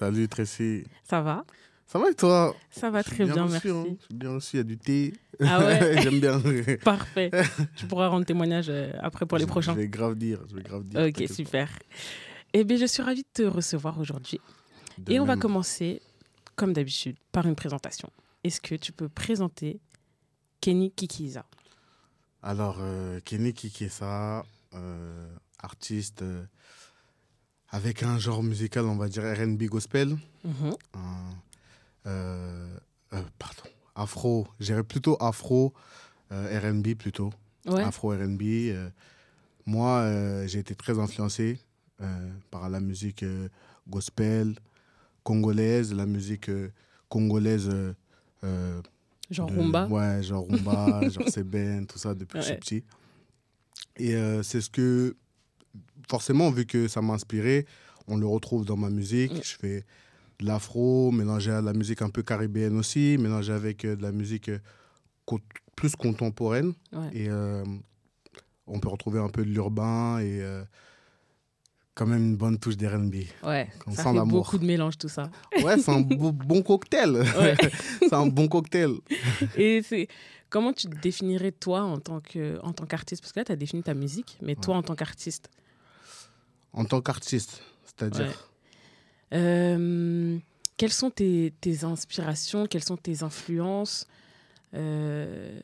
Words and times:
Salut 0.00 0.28
Tracy. 0.28 0.84
Ça 1.04 1.20
va? 1.20 1.44
Ça 1.86 1.98
va 1.98 2.08
et 2.10 2.14
toi? 2.14 2.56
Ça 2.70 2.88
va 2.88 3.04
très 3.04 3.26
bien, 3.26 3.42
reçu, 3.44 3.52
merci. 3.52 3.68
hein. 3.68 3.84
Je 4.00 4.04
suis 4.06 4.14
bien 4.14 4.30
reçu, 4.32 4.56
il 4.56 4.56
y 4.56 4.60
a 4.60 4.64
du 4.64 4.78
thé. 4.78 5.12
Ah 5.40 5.58
ouais 5.58 6.00
J'aime 6.02 6.20
bien. 6.20 6.40
Parfait. 6.84 7.30
tu 7.76 7.84
pourras 7.86 8.08
rendre 8.08 8.24
témoignage 8.24 8.70
euh, 8.70 8.92
après 9.00 9.26
pour 9.26 9.36
les 9.36 9.44
Je- 9.44 9.48
prochains. 9.48 9.74
Je 9.74 9.80
vais 9.80 9.88
grave 9.88 10.14
dire. 10.14 10.40
Je 10.48 10.56
vais 10.56 10.62
grave 10.62 10.84
dire. 10.84 11.00
Ok, 11.06 11.28
super. 11.30 11.68
Eh 12.54 12.64
bien, 12.64 12.78
je 12.78 12.86
suis 12.86 13.02
ravie 13.02 13.24
de 13.24 13.28
te 13.30 13.42
recevoir 13.42 13.98
aujourd'hui. 14.00 14.40
Et 15.06 15.20
on 15.20 15.26
va 15.26 15.36
commencer, 15.36 16.00
comme 16.56 16.72
d'habitude, 16.72 17.16
par 17.30 17.44
une 17.44 17.54
présentation. 17.54 18.08
Est-ce 18.42 18.62
que 18.62 18.76
tu 18.76 18.92
peux 18.92 19.10
présenter 19.10 19.80
Kenny 20.62 20.92
Kikiza 20.92 21.44
Alors, 22.42 22.78
euh, 22.80 23.20
Kenny 23.26 23.52
Kikessa, 23.52 24.44
euh, 24.72 25.28
artiste 25.58 26.22
euh, 26.22 26.42
avec 27.70 28.02
un 28.02 28.18
genre 28.18 28.42
musical, 28.42 28.84
on 28.86 28.96
va 28.96 29.08
dire 29.08 29.22
RB 29.24 29.64
gospel. 29.64 30.16
Mhm. 30.44 30.74
un, 30.94 31.30
euh, 32.06 32.76
euh, 33.12 33.22
pardon, 33.38 33.62
afro, 33.94 34.46
j'irais 34.58 34.82
plutôt 34.84 35.16
afro, 35.20 35.72
euh, 36.32 36.58
RB 36.72 36.94
plutôt. 36.96 37.30
Ouais. 37.66 37.82
Afro 37.82 38.10
RB. 38.12 38.42
euh, 38.70 38.88
moi, 39.66 39.98
euh, 40.00 40.46
j'ai 40.46 40.58
été 40.60 40.74
très 40.74 40.98
influencé 40.98 41.60
euh, 42.00 42.30
par 42.50 42.68
la 42.70 42.80
musique 42.80 43.22
euh, 43.22 43.48
gospel 43.88 44.54
congolaise, 45.22 45.92
la 45.92 46.06
musique 46.06 46.48
euh, 46.48 46.70
congolaise. 47.08 47.68
euh, 47.70 47.92
euh, 48.44 48.80
Genre 49.30 49.48
de- 49.50 49.56
Rumba. 49.56 49.86
Ouais, 49.88 50.22
genre 50.24 50.44
rumba, 50.48 51.08
genre 51.10 51.28
Seben, 51.28 51.86
tout 51.86 51.98
ça 51.98 52.14
depuis 52.14 52.38
que 52.38 52.40
je 52.40 52.44
suis 52.46 52.52
Ouais. 52.54 52.58
petit. 52.58 52.84
Et 53.96 54.14
euh, 54.16 54.42
c'est 54.42 54.60
ce 54.60 54.70
que, 54.70 55.14
forcément, 56.10 56.50
vu 56.50 56.66
que 56.66 56.88
ça 56.88 57.00
m'a 57.00 57.14
inspiré, 57.14 57.66
on 58.08 58.16
le 58.16 58.26
retrouve 58.26 58.64
dans 58.66 58.76
ma 58.76 58.90
musique. 58.90 59.32
Mm. 59.32 59.40
Je 59.42 59.56
fais 59.56 59.84
de 60.40 60.46
l'afro, 60.46 61.10
mélangé 61.12 61.50
à 61.52 61.60
de 61.60 61.66
la 61.66 61.72
musique 61.72 62.02
un 62.02 62.10
peu 62.10 62.22
caribéenne 62.22 62.76
aussi, 62.76 63.16
mélangé 63.18 63.52
avec 63.52 63.84
euh, 63.84 63.94
de 63.96 64.02
la 64.02 64.10
musique 64.12 64.48
euh, 64.48 64.58
plus 65.76 65.94
contemporaine. 65.96 66.72
Ouais. 66.92 67.08
Et 67.14 67.28
euh, 67.28 67.62
on 68.66 68.80
peut 68.80 68.88
retrouver 68.88 69.20
un 69.20 69.28
peu 69.28 69.44
de 69.44 69.50
l'urbain 69.50 70.18
et 70.18 70.40
euh, 70.42 70.64
quand 71.94 72.06
même 72.06 72.24
une 72.24 72.36
bonne 72.36 72.58
touche 72.58 72.76
d'R&B. 72.76 73.14
Ouais, 73.44 73.68
On 73.86 73.92
ça 73.92 74.04
sent 74.04 74.12
fait 74.14 74.24
beaucoup 74.24 74.58
de 74.58 74.64
mélange 74.66 74.96
tout 74.98 75.08
ça. 75.08 75.30
Ouais, 75.62 75.78
c'est 75.78 75.90
un 75.90 76.00
beau- 76.18 76.32
bon 76.32 76.62
cocktail. 76.62 77.10
Ouais. 77.38 77.54
c'est 78.00 78.14
un 78.14 78.26
bon 78.26 78.48
cocktail. 78.48 78.92
Et 79.56 79.82
c'est 79.82 80.08
comment 80.48 80.72
tu 80.72 80.88
te 80.88 80.96
définirais 81.00 81.52
toi 81.52 81.82
en 81.82 81.98
tant 81.98 82.20
que 82.20 82.58
en 82.62 82.72
tant 82.72 82.86
qu'artiste? 82.86 83.22
Parce 83.22 83.32
que 83.32 83.40
là, 83.40 83.44
tu 83.44 83.52
as 83.52 83.56
défini 83.56 83.82
ta 83.82 83.94
musique, 83.94 84.38
mais 84.42 84.54
toi 84.56 84.76
en 84.76 84.82
tant 84.82 84.94
qu'artiste. 84.96 85.50
En 86.72 86.84
tant 86.84 87.00
qu'artiste, 87.00 87.62
c'est-à-dire 87.84 88.26
Ouais. 89.32 89.38
Euh, 89.38 90.38
quelles 90.76 90.92
sont 90.92 91.10
tes, 91.10 91.52
tes 91.60 91.84
inspirations 91.84 92.66
Quelles 92.66 92.84
sont 92.84 92.96
tes 92.96 93.22
influences 93.22 94.06
Euh, 94.74 95.58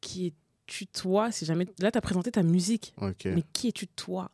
Qui 0.00 0.26
es-tu 0.28 0.86
toi 0.86 1.30
si 1.30 1.44
jamais... 1.44 1.66
Là, 1.78 1.90
tu 1.92 1.98
as 1.98 2.00
présenté 2.00 2.30
ta 2.32 2.42
musique, 2.42 2.94
mais 3.24 3.44
qui 3.52 3.68
es-tu 3.68 3.86
toi? 3.86 4.30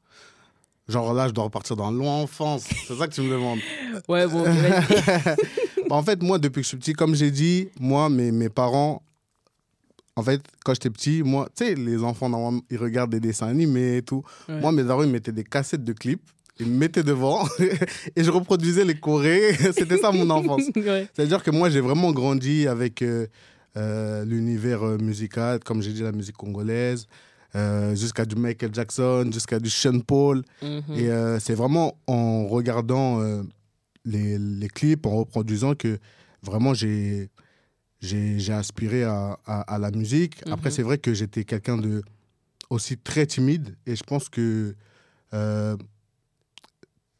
Genre 0.88 1.12
là, 1.14 1.26
je 1.28 1.32
dois 1.32 1.44
repartir 1.44 1.74
dans 1.76 1.90
l'enfance. 1.90 2.62
C'est 2.86 2.94
ça 2.94 3.08
que 3.08 3.14
tu 3.14 3.20
me 3.22 3.30
demandes. 3.30 3.58
Ouais, 4.08 4.26
bon, 4.28 4.44
Bah, 5.88 5.96
en 5.96 6.02
fait, 6.02 6.22
moi, 6.22 6.38
depuis 6.38 6.60
que 6.60 6.64
je 6.64 6.68
suis 6.68 6.76
petit, 6.76 6.92
comme 6.92 7.14
j'ai 7.14 7.30
dit, 7.30 7.68
moi, 7.80 8.08
mes, 8.08 8.30
mes 8.32 8.48
parents, 8.48 9.02
en 10.16 10.22
fait, 10.22 10.40
quand 10.64 10.72
j'étais 10.72 10.90
petit, 10.90 11.22
moi, 11.22 11.48
tu 11.54 11.64
sais, 11.64 11.74
les 11.74 12.02
enfants, 12.02 12.30
normalement, 12.30 12.62
ils 12.70 12.78
regardent 12.78 13.10
des 13.10 13.20
dessins 13.20 13.48
animés 13.48 13.98
et 13.98 14.02
tout. 14.02 14.24
Ouais. 14.48 14.60
Moi, 14.60 14.72
mes 14.72 14.82
darons, 14.82 15.02
ils 15.02 15.10
mettaient 15.10 15.32
des 15.32 15.44
cassettes 15.44 15.84
de 15.84 15.92
clips, 15.92 16.22
ils 16.58 16.66
me 16.66 16.76
mettaient 16.76 17.02
devant 17.02 17.46
et 18.16 18.24
je 18.24 18.30
reproduisais 18.30 18.84
les 18.84 18.98
chorés. 18.98 19.52
C'était 19.76 19.98
ça 19.98 20.12
mon 20.12 20.28
enfance. 20.30 20.62
ouais. 20.76 21.06
C'est-à-dire 21.14 21.42
que 21.42 21.50
moi, 21.50 21.68
j'ai 21.68 21.80
vraiment 21.82 22.12
grandi 22.12 22.66
avec 22.66 23.02
euh, 23.02 23.26
euh, 23.76 24.24
l'univers 24.24 24.82
euh, 24.82 24.96
musical, 24.96 25.60
comme 25.62 25.82
j'ai 25.82 25.92
dit, 25.92 26.02
la 26.02 26.12
musique 26.12 26.36
congolaise, 26.36 27.06
euh, 27.54 27.94
jusqu'à 27.94 28.24
du 28.24 28.36
Michael 28.36 28.70
Jackson, 28.72 29.28
jusqu'à 29.30 29.58
du 29.58 29.68
Sean 29.68 30.00
Paul. 30.00 30.42
Mhm. 30.62 30.94
Et 30.96 31.10
c'est 31.40 31.54
vraiment 31.54 31.98
en 32.06 32.46
regardant 32.46 33.20
les, 34.06 34.38
les 34.38 34.68
clips, 34.68 35.04
en 35.04 35.16
reproduisant 35.16 35.74
que 35.74 35.98
vraiment 36.42 36.72
j'ai 36.72 37.28
j'ai 38.00 38.52
aspiré 38.52 39.04
à, 39.04 39.38
à, 39.46 39.60
à 39.74 39.78
la 39.78 39.90
musique. 39.90 40.42
Après, 40.50 40.70
Mhm. 40.70 40.74
c'est 40.76 40.82
vrai 40.82 40.98
que 40.98 41.14
j'étais 41.14 41.44
quelqu'un 41.44 41.78
de 41.78 42.02
aussi 42.70 42.96
très 42.98 43.26
timide 43.26 43.76
et 43.86 43.94
je 43.96 44.02
pense 44.02 44.28
que 44.28 44.74
euh, 45.34 45.76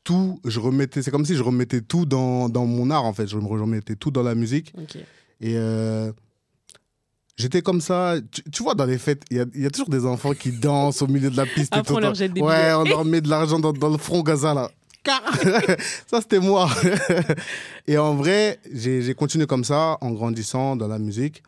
tout, 0.04 0.40
je 0.44 0.60
remettais, 0.60 1.02
c'est 1.02 1.10
comme 1.10 1.24
si 1.24 1.34
je 1.34 1.42
remettais 1.42 1.80
tout 1.80 2.06
dans, 2.06 2.48
dans 2.48 2.66
mon 2.66 2.90
art 2.90 3.04
en 3.04 3.12
fait. 3.12 3.26
Je 3.26 3.36
me 3.36 3.46
remettais 3.46 3.96
tout 3.96 4.10
dans 4.10 4.22
la 4.22 4.34
musique 4.34 4.72
et 5.40 5.56
euh, 5.56 6.12
j'étais 7.36 7.62
comme 7.62 7.80
ça. 7.80 8.14
Tu, 8.30 8.42
tu 8.50 8.62
vois, 8.62 8.74
dans 8.74 8.84
les 8.86 8.98
fêtes, 8.98 9.22
il 9.30 9.36
y 9.38 9.40
a, 9.40 9.46
il 9.54 9.62
y 9.62 9.66
a 9.66 9.70
toujours 9.70 9.88
des 9.88 10.04
enfants 10.06 10.32
qui 10.34 10.52
dansent 10.52 11.02
au 11.02 11.06
milieu 11.08 11.30
de 11.30 11.36
la 11.36 11.46
piste. 11.46 11.74
et 11.74 11.78
Après, 11.80 11.82
tout 11.88 11.94
on 11.94 11.98
le 11.98 12.02
leur 12.04 12.14
jette 12.14 12.32
des 12.34 12.40
Ouais, 12.40 12.54
billets. 12.56 12.74
on 12.74 12.84
leur 12.84 13.04
met 13.04 13.20
de 13.20 13.28
l'argent 13.28 13.58
dans, 13.58 13.72
dans 13.72 13.88
le 13.90 13.98
front 13.98 14.22
Gaza 14.22 14.54
là. 14.54 14.70
Car- 15.06 15.22
ça, 16.06 16.20
c'était 16.20 16.40
moi. 16.40 16.68
et 17.86 17.96
en 17.98 18.14
vrai, 18.14 18.58
j'ai 18.72 19.14
continué 19.14 19.46
comme 19.46 19.64
ça 19.64 19.96
en 20.00 20.10
grandissant 20.10 20.76
dans 20.76 20.88
la 20.88 20.98
musique. 20.98 21.42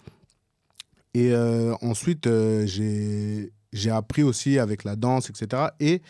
Et 1.14 1.32
euh, 1.32 1.74
ensuite, 1.82 2.26
euh, 2.26 2.66
j'ai 2.66 3.52
j'ai 3.72 3.90
appris 3.90 4.22
aussi 4.22 4.58
avec 4.58 4.84
la 4.84 4.96
danse, 4.96 5.28
etc. 5.30 5.64
Et 5.80 6.00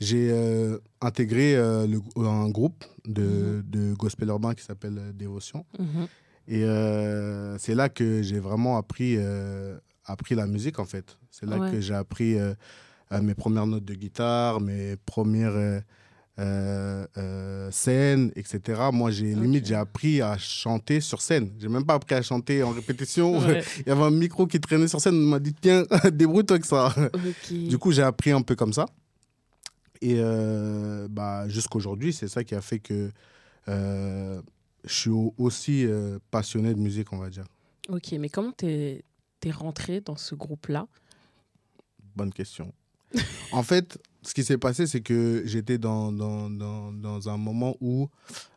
j'ai 0.00 0.30
euh, 0.32 0.78
intégré 1.00 1.54
euh, 1.54 1.86
le- 1.86 2.00
un 2.26 2.48
groupe 2.48 2.84
de, 3.06 3.62
de 3.66 3.94
gospel 3.94 4.28
urbain 4.28 4.54
qui 4.54 4.64
s'appelle 4.64 5.12
Dévotion. 5.14 5.64
Mhm. 5.78 6.06
Et 6.48 6.64
c'est 7.58 7.74
là 7.74 7.88
que 7.88 8.20
j'ai 8.22 8.38
vraiment 8.38 8.76
appris, 8.76 9.16
appris 10.04 10.34
la 10.34 10.46
musique, 10.46 10.78
en 10.78 10.84
fait. 10.84 11.16
C'est 11.30 11.46
là 11.46 11.56
Ouais. 11.58 11.70
que 11.70 11.80
j'ai 11.80 11.94
appris 11.94 12.36
mes 13.22 13.34
premières 13.34 13.66
notes 13.66 13.84
de 13.86 13.94
guitare, 13.94 14.60
mes 14.60 14.96
premières 15.06 15.80
euh, 16.38 17.06
euh, 17.16 17.70
scènes, 17.70 18.32
etc. 18.34 18.80
Moi, 18.92 19.10
j'ai 19.12 19.34
limite, 19.34 19.66
j'ai 19.66 19.74
appris 19.76 20.20
à 20.20 20.36
chanter 20.36 21.00
sur 21.00 21.22
scène. 21.22 21.52
J'ai 21.58 21.68
même 21.68 21.84
pas 21.86 21.94
appris 21.94 22.14
à 22.16 22.22
chanter 22.22 22.62
en 22.62 22.70
répétition. 22.70 23.38
Ouais. 23.38 23.62
Il 23.80 23.88
y 23.88 23.92
avait 23.92 24.02
un 24.02 24.10
micro 24.10 24.46
qui 24.46 24.58
traînait 24.60 24.88
sur 24.88 25.00
scène. 25.00 25.14
On 25.14 25.28
m'a 25.28 25.38
dit, 25.38 25.54
tiens, 25.54 25.84
débrouille-toi 26.12 26.56
avec 26.56 26.64
ça. 26.66 26.94
Du 27.50 27.78
coup, 27.78 27.92
j'ai 27.92 28.02
appris 28.02 28.32
un 28.32 28.42
peu 28.42 28.56
comme 28.56 28.72
ça. 28.72 28.86
Et 30.00 30.16
euh, 30.18 31.06
bah, 31.08 31.48
jusqu'aujourd'hui, 31.48 32.12
c'est 32.12 32.28
ça 32.28 32.42
qui 32.44 32.54
a 32.54 32.60
fait 32.60 32.80
que 32.80 33.10
euh, 33.68 34.42
je 34.84 34.92
suis 34.94 35.10
au- 35.10 35.32
aussi 35.38 35.86
passionné 36.30 36.74
de 36.74 36.80
musique, 36.80 37.12
on 37.12 37.18
va 37.18 37.30
dire. 37.30 37.44
Ok, 37.88 38.12
mais 38.18 38.28
comment 38.28 38.52
t'es 38.52 39.04
es 39.44 39.50
rentré 39.50 40.00
dans 40.00 40.16
ce 40.16 40.34
groupe-là? 40.34 40.86
Bonne 42.16 42.32
question. 42.32 42.72
En 43.52 43.62
fait, 43.62 43.98
ce 44.22 44.32
qui 44.32 44.42
s'est 44.42 44.56
passé, 44.58 44.86
c'est 44.86 45.00
que 45.02 45.42
j'étais 45.44 45.76
dans, 45.78 46.10
dans, 46.10 46.48
dans, 46.48 46.92
dans 46.92 47.28
un 47.28 47.36
moment 47.36 47.76
où 47.80 48.08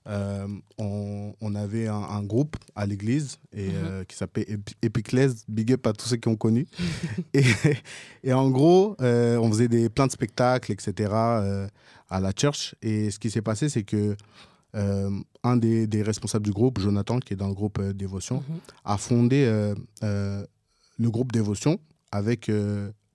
euh, 0.07 0.47
on, 0.77 1.33
on 1.41 1.55
avait 1.55 1.87
un, 1.87 1.95
un 2.01 2.23
groupe 2.23 2.55
à 2.75 2.85
l'église 2.85 3.37
et, 3.53 3.67
Mhm. 3.67 3.73
euh, 3.75 4.03
qui 4.05 4.15
s'appelait 4.15 4.45
Epi- 4.47 4.75
Epiclès, 4.81 5.43
big 5.49 5.73
up 5.73 5.85
à 5.87 5.91
tous 5.93 6.07
ceux 6.07 6.15
qui 6.17 6.29
ont 6.29 6.37
connu. 6.37 6.65
et, 7.33 7.43
et 8.23 8.31
en 8.33 8.49
gros, 8.49 8.95
euh, 9.01 9.37
on 9.37 9.49
faisait 9.51 9.67
des, 9.67 9.89
plein 9.89 10.07
de 10.07 10.11
spectacles, 10.13 10.71
etc. 10.71 11.11
à 12.09 12.19
la 12.21 12.31
church. 12.39 12.73
Et 12.81 13.11
ce 13.11 13.19
qui 13.19 13.29
s'est 13.29 13.41
passé, 13.41 13.67
c'est 13.67 13.83
que 13.83 14.15
un 15.43 15.57
des, 15.57 15.87
des 15.87 16.03
responsables 16.03 16.45
du 16.45 16.51
groupe, 16.51 16.79
Jonathan, 16.79 17.19
qui 17.19 17.33
est 17.33 17.37
dans 17.37 17.47
le 17.47 17.53
groupe 17.55 17.81
Dévotion, 17.81 18.37
Mhm. 18.47 18.59
a 18.85 18.97
fondé 18.97 19.45
le 20.01 21.09
groupe 21.09 21.31
Dévotion 21.33 21.79
avec 22.11 22.49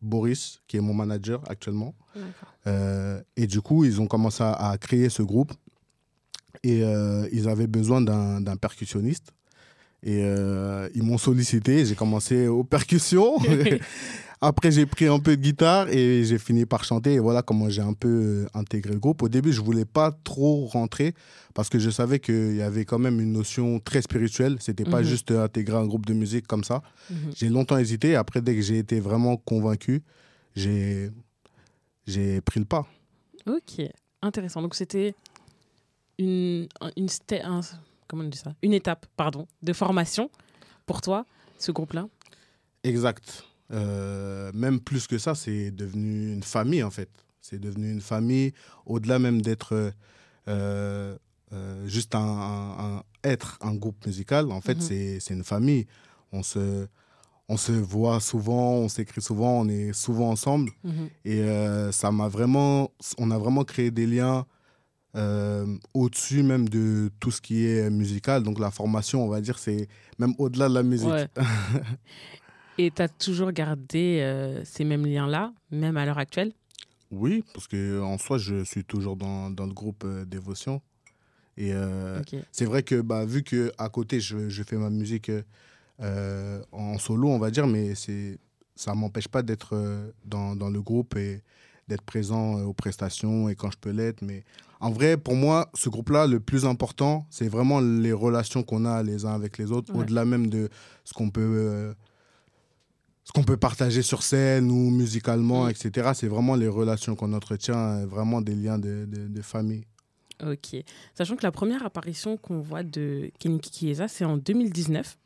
Boris, 0.02 0.60
qui 0.68 0.76
est 0.76 0.80
mon 0.80 0.94
manager 0.94 1.42
actuellement. 1.48 1.94
Euh, 2.66 3.20
et 3.36 3.46
du 3.46 3.60
coup, 3.60 3.84
ils 3.84 4.00
ont 4.00 4.06
commencé 4.06 4.42
à, 4.42 4.52
à 4.52 4.78
créer 4.78 5.08
ce 5.08 5.22
groupe. 5.22 5.52
Et 6.62 6.84
euh, 6.84 7.28
ils 7.32 7.48
avaient 7.48 7.66
besoin 7.66 8.00
d'un 8.00 8.40
d'un 8.40 8.56
percussionniste. 8.56 9.32
Et 10.02 10.22
euh, 10.22 10.88
ils 10.94 11.02
m'ont 11.02 11.18
sollicité. 11.18 11.84
J'ai 11.86 11.94
commencé 11.94 12.46
aux 12.46 12.64
percussions. 12.64 13.38
Après, 14.44 14.72
j'ai 14.72 14.86
pris 14.86 15.06
un 15.06 15.20
peu 15.20 15.36
de 15.36 15.40
guitare 15.40 15.88
et 15.88 16.24
j'ai 16.24 16.36
fini 16.38 16.66
par 16.66 16.82
chanter. 16.82 17.12
Et 17.14 17.18
voilà 17.20 17.42
comment 17.42 17.68
j'ai 17.70 17.80
un 17.80 17.92
peu 17.94 18.08
euh, 18.08 18.46
intégré 18.54 18.92
le 18.92 18.98
groupe. 18.98 19.22
Au 19.22 19.28
début, 19.28 19.52
je 19.52 19.60
voulais 19.60 19.84
pas 19.84 20.10
trop 20.24 20.66
rentrer 20.66 21.14
parce 21.54 21.68
que 21.68 21.78
je 21.78 21.90
savais 21.90 22.18
qu'il 22.18 22.56
y 22.56 22.60
avait 22.62 22.84
quand 22.84 22.98
même 22.98 23.20
une 23.20 23.32
notion 23.32 23.78
très 23.78 24.02
spirituelle. 24.02 24.56
C'était 24.58 24.82
pas 24.84 25.00
Mhm. 25.02 25.06
juste 25.06 25.30
intégrer 25.30 25.76
un 25.76 25.86
groupe 25.86 26.06
de 26.06 26.12
musique 26.14 26.48
comme 26.48 26.64
ça. 26.64 26.82
Mhm. 27.08 27.16
J'ai 27.36 27.48
longtemps 27.50 27.78
hésité. 27.78 28.16
Après, 28.16 28.42
dès 28.42 28.56
que 28.56 28.62
j'ai 28.62 28.78
été 28.78 28.98
vraiment 28.98 29.36
convaincu, 29.36 30.02
j'ai 30.56 31.10
j'ai 32.08 32.40
pris 32.40 32.58
le 32.58 32.66
pas. 32.66 32.84
Ok, 33.46 33.80
intéressant. 34.22 34.60
Donc 34.60 34.74
c'était 34.74 35.14
une, 36.18 36.66
une, 36.96 37.06
sté- 37.06 37.44
un- 37.44 37.60
comment 38.08 38.24
on 38.24 38.28
dit 38.28 38.38
ça? 38.38 38.54
Une 38.62 38.72
étape 38.74 39.06
pardon, 39.16 39.46
de 39.62 39.72
formation 39.72 40.30
pour 40.84 41.00
toi, 41.00 41.24
ce 41.58 41.70
groupe-là? 41.70 42.08
Exact. 42.82 43.44
Euh, 43.70 44.50
même 44.54 44.80
plus 44.80 45.06
que 45.06 45.18
ça, 45.18 45.34
c'est 45.34 45.70
devenu 45.70 46.32
une 46.32 46.42
famille 46.42 46.82
en 46.82 46.90
fait. 46.90 47.08
C'est 47.40 47.58
devenu 47.58 47.90
une 47.90 48.00
famille, 48.00 48.52
au-delà 48.86 49.18
même 49.18 49.40
d'être 49.42 49.92
euh, 50.48 51.16
euh, 51.52 51.86
juste 51.88 52.14
un, 52.14 52.20
un- 52.20 52.96
un- 52.98 53.02
être 53.24 53.58
un 53.62 53.74
groupe 53.74 54.04
musical. 54.06 54.50
En 54.52 54.60
fait, 54.60 54.74
Mhm. 54.74 54.80
c'est 54.80 55.20
c'est 55.20 55.34
une 55.34 55.44
famille. 55.44 55.86
On 56.32 56.42
se, 56.42 56.86
on 57.48 57.56
se 57.56 57.72
voit 57.72 58.20
souvent, 58.20 58.72
on 58.74 58.88
s'écrit 58.88 59.22
souvent, 59.22 59.60
on 59.60 59.68
est 59.68 59.92
souvent 59.92 60.30
ensemble. 60.30 60.70
Mhm. 60.84 61.08
Et 61.24 61.40
euh, 61.42 61.92
ça 61.92 62.10
m'a 62.12 62.28
vraiment, 62.28 62.90
on 63.18 63.30
a 63.30 63.38
vraiment 63.38 63.64
créé 63.64 63.90
des 63.90 64.06
liens 64.06 64.44
au-dessus 65.94 66.42
même 66.42 66.68
de 66.70 67.10
tout 67.20 67.30
ce 67.30 67.40
qui 67.42 67.66
est 67.66 67.90
musical. 67.90 68.42
Donc 68.42 68.58
la 68.58 68.70
formation, 68.70 69.22
on 69.24 69.28
va 69.28 69.40
dire, 69.42 69.58
c'est 69.58 69.86
même 70.18 70.34
au-delà 70.38 70.68
de 70.70 70.74
la 70.74 70.82
musique. 70.82 71.08
Ouais. 71.10 71.28
Et 72.78 72.90
tu 72.90 73.02
as 73.02 73.08
toujours 73.08 73.52
gardé 73.52 74.20
euh, 74.22 74.64
ces 74.64 74.84
mêmes 74.84 75.06
liens-là, 75.06 75.52
même 75.70 75.96
à 75.96 76.06
l'heure 76.06 76.18
actuelle? 76.18 76.52
Oui, 77.10 77.44
parce 77.52 77.68
que 77.68 78.00
en 78.00 78.16
soi, 78.18 78.38
je 78.38 78.64
suis 78.64 78.84
toujours 78.84 79.16
dans, 79.16 79.50
dans 79.50 79.66
le 79.66 79.74
groupe 79.74 80.04
euh, 80.04 80.24
Dévotion. 80.24 80.80
Et 81.58 81.74
euh, 81.74 82.22
c'est 82.50 82.64
vrai 82.64 82.82
que 82.82 83.02
bah, 83.02 83.26
vu 83.26 83.42
que 83.42 83.70
à 83.76 83.90
côté, 83.90 84.20
je, 84.20 84.48
je 84.48 84.62
fais 84.62 84.76
ma 84.76 84.88
musique 84.88 85.30
en 86.00 86.98
solo, 86.98 87.28
on 87.28 87.38
va 87.38 87.50
dire, 87.50 87.66
mais 87.66 87.92
ça 88.74 88.94
m'empêche 88.94 89.28
pas 89.28 89.42
d'être 89.42 89.76
dans, 90.24 90.56
dans 90.56 90.70
le 90.70 90.80
groupe 90.80 91.14
et 91.16 91.42
d'être 91.88 92.02
présent 92.02 92.62
aux 92.62 92.72
prestations 92.72 93.50
et 93.50 93.54
quand 93.54 93.70
je 93.70 93.76
peux 93.78 93.90
l'être. 93.90 94.22
Mais 94.22 94.44
en 94.80 94.90
vrai, 94.90 95.18
pour 95.18 95.34
moi, 95.36 95.70
ce 95.74 95.90
groupe-là, 95.90 96.26
le 96.26 96.40
plus 96.40 96.64
important, 96.64 97.26
c'est 97.28 97.48
vraiment 97.48 97.80
les 97.80 98.12
relations 98.12 98.62
qu'on 98.62 98.86
a 98.86 99.02
les 99.02 99.26
uns 99.26 99.34
avec 99.34 99.58
les 99.58 99.70
autres, 99.70 99.92
Ouais. 99.94 100.00
au-delà 100.00 100.24
même 100.24 100.48
de 100.48 100.70
ce 101.04 101.12
qu'on 101.12 101.28
peut, 101.28 101.94
ce 103.24 103.32
qu'on 103.32 103.44
peut 103.44 103.56
partager 103.56 104.02
sur 104.02 104.22
scène 104.22 104.70
ou 104.70 104.90
musicalement, 104.90 105.68
etc. 105.68 106.10
C'est 106.14 106.26
vraiment 106.28 106.56
les 106.56 106.68
relations 106.68 107.14
qu'on 107.14 107.32
entretient, 107.32 107.76
euh, 107.78 108.06
vraiment 108.06 108.40
des 108.40 108.54
liens 108.54 108.78
de, 108.78 109.06
de- 109.06 109.28
de 109.28 109.42
famille. 109.42 109.84
Ok. 110.44 110.76
Sachant 111.14 111.36
que 111.36 111.44
la 111.44 111.52
première 111.52 111.84
apparition 111.86 112.36
qu'on 112.36 112.60
voit 112.60 112.82
de 112.82 113.30
Keniki 113.38 113.70
Kiesa, 113.70 114.08
c'est 114.08 114.24
en 114.24 114.36
2019. 114.36 115.16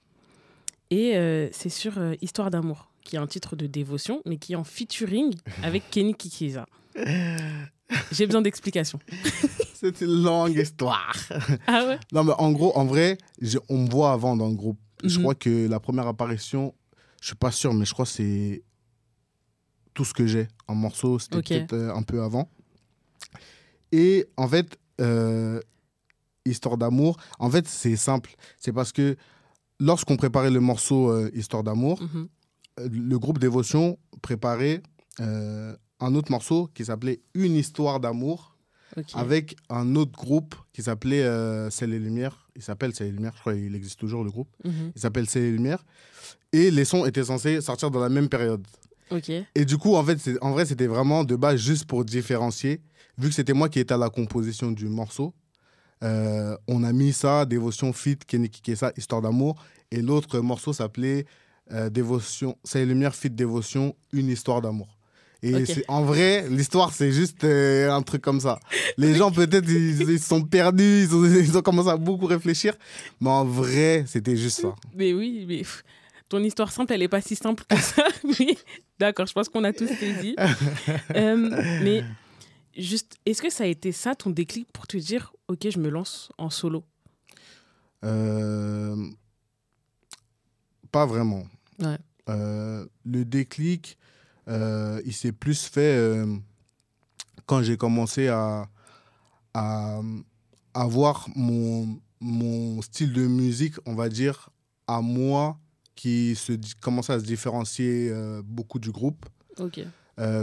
Et 0.91 1.17
euh, 1.17 1.49
c'est 1.53 1.71
sur 1.71 1.99
euh, 1.99 2.15
Histoire 2.21 2.51
d'amour, 2.51 2.91
qui 3.03 3.17
est 3.17 3.19
un 3.19 3.27
titre 3.27 3.57
de 3.57 3.67
dévotion, 3.67 4.21
mais 4.27 4.37
qui 4.37 4.53
est 4.53 4.57
en 4.57 4.65
featuring 4.65 5.35
avec 5.63 5.83
Keniki 5.91 6.29
Kiesa. 6.29 6.67
J'ai 8.13 8.27
besoin 8.27 8.43
d'explications. 8.43 8.99
C'est 9.75 10.01
une 10.01 10.23
longue 10.23 10.57
histoire. 10.57 11.15
Ah 11.67 11.85
ouais? 11.87 11.99
Non, 12.13 12.25
mais 12.25 12.33
en 12.39 12.51
gros, 12.53 12.77
en 12.77 12.85
vrai, 12.85 13.19
on 13.69 13.79
me 13.85 13.91
voit 13.91 14.13
avant 14.13 14.37
dans 14.37 14.49
le 14.49 14.55
groupe. 14.55 14.79
Je 15.05 15.17
Mhm. 15.17 15.23
crois 15.23 15.35
que 15.35 15.69
la 15.69 15.79
première 15.81 16.07
apparition, 16.07 16.75
je 17.21 17.27
suis 17.29 17.37
pas 17.37 17.51
sûr, 17.51 17.73
mais 17.75 17.85
je 17.85 17.93
crois 17.93 18.05
que 18.05 18.11
c'est 18.11 18.63
tout 19.95 20.05
ce 20.05 20.13
que 20.15 20.27
j'ai 20.27 20.49
en 20.69 20.75
morceaux. 20.75 21.19
C'était 21.19 21.37
peut-être 21.43 21.73
euh, 21.73 21.95
un 21.95 22.03
peu 22.03 22.23
avant. 22.23 22.49
Et 23.93 24.27
en 24.37 24.49
fait, 24.49 24.79
euh, 25.01 25.61
Histoire 26.45 26.79
d'amour, 26.79 27.17
en 27.41 27.51
fait, 27.51 27.67
c'est 27.67 27.97
simple. 27.97 28.37
C'est 28.57 28.73
parce 28.73 28.93
que 28.93 29.17
lorsqu'on 29.81 30.17
préparait 30.17 30.51
le 30.51 30.61
morceau 30.61 31.11
euh, 31.11 31.29
Histoire 31.35 31.65
d'amour, 31.65 32.01
Mhm. 32.03 32.29
le 32.93 33.19
groupe 33.19 33.39
Dévotion 33.39 33.99
préparait 34.23 34.83
un 35.19 36.15
autre 36.15 36.31
morceau 36.31 36.69
qui 36.75 36.85
s'appelait 36.85 37.21
Une 37.35 37.55
histoire 37.57 37.99
d'amour 38.01 38.57
avec 39.15 39.57
un 39.71 39.97
autre 39.97 40.13
groupe 40.13 40.55
qui 40.73 40.83
s'appelait 40.83 41.25
C'est 41.71 41.87
les 41.89 41.99
Lumières. 41.99 42.46
Il 42.57 42.63
s'appelle 42.63 42.93
C'est 42.95 43.05
les 43.05 43.13
Lumières, 43.13 43.33
je 43.37 43.41
crois 43.41 43.55
qu'il 43.55 43.75
existe 43.75 43.99
toujours 44.01 44.25
le 44.25 44.31
groupe. 44.31 44.49
Mhm. 44.65 44.93
Il 44.95 45.01
s'appelle 45.01 45.29
C'est 45.29 45.41
les 45.41 45.53
Lumières. 45.53 45.85
Et 46.53 46.71
les 46.71 46.85
sons 46.85 47.05
étaient 47.05 47.25
censés 47.25 47.61
sortir 47.61 47.91
dans 47.91 48.01
la 48.01 48.09
même 48.09 48.29
période. 48.29 48.67
Et 49.55 49.65
du 49.65 49.79
coup, 49.79 49.95
en 49.95 50.05
fait, 50.05 50.19
en 50.41 50.51
vrai, 50.53 50.67
c'était 50.67 50.87
vraiment 50.87 51.23
de 51.23 51.37
base 51.37 51.61
juste 51.61 51.85
pour 51.85 52.05
différencier. 52.05 52.81
Vu 53.19 53.29
que 53.29 53.35
c'était 53.35 53.53
moi 53.53 53.69
qui 53.69 53.79
étais 53.79 53.95
à 53.95 53.99
la 53.99 54.11
composition 54.11 54.73
du 54.73 54.89
morceau, 54.89 55.33
euh, 56.03 56.57
on 56.67 56.83
a 56.83 56.93
mis 56.93 57.13
ça, 57.13 57.45
Dévotion 57.45 57.93
Fit, 57.93 58.19
Kenny 58.19 58.51
Kikesa, 58.51 58.93
Histoire 58.97 59.23
d'amour. 59.23 59.63
Et 59.91 60.03
l'autre 60.03 60.41
morceau 60.41 60.73
s'appelait 60.73 61.25
euh, 61.73 61.89
Dévotion, 61.89 62.57
C'est 62.65 62.81
les 62.81 62.87
Lumières 62.87 63.15
Fit 63.15 63.31
Dévotion, 63.31 63.95
Une 64.13 64.29
histoire 64.29 64.61
d'amour. 64.61 64.96
Et 65.43 65.65
en 65.89 66.03
vrai, 66.03 66.47
l'histoire, 66.49 66.93
c'est 66.93 67.13
juste 67.13 67.45
euh, 67.45 67.91
un 67.91 68.03
truc 68.03 68.23
comme 68.23 68.41
ça. 68.41 68.59
Les 68.97 69.15
gens, 69.15 69.31
peut-être, 69.31 69.69
ils, 69.69 70.03
ils 70.11 70.19
sont 70.21 70.43
perdus, 70.43 71.03
ils 71.05 71.15
ont, 71.15 71.25
ils 71.25 71.57
ont 71.57 71.63
commencé 71.63 71.89
à 71.91 71.97
beaucoup 71.97 72.27
réfléchir. 72.27 72.75
Mais 73.21 73.31
en 73.31 73.45
vrai, 73.45 74.05
c'était 74.07 74.37
juste 74.37 74.61
ça. 74.63 74.75
Mais 74.95 75.13
oui, 75.13 75.45
mais 75.47 75.63
ton 76.29 76.43
histoire 76.43 76.73
simple, 76.73 76.93
elle 76.93 77.01
n'est 77.01 77.09
pas 77.09 77.21
si 77.21 77.37
simple 77.37 77.65
que 77.69 77.77
ça. 77.77 78.05
Oui, 78.25 78.57
d'accord, 78.99 79.27
je 79.27 79.33
pense 79.33 79.49
qu'on 79.49 79.65
a 79.65 79.73
tous 79.73 79.87
saisi. 79.89 80.35
Euh, 81.15 81.37
mais 81.83 82.03
juste, 82.77 83.17
est-ce 83.27 83.43
que 83.43 83.51
ça 83.51 83.65
a 83.65 83.67
été 83.67 83.93
ça 83.93 84.15
ton 84.15 84.31
déclic 84.31 84.67
pour 84.73 84.87
te 84.87 84.97
dire, 84.97 85.33
ok, 85.49 85.69
je 85.71 85.79
me 85.79 85.89
lance 85.91 86.33
en 86.39 86.51
solo? 86.51 86.83
Euh, 88.05 88.97
Pas 90.91 91.07
vraiment. 91.07 91.45
Ouais. 91.79 91.99
Euh, 92.29 92.85
le 93.05 93.25
déclic, 93.25 93.97
euh, 94.49 95.01
il 95.05 95.13
s'est 95.13 95.33
plus 95.33 95.65
fait 95.67 95.97
euh, 95.97 96.37
quand 97.47 97.63
j'ai 97.63 97.77
commencé 97.77 98.29
à, 98.29 98.67
à 99.55 100.01
avoir 100.75 101.29
mon, 101.35 101.99
mon 102.21 102.83
style 102.83 103.13
de 103.13 103.27
musique, 103.27 103.75
on 103.87 103.95
va 103.95 104.09
dire, 104.09 104.51
à 104.87 105.01
moi, 105.01 105.59
qui 105.95 106.35
se, 106.37 106.53
commençait 106.81 107.15
à 107.15 107.21
se 107.21 107.25
différencier 107.25 108.09
euh, 108.11 108.43
beaucoup 108.45 108.79
du 108.79 108.91
groupe. 108.91 109.25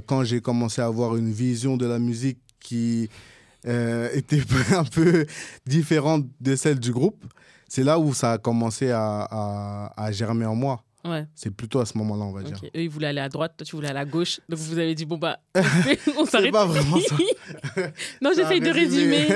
Quand 0.06 0.24
j'ai 0.24 0.40
commencé 0.42 0.82
à 0.82 0.86
avoir 0.86 1.16
une 1.16 1.32
vision 1.32 1.78
de 1.78 1.86
la 1.88 1.98
musique 2.00 2.40
qui 2.60 3.10
était 3.64 4.42
un 4.76 4.84
peu 4.84 5.26
différente 5.66 6.26
de 6.42 6.56
celle 6.56 6.80
du 6.80 6.92
groupe, 6.92 7.24
c'est 7.68 7.84
là 7.84 7.98
où 7.98 8.14
ça 8.14 8.34
a 8.34 8.38
commencé 8.38 8.92
à, 8.92 9.22
à- 9.30 9.94
à 10.04 10.12
germer 10.12 10.46
en 10.46 10.56
moi. 10.56 10.84
Ouais, 11.06 11.26
C'est 11.36 11.52
plutôt 11.52 11.80
à 11.80 11.86
ce 11.86 11.98
moment-là, 11.98 12.24
on 12.24 12.32
va 12.32 12.44
dire. 12.44 12.58
Eux, 12.64 12.70
ils 12.84 12.90
voulaient 12.90 13.08
aller 13.08 13.20
à 13.20 13.28
droite, 13.28 13.56
toi, 13.58 13.66
tu 13.66 13.76
voulais 13.76 13.90
aller 13.90 14.00
à 14.00 14.06
gauche. 14.06 14.40
Donc, 14.48 14.58
vous 14.60 14.78
avez 14.78 14.96
dit, 14.96 15.06
bon, 15.06 15.18
bah, 15.18 15.40
on 15.56 16.24
C'est 16.26 16.32
s'arrête. 16.32 16.52
pas 16.54 16.66
vraiment 16.66 16.98
ça. 17.00 17.18
non, 18.22 18.32
j'essaye 18.36 18.62
de 18.62 18.70
résumer. 18.70 19.28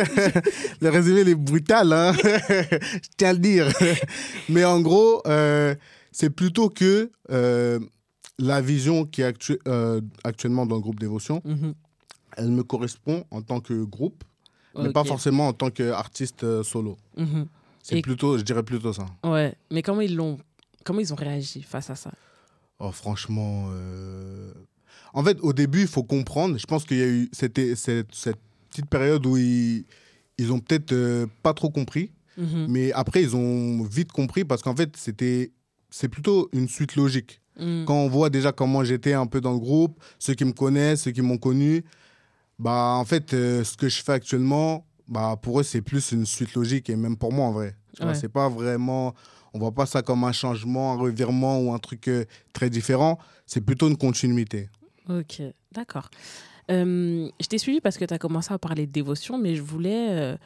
Le 0.80 0.90
résumé, 0.90 1.22
il 1.22 1.30
est 1.30 1.36
brutal, 1.36 1.92
hein 1.92 2.14
je 2.24 3.10
tiens 3.18 3.30
à 3.30 3.34
le 3.34 3.40
dire. 3.40 3.68
Mais 4.50 4.64
en 4.64 4.80
gros, 4.80 5.22
euh, 5.28 5.76
c'est 6.12 6.30
plutôt 6.30 6.70
que 6.70 7.12
euh, 7.32 7.80
la 8.40 8.62
vision 8.62 9.06
qui 9.06 9.22
est 9.22 9.26
actu- 9.26 9.60
euh, 9.68 10.00
actuellement 10.24 10.66
dans 10.66 10.76
le 10.76 10.82
groupe 10.82 11.00
Dévotion, 11.00 11.42
Mhm. 11.44 11.74
elle 12.38 12.50
me 12.50 12.64
correspond 12.64 13.26
en 13.30 13.42
tant 13.42 13.60
que 13.60 13.84
groupe, 13.84 14.24
mais 14.78 14.92
pas 14.94 15.04
forcément 15.04 15.48
en 15.50 15.54
tant 15.54 15.70
qu'artiste 15.70 16.64
solo. 16.64 16.96
Mhm. 17.18 17.48
C'est 17.84 18.02
plutôt, 18.02 18.38
je 18.38 18.44
dirais 18.44 18.64
plutôt 18.64 18.92
ça. 18.94 19.06
Ouais, 19.24 19.56
mais 19.72 19.82
comment 19.82 20.02
ils 20.02 20.16
l'ont. 20.16 20.38
Comment 20.88 21.02
ils 21.02 21.12
ont 21.12 21.18
réagi 21.18 21.64
face 21.64 21.90
à 21.90 21.96
ça? 21.96 22.12
Oh, 22.80 22.94
franchement, 22.94 23.66
euh, 23.74 24.54
en 25.14 25.22
fait, 25.22 25.38
au 25.42 25.52
début, 25.52 25.82
il 25.82 25.88
faut 25.88 26.04
comprendre. 26.04 26.58
Je 26.58 26.66
pense 26.66 26.86
qu'il 26.86 26.98
y 26.98 27.02
a 27.02 27.08
eu 27.08 27.30
c'était 27.34 27.76
cette, 27.76 28.16
cette 28.16 28.38
petite 28.70 28.86
période 28.86 29.26
où 29.26 29.36
ils, 29.36 29.84
ils 30.38 30.54
ont 30.54 30.60
peut-être 30.60 30.94
euh, 30.94 31.28
pas 31.44 31.54
trop 31.54 31.70
compris, 31.70 32.12
Mhm. 32.38 32.68
mais 32.70 32.92
après, 32.94 33.22
ils 33.22 33.36
ont 33.36 33.84
vite 33.84 34.14
compris 34.14 34.46
parce 34.46 34.62
qu'en 34.62 34.76
fait, 34.76 34.96
c'était 34.96 35.52
c'est 35.90 36.08
plutôt 36.08 36.48
une 36.54 36.70
suite 36.70 36.96
logique. 36.96 37.42
Mhm. 37.60 37.84
Quand 37.86 37.96
on 37.96 38.08
voit 38.08 38.30
déjà 38.30 38.54
comment 38.54 38.84
j'étais 38.86 39.12
un 39.14 39.26
peu 39.28 39.42
dans 39.42 39.52
le 39.54 39.60
groupe, 39.60 40.00
ceux 40.20 40.36
qui 40.36 40.46
me 40.46 40.54
connaissent, 40.54 41.02
ceux 41.02 41.12
qui 41.12 41.22
m'ont 41.22 41.40
connu, 41.40 41.84
bah 42.60 42.94
en 42.96 43.04
fait, 43.04 43.34
euh, 43.34 43.64
ce 43.66 43.76
que 43.76 43.90
je 43.90 44.02
fais 44.02 44.14
actuellement, 44.14 44.86
bah 45.10 45.36
pour 45.42 45.60
eux, 45.60 45.64
c'est 45.64 45.82
plus 45.82 46.14
une 46.14 46.26
suite 46.26 46.54
logique 46.54 46.90
et 46.90 46.96
même 46.96 47.18
pour 47.18 47.34
moi 47.34 47.48
en 47.48 47.52
vrai. 47.52 47.76
Vois. 48.00 48.14
C'est 48.14 48.30
pas 48.30 48.48
vraiment, 48.48 49.16
on 49.58 49.60
voit 49.60 49.72
pas 49.72 49.88
ça 49.88 50.04
comme 50.04 50.24
un 50.24 50.32
changement, 50.32 50.94
un 50.94 50.98
revirement 50.98 51.60
ou 51.60 51.74
un 51.74 51.80
truc 51.80 52.08
euh, 52.08 52.26
très 52.54 52.70
différent. 52.70 53.18
C'est 53.48 53.62
plutôt 53.62 53.88
une 53.90 53.98
continuité. 53.98 54.70
Ok, 55.10 55.42
d'accord. 55.72 56.10
Euh, 56.70 57.28
je 57.42 57.48
t'ai 57.48 57.58
suivi 57.58 57.82
parce 57.82 57.98
que 57.98 58.06
tu 58.06 58.14
as 58.14 58.20
commencé 58.20 58.54
à 58.54 58.60
parler 58.60 58.86
de 58.86 58.92
dévotion, 58.92 59.38
mais 59.40 59.56
je 59.56 59.62
voulais 59.64 60.10
euh, 60.12 60.38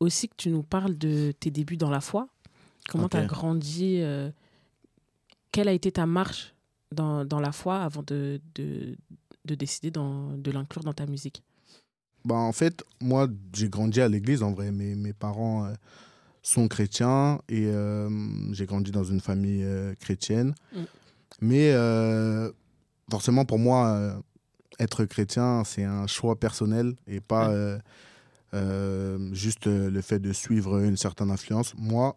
aussi 0.00 0.28
que 0.28 0.34
tu 0.36 0.50
nous 0.50 0.62
parles 0.62 0.96
de 0.96 1.32
tes 1.32 1.50
débuts 1.50 1.76
dans 1.76 1.90
la 1.90 2.00
foi. 2.00 2.28
Comment 2.88 3.04
Ok. 3.06 3.10
tu 3.12 3.16
as 3.16 3.24
grandi 3.24 4.00
Quelle 5.52 5.68
a 5.68 5.72
été 5.72 5.90
ta 5.90 6.06
marche 6.06 6.54
dans, 6.92 7.24
dans 7.24 7.40
la 7.40 7.52
foi 7.52 7.78
avant 7.82 8.02
de, 8.06 8.40
de, 8.54 8.96
de 9.44 9.54
décider 9.54 9.90
dans- 9.90 10.36
de 10.36 10.50
l'inclure 10.50 10.84
dans 10.84 10.92
ta 10.92 11.06
musique? 11.06 11.42
Bah, 12.24 12.34
en 12.36 12.52
fait, 12.52 12.84
moi, 13.00 13.28
j'ai 13.54 13.68
grandi 13.68 14.00
à 14.00 14.08
l'église 14.08 14.42
en 14.42 14.52
vrai. 14.52 14.70
Mes, 14.70 14.94
mes 14.94 15.12
parents 15.12 15.64
euh, 15.66 15.72
sont 16.46 16.68
chrétiens 16.68 17.40
et 17.48 17.66
euh, 17.66 18.08
j'ai 18.52 18.66
grandi 18.66 18.92
dans 18.92 19.02
une 19.04 19.20
famille 19.20 19.64
euh, 19.64 19.94
chrétienne. 19.98 20.54
Mm. 20.72 20.78
Mais 21.40 21.72
euh, 21.72 22.52
forcément, 23.10 23.44
pour 23.44 23.58
moi, 23.58 24.16
être 24.78 25.04
chrétien, 25.06 25.64
c'est 25.64 25.82
un 25.84 26.06
choix 26.06 26.38
personnel 26.38 26.94
et 27.08 27.20
pas 27.20 27.50
euh, 28.54 29.18
juste 29.32 29.66
euh, 29.66 29.90
le 29.90 30.00
fait 30.02 30.20
de 30.20 30.32
suivre 30.32 30.78
une 30.82 30.96
certaine 30.96 31.30
influence. 31.32 31.74
Moi, 31.76 32.16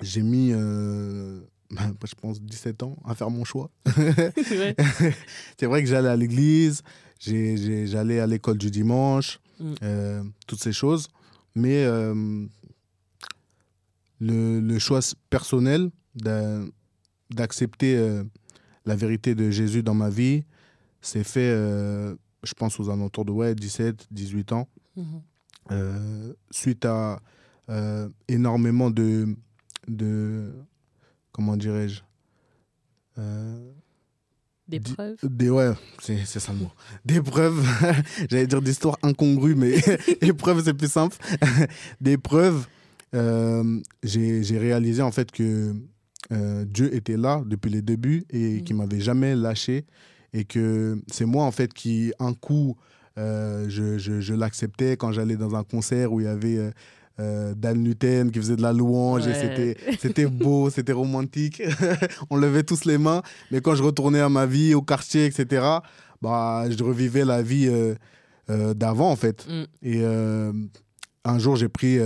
j'ai 0.00 0.22
mis, 0.22 0.50
euh, 0.52 1.40
je 1.70 2.14
pense, 2.20 2.40
17 2.40 2.82
ans 2.84 2.96
à 3.04 3.14
faire 3.14 3.30
mon 3.30 3.44
choix. 3.44 3.70
Ouais. 3.96 4.74
c'est 5.60 5.66
vrai 5.66 5.82
que 5.82 5.88
j'allais 5.88 6.08
à 6.08 6.16
l'église, 6.16 6.82
j'allais 7.20 8.18
à 8.20 8.26
l'école 8.26 8.56
du 8.58 8.70
dimanche, 8.70 9.40
Mm. 9.60 10.30
toutes 10.46 10.60
ces 10.62 10.72
choses. 10.72 11.08
mais 11.54 11.86
le, 14.20 14.60
le 14.60 14.78
choix 14.78 15.00
personnel 15.30 15.90
d'a- 16.14 16.60
d'accepter 17.30 17.96
euh, 17.96 18.24
la 18.84 18.96
vérité 18.96 19.34
de 19.34 19.50
Jésus 19.50 19.82
dans 19.82 19.94
ma 19.94 20.08
vie 20.10 20.44
s'est 21.00 21.24
fait, 21.24 21.50
euh, 21.52 22.14
je 22.42 22.54
pense, 22.54 22.78
aux 22.80 22.88
alentours 22.90 23.24
de 23.24 23.32
ouais, 23.32 23.54
17, 23.54 24.06
18 24.10 24.52
ans, 24.52 24.68
Mhm. 24.96 25.04
euh, 25.72 26.32
suite 26.50 26.84
à 26.84 27.20
énormément 28.28 28.90
de, 28.90 29.26
de. 29.88 30.52
Comment 31.32 31.56
dirais-je 31.56 32.00
Des 34.68 34.80
preuves. 34.80 35.16
des, 35.22 35.50
ouais, 35.50 35.72
c'est 36.00 36.24
c'est 36.24 36.40
ça 36.40 36.52
le 36.52 36.58
mot. 36.60 36.70
Des 37.04 37.20
preuves, 37.20 37.64
j'allais 38.30 38.46
dire 38.46 38.60
d'histoires 38.62 38.98
incongrues, 39.02 39.54
mais 39.54 39.76
épreuves, 40.22 40.62
c'est 40.64 40.74
plus 40.74 40.90
simple. 40.90 41.16
Des 42.00 42.18
preuves, 42.18 42.66
euh, 43.14 43.80
j'ai 44.02 44.58
réalisé 44.58 45.02
en 45.02 45.10
fait 45.12 45.30
que 45.30 45.74
euh, 46.32 46.64
Dieu 46.64 46.94
était 46.94 47.16
là 47.16 47.42
depuis 47.46 47.70
les 47.70 47.82
débuts 47.82 48.24
et 48.30 48.54
Mhm. 48.58 48.64
qu'il 48.64 48.76
m'avait 48.76 49.00
jamais 49.00 49.34
lâché. 49.36 49.84
Et 50.32 50.44
que 50.44 50.98
c'est 51.10 51.24
moi 51.24 51.44
en 51.44 51.52
fait 51.52 51.72
qui, 51.72 52.12
un 52.18 52.34
coup, 52.34 52.76
euh, 53.16 53.66
je, 53.68 53.96
je- 53.96 54.20
je 54.20 54.34
l'acceptais 54.34 54.96
quand 54.96 55.12
j'allais 55.12 55.36
dans 55.36 55.54
un 55.54 55.62
concert 55.64 56.12
où 56.12 56.20
il 56.20 56.24
y 56.24 56.28
avait. 56.28 56.58
euh, 57.18 57.54
Dan 57.54 57.82
Luten 57.82 58.30
qui 58.30 58.38
faisait 58.40 58.56
de 58.56 58.60
la 58.62 58.74
louange 58.74 59.24
Ouais. 59.26 59.32
c'était 59.34 59.76
c'était 60.00 60.26
beau, 60.26 60.68
c'était 60.68 60.92
romantique. 60.92 61.62
On 62.28 62.36
levait 62.36 62.62
tous 62.62 62.84
les 62.84 62.98
mains. 62.98 63.22
Mais 63.50 63.62
quand 63.62 63.74
je 63.74 63.82
retournais 63.82 64.20
à 64.20 64.28
ma 64.28 64.44
vie, 64.44 64.74
au 64.74 64.82
quartier, 64.82 65.24
etc., 65.24 65.64
bah, 66.20 66.64
je 66.68 66.84
revivais 66.84 67.24
la 67.24 67.40
vie 67.40 67.70
d'avant, 68.74 69.10
en 69.10 69.16
fait. 69.16 69.46
Mm. 69.48 69.64
Et 69.82 70.04
un 71.24 71.38
jour, 71.38 71.56
j'ai 71.56 71.68
pris, 71.70 71.98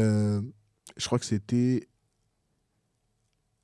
je 1.00 1.06
crois 1.06 1.18
que 1.18 1.24
c'était 1.24 1.86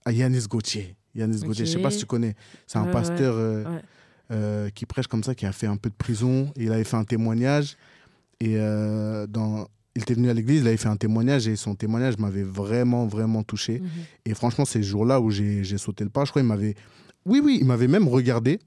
à 0.04 0.12
Yanis 0.12 0.46
Gauthier. 0.48 0.96
Yanis 1.14 1.40
Gauthier, 1.40 1.66
je 1.66 1.72
sais 1.72 1.82
pas 1.82 1.90
si 1.90 1.98
tu 1.98 2.06
connais. 2.06 2.34
C'est 2.66 2.78
un 2.78 2.86
Ouais, 2.86 2.92
pasteur 2.92 3.34
euh, 3.36 3.64
ouais. 3.64 3.82
euh, 4.32 4.70
qui 4.70 4.86
prêche 4.86 5.06
comme 5.06 5.22
ça, 5.24 5.34
qui 5.34 5.46
a 5.46 5.52
fait 5.52 5.66
un 5.66 5.76
peu 5.76 5.90
de 5.90 5.94
prison. 5.94 6.52
Et 6.56 6.64
il 6.64 6.72
avait 6.72 6.84
fait 6.84 6.96
un 6.96 7.04
témoignage. 7.04 7.76
Et 8.40 8.56
euh, 8.58 9.26
dans... 9.26 9.66
il 9.94 10.02
était 10.02 10.14
venu 10.14 10.28
à 10.30 10.34
l'église, 10.34 10.60
il 10.62 10.68
avait 10.68 10.76
fait 10.76 10.88
un 10.88 10.96
témoignage. 10.96 11.48
Et 11.48 11.56
son 11.56 11.74
témoignage 11.74 12.18
m'avait 12.18 12.42
vraiment, 12.42 13.06
vraiment 13.06 13.42
touché. 13.42 13.80
Mhm. 13.80 13.88
Et 14.26 14.34
franchement, 14.34 14.64
c'est 14.64 14.82
ce 14.82 14.86
jour-là 14.88 15.20
où 15.20 15.30
j'ai 15.30 15.64
j'ai 15.64 15.78
sauté 15.78 16.04
le 16.04 16.10
pas. 16.10 16.24
Je 16.24 16.30
crois 16.30 16.42
qu'il 16.42 16.48
m'avait. 16.48 16.74
Oui, 17.24 17.40
oui, 17.42 17.58
il 17.60 17.66
m'avait 17.66 17.88
même 17.88 18.06
regardé. 18.08 18.58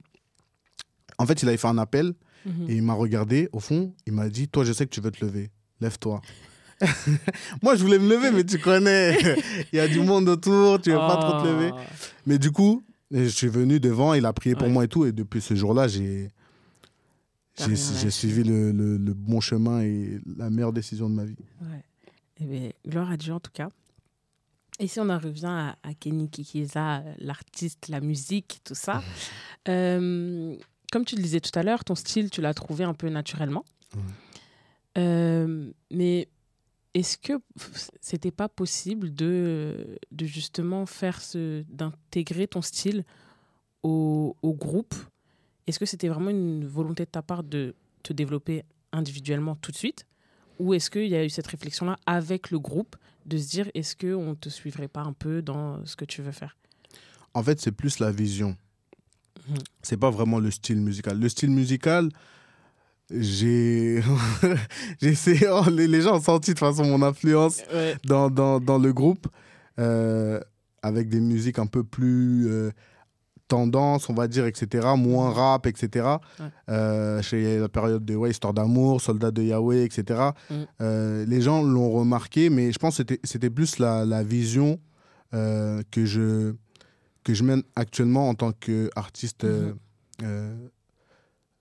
En 1.18 1.26
fait, 1.26 1.42
il 1.44 1.48
avait 1.50 1.58
fait 1.58 1.68
un 1.68 1.78
appel 1.78 2.14
Mhm. 2.46 2.70
et 2.70 2.76
il 2.78 2.82
m'a 2.84 2.94
regardé. 2.94 3.50
Au 3.52 3.60
fond, 3.60 3.94
il 4.08 4.14
m'a 4.14 4.30
dit 4.30 4.48
Toi, 4.48 4.64
je 4.64 4.72
sais 4.74 4.86
que 4.86 4.92
tu 4.92 5.02
veux 5.02 5.12
te 5.12 5.24
lever. 5.24 5.52
Lève-toi. 5.82 6.22
Moi, 7.64 7.76
je 7.76 7.84
voulais 7.84 8.00
me 8.00 8.10
lever, 8.10 8.32
mais 8.32 8.44
tu 8.44 8.58
connais. 8.60 9.18
Il 9.74 9.78
y 9.78 9.80
a 9.80 9.88
du 9.88 10.00
monde 10.00 10.30
autour, 10.30 10.80
tu 10.82 10.92
veux 10.92 10.98
pas 10.98 11.18
trop 11.18 11.42
te 11.44 11.48
lever. 11.48 11.72
Oh. 11.74 11.78
Mais 12.26 12.38
du 12.40 12.52
coup, 12.52 12.84
je 13.12 13.26
suis 13.28 13.48
venu 13.48 13.80
devant, 13.80 14.14
il 14.14 14.26
a 14.26 14.34
prié 14.34 14.56
pour 14.56 14.68
Ouais. 14.68 14.74
moi 14.74 14.84
et 14.86 14.88
tout. 14.88 15.06
Et 15.06 15.12
depuis 15.12 15.42
ce 15.42 15.56
jour-là, 15.56 15.88
j'ai. 15.88 16.30
J'ai 17.58 17.76
suivi 18.10 18.44
le, 18.44 18.72
le- 18.72 18.96
le 18.98 19.14
bon 19.14 19.42
chemin 19.42 19.82
et 19.82 20.20
la 20.38 20.50
meilleure 20.50 20.72
décision 20.72 21.10
de 21.10 21.16
ma 21.16 21.26
vie. 21.26 21.36
Ouais. 21.62 21.84
Eh 22.40 22.46
bien, 22.46 22.70
gloire 22.88 23.12
à 23.12 23.18
Dieu 23.18 23.34
en 23.34 23.42
tout 23.42 23.52
cas. 23.52 23.68
Et 24.80 24.88
si 24.88 24.98
on 25.02 25.10
en 25.10 25.20
revient 25.20 25.48
à, 25.48 25.76
à 25.84 25.94
Kenny 25.94 26.30
Kikiza, 26.30 27.04
l'artiste, 27.18 27.90
la 27.90 28.00
musique, 28.00 28.62
tout 28.64 28.76
ça, 28.76 29.04
euh, 29.68 30.56
comme 30.94 31.04
tu 31.04 31.18
le 31.18 31.22
disais 31.22 31.42
tout 31.42 31.52
à 31.60 31.64
l'heure, 31.64 31.84
ton 31.84 31.96
style, 31.96 32.30
tu 32.30 32.40
l'as 32.40 32.54
trouvé 32.54 32.86
un 32.86 32.94
peu 32.94 33.10
naturellement. 33.10 33.66
Euh, 34.98 35.70
mais 35.92 36.30
est-ce 36.94 37.18
que 37.18 37.34
c'était 38.02 38.32
pas 38.32 38.50
possible 38.50 39.14
de, 39.14 40.00
de 40.12 40.26
justement 40.26 40.86
faire 40.86 41.22
ce, 41.22 41.64
d'intégrer 41.70 42.48
ton 42.48 42.62
style 42.62 43.06
au, 43.84 44.36
au 44.42 44.54
groupe? 44.54 44.96
Est-ce 45.68 45.80
que 45.80 45.86
c'était 45.86 46.08
vraiment 46.08 46.32
une 46.32 46.66
volonté 46.66 47.06
de 47.06 47.10
ta 47.10 47.22
part 47.22 47.44
de 47.44 47.76
te 48.02 48.14
développer 48.14 48.64
individuellement 48.92 49.56
tout 49.56 49.72
de 49.72 49.78
suite? 49.78 50.06
Ou 50.58 50.74
est-ce 50.74 50.90
qu'il 50.90 51.08
y 51.08 51.16
a 51.16 51.24
eu 51.24 51.30
cette 51.30 51.48
réflexion-là 51.48 51.98
avec 52.06 52.52
le 52.52 52.60
groupe 52.60 52.96
de 53.26 53.38
se 53.38 53.50
dire 53.50 53.70
est-ce 53.74 53.96
qu'on 53.96 54.32
ne 54.32 54.36
te 54.36 54.50
suivrait 54.50 54.88
pas 54.88 55.02
un 55.02 55.14
peu 55.14 55.42
dans 55.42 55.86
ce 55.86 55.96
que 55.96 56.06
tu 56.06 56.22
veux 56.22 56.32
faire? 56.32 56.58
En 57.34 57.44
fait, 57.44 57.62
c'est 57.62 57.72
plus 57.72 58.00
la 58.00 58.12
vision. 58.12 58.58
Mhm. 59.48 59.58
C'est 59.84 59.98
pas 59.98 60.10
vraiment 60.10 60.40
le 60.40 60.52
style 60.52 60.82
musical. 60.82 61.20
Le 61.20 61.30
style 61.30 61.52
musical, 61.52 62.10
j'ai. 63.20 64.02
essayé- 65.02 65.48
oh, 65.50 65.70
les, 65.70 65.88
les 65.88 66.02
gens 66.02 66.18
ont 66.18 66.22
senti 66.22 66.52
de 66.52 66.60
toute 66.60 66.60
façon 66.60 66.86
mon 66.86 67.02
influence 67.02 67.62
Ouais. 67.74 67.96
dans, 68.06 68.30
dans, 68.30 68.60
dans 68.60 68.78
le 68.78 68.94
groupe 68.94 69.28
euh, 69.80 70.40
avec 70.82 71.10
des 71.10 71.20
musiques 71.20 71.60
un 71.60 71.66
peu 71.66 71.84
plus 71.84 72.48
euh, 72.48 72.72
tendance, 73.48 74.10
on 74.10 74.14
va 74.14 74.28
dire, 74.28 74.46
etc. 74.46 74.90
Moins 74.96 75.32
rap, 75.32 75.66
etc. 75.66 76.06
Ouais. 76.40 76.46
Euh, 76.70 77.22
chez 77.24 77.58
la 77.58 77.68
période 77.70 78.06
de 78.06 78.16
ouais, 78.16 78.30
Histoire 78.30 78.54
d'amour, 78.54 79.02
Soldat 79.02 79.32
de 79.32 79.42
Yahweh, 79.42 79.84
etc. 79.84 80.20
Mm. 80.50 80.54
Euh, 80.82 81.26
les 81.26 81.42
gens 81.42 81.64
l'ont 81.64 81.90
remarqué, 81.92 82.50
mais 82.52 82.72
je 82.72 82.78
pense 82.78 82.94
que 82.94 82.98
c'était- 82.98 83.20
c'était 83.24 83.50
plus 83.50 83.80
la, 83.80 84.06
la 84.06 84.22
vision 84.24 84.80
que, 85.32 86.06
je, 86.06 86.54
que 87.24 87.34
je 87.36 87.44
mène 87.44 87.62
actuellement 87.76 88.30
en 88.30 88.34
tant 88.36 88.52
qu'artiste 88.52 89.44
euh, 89.44 89.74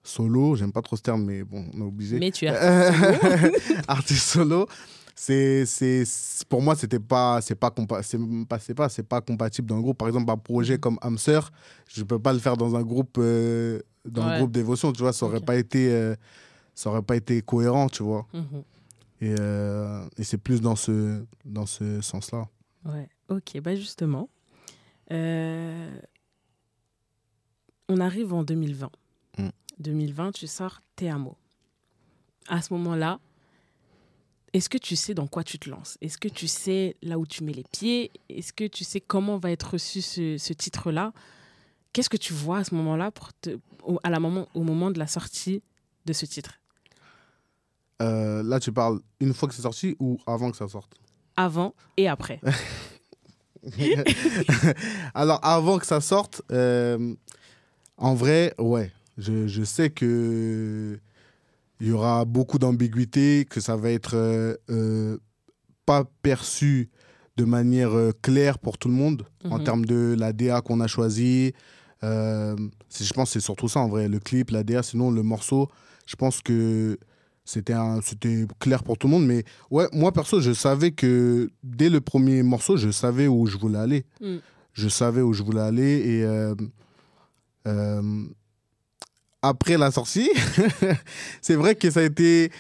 solo. 0.03 0.57
J'aime 0.57 0.73
pas 0.73 0.83
trop 0.83 0.97
ce 0.97 1.03
terme, 1.03 1.25
mais 1.25 1.43
bon, 1.45 1.65
on 1.75 1.81
est 1.81 1.85
obligé. 1.85 2.19
Mais 2.19 2.31
tu 2.31 2.47
es 2.47 2.49
artiste 3.89 4.29
solo 4.29 4.67
c'est 5.21 5.67
c'est 5.67 6.05
c'est- 6.05 6.45
pour 6.49 6.63
moi 6.63 6.77
c'était 6.77 7.01
pas 7.01 7.41
c'est 7.41 7.57
pas 7.57 7.75
c'est 8.61 8.75
pas 8.75 8.89
c'est 8.89 9.03
pas 9.03 9.21
compatible 9.21 9.67
dans 9.69 9.77
un 9.77 9.81
groupe 9.81 9.99
par 9.99 10.07
exemple 10.07 10.31
un 10.31 10.37
projet 10.37 10.75
Mhm. 10.75 10.81
comme 10.81 10.99
Hamster 11.03 11.51
je 11.89 12.05
peux 12.05 12.21
pas 12.21 12.33
le 12.33 12.39
faire 12.39 12.57
dans 12.57 12.77
un 12.77 12.83
groupe 12.83 13.17
euh, 13.19 13.81
dans 14.05 14.23
un 14.23 14.31
Ouais. 14.31 14.39
groupe 14.39 14.53
dévotion 14.53 14.93
tu 14.93 15.03
vois 15.03 15.13
ça 15.13 15.27
aurait 15.27 15.41
pas 15.41 15.57
été 15.57 15.91
euh, 15.93 16.15
ça 16.73 16.91
aurait 16.91 17.03
pas 17.03 17.17
été 17.17 17.43
cohérent 17.43 17.89
tu 17.89 18.05
vois 18.05 18.29
Mhm. 18.33 18.63
et, 19.23 19.35
euh, 19.41 20.07
et 20.17 20.23
c'est 20.23 20.39
plus 20.39 20.61
dans 20.61 20.77
ce 20.77 21.25
dans 21.45 21.67
ce 21.67 22.01
sens 22.01 22.31
là 22.31 22.47
Ouais, 22.85 23.09
ok, 23.29 23.61
bah 23.61 23.75
justement, 23.75 24.29
on 27.89 28.01
arrive 28.01 28.33
en 28.33 28.45
2020. 28.45 28.91
Mm. 29.39 29.49
2020, 29.81 30.33
tu 30.33 30.47
sors 30.47 30.81
Te 30.97 31.05
Amo. 31.05 31.37
À 32.49 32.63
ce 32.63 32.73
moment-là, 32.75 33.21
est-ce 34.53 34.69
que 34.69 34.79
tu 34.79 34.97
sais 34.97 35.15
dans 35.15 35.27
quoi 35.27 35.45
tu 35.45 35.59
te 35.59 35.69
lances? 35.69 35.99
Est-ce 36.01 36.19
que 36.19 36.29
tu 36.29 36.49
sais 36.49 36.97
là 37.03 37.19
où 37.19 37.27
tu 37.27 37.45
mets 37.45 37.53
les 37.53 37.65
pieds? 37.71 38.11
Est-ce 38.29 38.53
que 38.53 38.67
tu 38.67 38.85
sais 38.85 39.01
comment 39.01 39.39
va 39.39 39.51
être 39.51 39.73
reçu 39.73 40.01
ce, 40.01 40.39
ce 40.39 40.53
titre-là? 40.53 41.13
Qu'est-ce 41.93 42.09
que 42.09 42.17
tu 42.17 42.33
vois 42.33 42.59
à 42.59 42.65
ce 42.65 42.75
moment-là, 42.75 43.11
au, 43.83 43.99
à 44.03 44.11
la 44.11 44.21
moment, 44.21 44.49
au 44.55 44.63
moment 44.63 44.91
de 44.91 44.99
la 44.99 45.07
sortie 45.07 45.63
de 46.07 46.13
ce 46.13 46.27
titre? 46.27 46.61
Euh, 48.01 48.45
là 48.45 48.61
tu 48.61 48.73
parles 48.73 49.01
une 49.19 49.35
fois 49.35 49.49
que 49.49 49.55
c'est 49.55 49.63
sorti 49.63 49.97
ou 49.99 50.19
avant 50.27 50.51
que 50.53 50.57
ça 50.57 50.69
sorte? 50.69 50.95
Avant 51.37 51.75
et 51.97 52.09
après. 52.09 52.41
Alors, 55.15 55.45
avant 55.45 55.79
que 55.79 55.87
ça 55.87 56.01
sorte, 56.01 56.43
euh, 56.53 57.15
en 57.97 58.15
vrai, 58.15 58.55
ouais, 58.59 58.93
je, 59.19 59.47
je 59.47 59.63
sais 59.65 59.91
que 59.91 60.99
il 61.81 61.87
y 61.89 61.93
aura 61.93 62.25
beaucoup 62.25 62.59
d'ambiguïté, 62.59 63.47
que 63.49 63.61
ça 63.61 63.77
va 63.77 63.91
être 63.91 64.15
euh, 64.17 64.57
euh, 64.71 65.19
pas 65.87 66.05
perçu 66.23 66.89
de 67.37 67.45
manière 67.45 67.97
euh, 67.97 68.11
claire 68.21 68.59
pour 68.59 68.79
tout 68.79 68.89
le 68.89 68.95
monde 68.95 69.25
en 69.45 69.59
Mhm. 69.59 69.65
termes 69.65 69.85
de 69.85 70.17
la 70.19 70.33
DA 70.33 70.61
qu'on 70.61 70.81
a 70.81 70.87
choisie. 70.89 71.53
Je 72.03 73.13
pense 73.15 73.29
que 73.31 73.33
c'est 73.35 73.41
surtout 73.45 73.69
ça 73.69 73.81
en 73.81 73.89
vrai, 73.89 74.09
le 74.09 74.19
clip, 74.19 74.51
la 74.51 74.63
DA, 74.65 74.83
sinon 74.83 75.11
le 75.11 75.23
morceau, 75.23 75.69
je 76.07 76.17
pense 76.17 76.41
que 76.43 76.99
c'était 77.45 77.75
clair 78.59 78.83
pour 78.83 78.99
tout 78.99 79.07
le 79.07 79.13
monde. 79.13 79.27
Mais 79.27 79.45
ouais, 79.71 79.87
moi 79.93 80.13
perso, 80.13 80.41
je 80.41 80.53
savais 80.53 80.91
que 80.93 81.49
dès 81.63 81.91
le 81.91 82.01
premier 82.01 82.43
morceau, 82.43 82.77
je 82.77 82.91
savais 82.91 83.27
où 83.29 83.47
je 83.47 83.57
voulais 83.57 83.79
aller. 83.79 84.05
Mm. 84.21 84.37
Je 84.75 84.89
savais 84.89 85.23
où 85.23 85.33
je 85.33 85.43
voulais 85.43 85.61
aller 85.63 85.93
et 86.07 86.25
après 89.43 89.77
la 89.79 89.91
sortie, 89.91 90.31
c'est 91.41 91.55
vrai 91.55 91.75
que 91.75 91.91
ça 91.91 92.01
a 92.01 92.05
été 92.05 92.51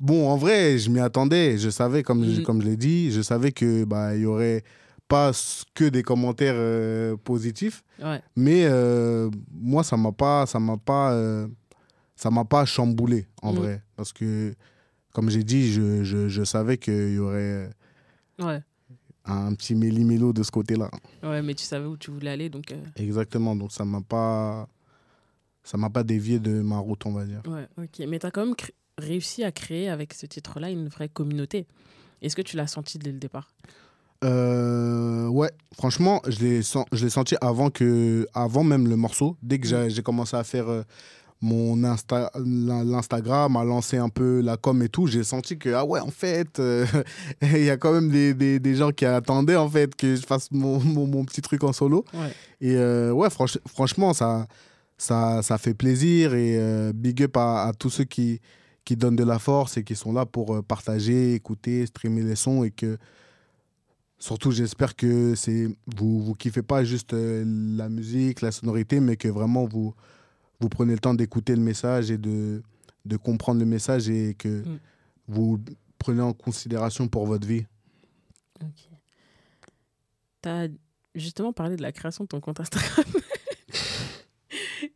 bon. 0.00 0.28
En 0.28 0.36
vrai, 0.36 0.78
je 0.78 0.90
m'y 0.90 1.00
attendais. 1.00 1.58
Je 1.58 1.70
savais, 1.70 2.02
comme 2.02 2.24
je, 2.24 2.40
Mm. 2.40 2.44
comme 2.44 2.62
je 2.62 2.66
l'ai 2.68 2.76
dit, 2.76 3.10
je 3.10 3.20
savais 3.22 3.52
que 3.52 3.84
bah 3.84 4.14
y 4.16 4.24
aurait 4.26 4.62
pas 5.08 5.32
que 5.74 5.84
des 5.88 6.02
commentaires 6.02 6.54
euh, 6.56 7.16
positifs. 7.16 7.82
Ouais. 8.02 8.20
Mais 8.36 8.64
euh, 8.66 9.30
moi, 9.52 9.82
ça 9.82 9.96
m'a 9.96 10.12
pas, 10.12 10.46
ça 10.46 10.60
m'a 10.60 10.76
pas, 10.76 11.12
euh, 11.12 11.48
ça 12.14 12.30
m'a 12.30 12.44
pas 12.44 12.64
chamboulé 12.64 13.26
en 13.42 13.52
Mm. 13.52 13.56
vrai, 13.56 13.82
parce 13.96 14.12
que 14.12 14.54
comme 15.14 15.30
j'ai 15.30 15.42
dit, 15.42 15.72
je, 15.72 16.04
je, 16.04 16.28
je 16.28 16.44
savais 16.44 16.76
qu'il 16.76 17.14
y 17.14 17.18
aurait 17.18 17.70
Ouais. 18.38 18.60
un 19.24 19.52
petit 19.54 19.74
méli-mélo 19.74 20.32
de 20.32 20.42
ce 20.44 20.50
côté-là. 20.50 20.90
ouais, 21.24 21.42
mais 21.42 21.54
tu 21.54 21.64
savais 21.64 21.86
où 21.86 21.96
tu 21.96 22.10
voulais 22.12 22.30
aller, 22.30 22.48
donc... 22.50 22.72
Exactement. 22.96 23.56
Donc 23.56 23.72
ça 23.72 23.84
m'a 23.84 24.00
pas, 24.02 24.68
ça 25.68 25.76
m'a 25.76 25.90
pas 25.90 26.02
dévié 26.02 26.38
de 26.38 26.62
ma 26.62 26.78
route, 26.78 27.04
on 27.04 27.12
va 27.12 27.24
dire. 27.24 27.42
Ouais, 27.46 27.66
ok. 27.76 28.06
Mais 28.08 28.18
tu 28.18 28.26
as 28.26 28.30
quand 28.30 28.46
même 28.46 28.54
réussi 28.96 29.44
à 29.44 29.52
créer 29.52 29.88
avec 29.90 30.14
ce 30.14 30.24
titre-là 30.26 30.70
une 30.70 30.88
vraie 30.88 31.08
communauté. 31.10 31.66
Est-ce 32.22 32.34
que 32.34 32.42
tu 32.42 32.56
l'as 32.56 32.66
senti 32.66 32.98
dès 32.98 33.12
le 33.12 33.18
départ? 33.18 33.48
Euh, 34.24 35.28
ouais, 35.28 35.50
franchement, 35.74 36.20
je 36.26 36.40
l'ai 36.40 36.62
sen- 36.62 36.84
senti 37.08 37.36
avant, 37.40 37.70
que, 37.70 38.26
avant 38.34 38.64
même 38.64 38.88
le 38.88 38.96
morceau. 38.96 39.36
Dès 39.42 39.58
que 39.60 39.68
Mm. 39.86 39.90
j'ai 39.90 40.02
commencé 40.02 40.36
à 40.36 40.42
faire 40.42 40.68
euh, 40.68 40.82
mon 41.40 41.84
Insta, 41.84 42.30
l'in- 42.44 42.82
l'Instagram, 42.84 43.56
à 43.56 43.62
lancer 43.62 43.96
un 43.98 44.08
peu 44.08 44.40
la 44.40 44.56
com 44.56 44.82
et 44.82 44.88
tout, 44.88 45.06
j'ai 45.06 45.22
senti 45.22 45.56
que, 45.56 45.68
ah 45.70 45.84
ouais, 45.84 46.00
en 46.00 46.10
fait, 46.10 46.58
euh, 46.58 46.84
il 47.42 47.62
y 47.64 47.70
a 47.70 47.76
quand 47.76 47.92
même 47.92 48.10
des, 48.10 48.34
des, 48.34 48.58
des 48.58 48.74
gens 48.74 48.90
qui 48.90 49.04
attendaient 49.04 49.54
en 49.54 49.68
fait 49.68 49.94
que 49.94 50.16
je 50.16 50.22
fasse 50.26 50.50
mon, 50.50 50.80
mon, 50.80 51.06
mon 51.06 51.24
petit 51.24 51.40
truc 51.42 51.62
en 51.62 51.72
solo. 51.72 52.04
Ouais. 52.12 52.32
Et 52.60 52.74
ouais, 52.76 53.28
franch- 53.28 53.60
franchement, 53.68 54.12
ça, 54.14 54.48
ça, 54.98 55.40
ça 55.42 55.56
fait 55.58 55.74
plaisir 55.74 56.34
et 56.34 56.58
euh, 56.58 56.92
big 56.92 57.22
up 57.22 57.36
à, 57.36 57.68
à 57.68 57.72
tous 57.72 57.88
ceux 57.90 58.04
qui, 58.04 58.40
qui 58.84 58.96
donnent 58.96 59.16
de 59.16 59.24
la 59.24 59.38
force 59.38 59.76
et 59.76 59.84
qui 59.84 59.94
sont 59.96 60.12
là 60.12 60.26
pour 60.26 60.54
euh, 60.56 60.62
partager, 60.62 61.34
écouter, 61.34 61.86
streamer 61.86 62.22
les 62.22 62.34
sons 62.36 62.64
et 62.64 62.70
que 62.70 62.98
surtout 64.18 64.50
j'espère 64.50 64.96
que 64.96 65.34
c'est 65.36 65.68
vous 65.96 66.20
vous 66.22 66.34
kiffez 66.34 66.62
pas 66.62 66.82
juste 66.84 67.12
euh, 67.14 67.44
la 67.76 67.88
musique, 67.88 68.40
la 68.40 68.50
sonorité, 68.52 68.98
mais 69.00 69.16
que 69.16 69.28
vraiment 69.28 69.64
vous 69.66 69.94
vous 70.60 70.68
prenez 70.68 70.92
le 70.94 70.98
temps 70.98 71.14
d'écouter 71.14 71.54
le 71.54 71.62
message 71.62 72.10
et 72.10 72.18
de, 72.18 72.62
de 73.04 73.16
comprendre 73.16 73.60
le 73.60 73.66
message 73.66 74.08
et 74.10 74.34
que 74.36 74.62
Mm. 74.66 74.78
vous 75.28 75.60
prenez 75.98 76.20
en 76.22 76.32
considération 76.32 77.06
pour 77.06 77.26
votre 77.26 77.46
vie. 77.46 77.64
Ok. 78.60 78.88
Tu 80.42 80.48
as 80.48 80.68
justement 81.14 81.52
parlé 81.52 81.76
de 81.76 81.82
la 81.82 81.92
création 81.92 82.24
de 82.24 82.28
ton 82.28 82.40
compte 82.40 82.58
Instagram. 82.60 83.04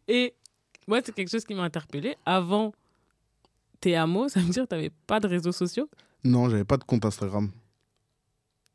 Et 0.09 0.35
moi, 0.87 1.01
c'est 1.05 1.15
quelque 1.15 1.31
chose 1.31 1.45
qui 1.45 1.55
m'a 1.55 1.63
interpellée. 1.63 2.17
Avant 2.27 2.73
tes 3.81 3.97
hameaux, 3.97 4.29
ça 4.29 4.41
veut 4.41 4.47
dire 4.49 4.65
que 4.65 4.69
tu 4.69 4.75
n'avais 4.75 4.91
pas 5.07 5.21
de 5.21 5.27
réseaux 5.29 5.53
sociaux? 5.53 5.89
Non, 6.25 6.49
j'avais 6.49 6.65
pas 6.65 6.77
de 6.77 6.85
compte 6.85 7.05
Instagram. 7.05 7.51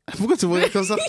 Pourquoi 0.16 0.36
tu 0.36 0.46
vois 0.46 0.68
comme 0.70 0.84
ça? 0.84 0.96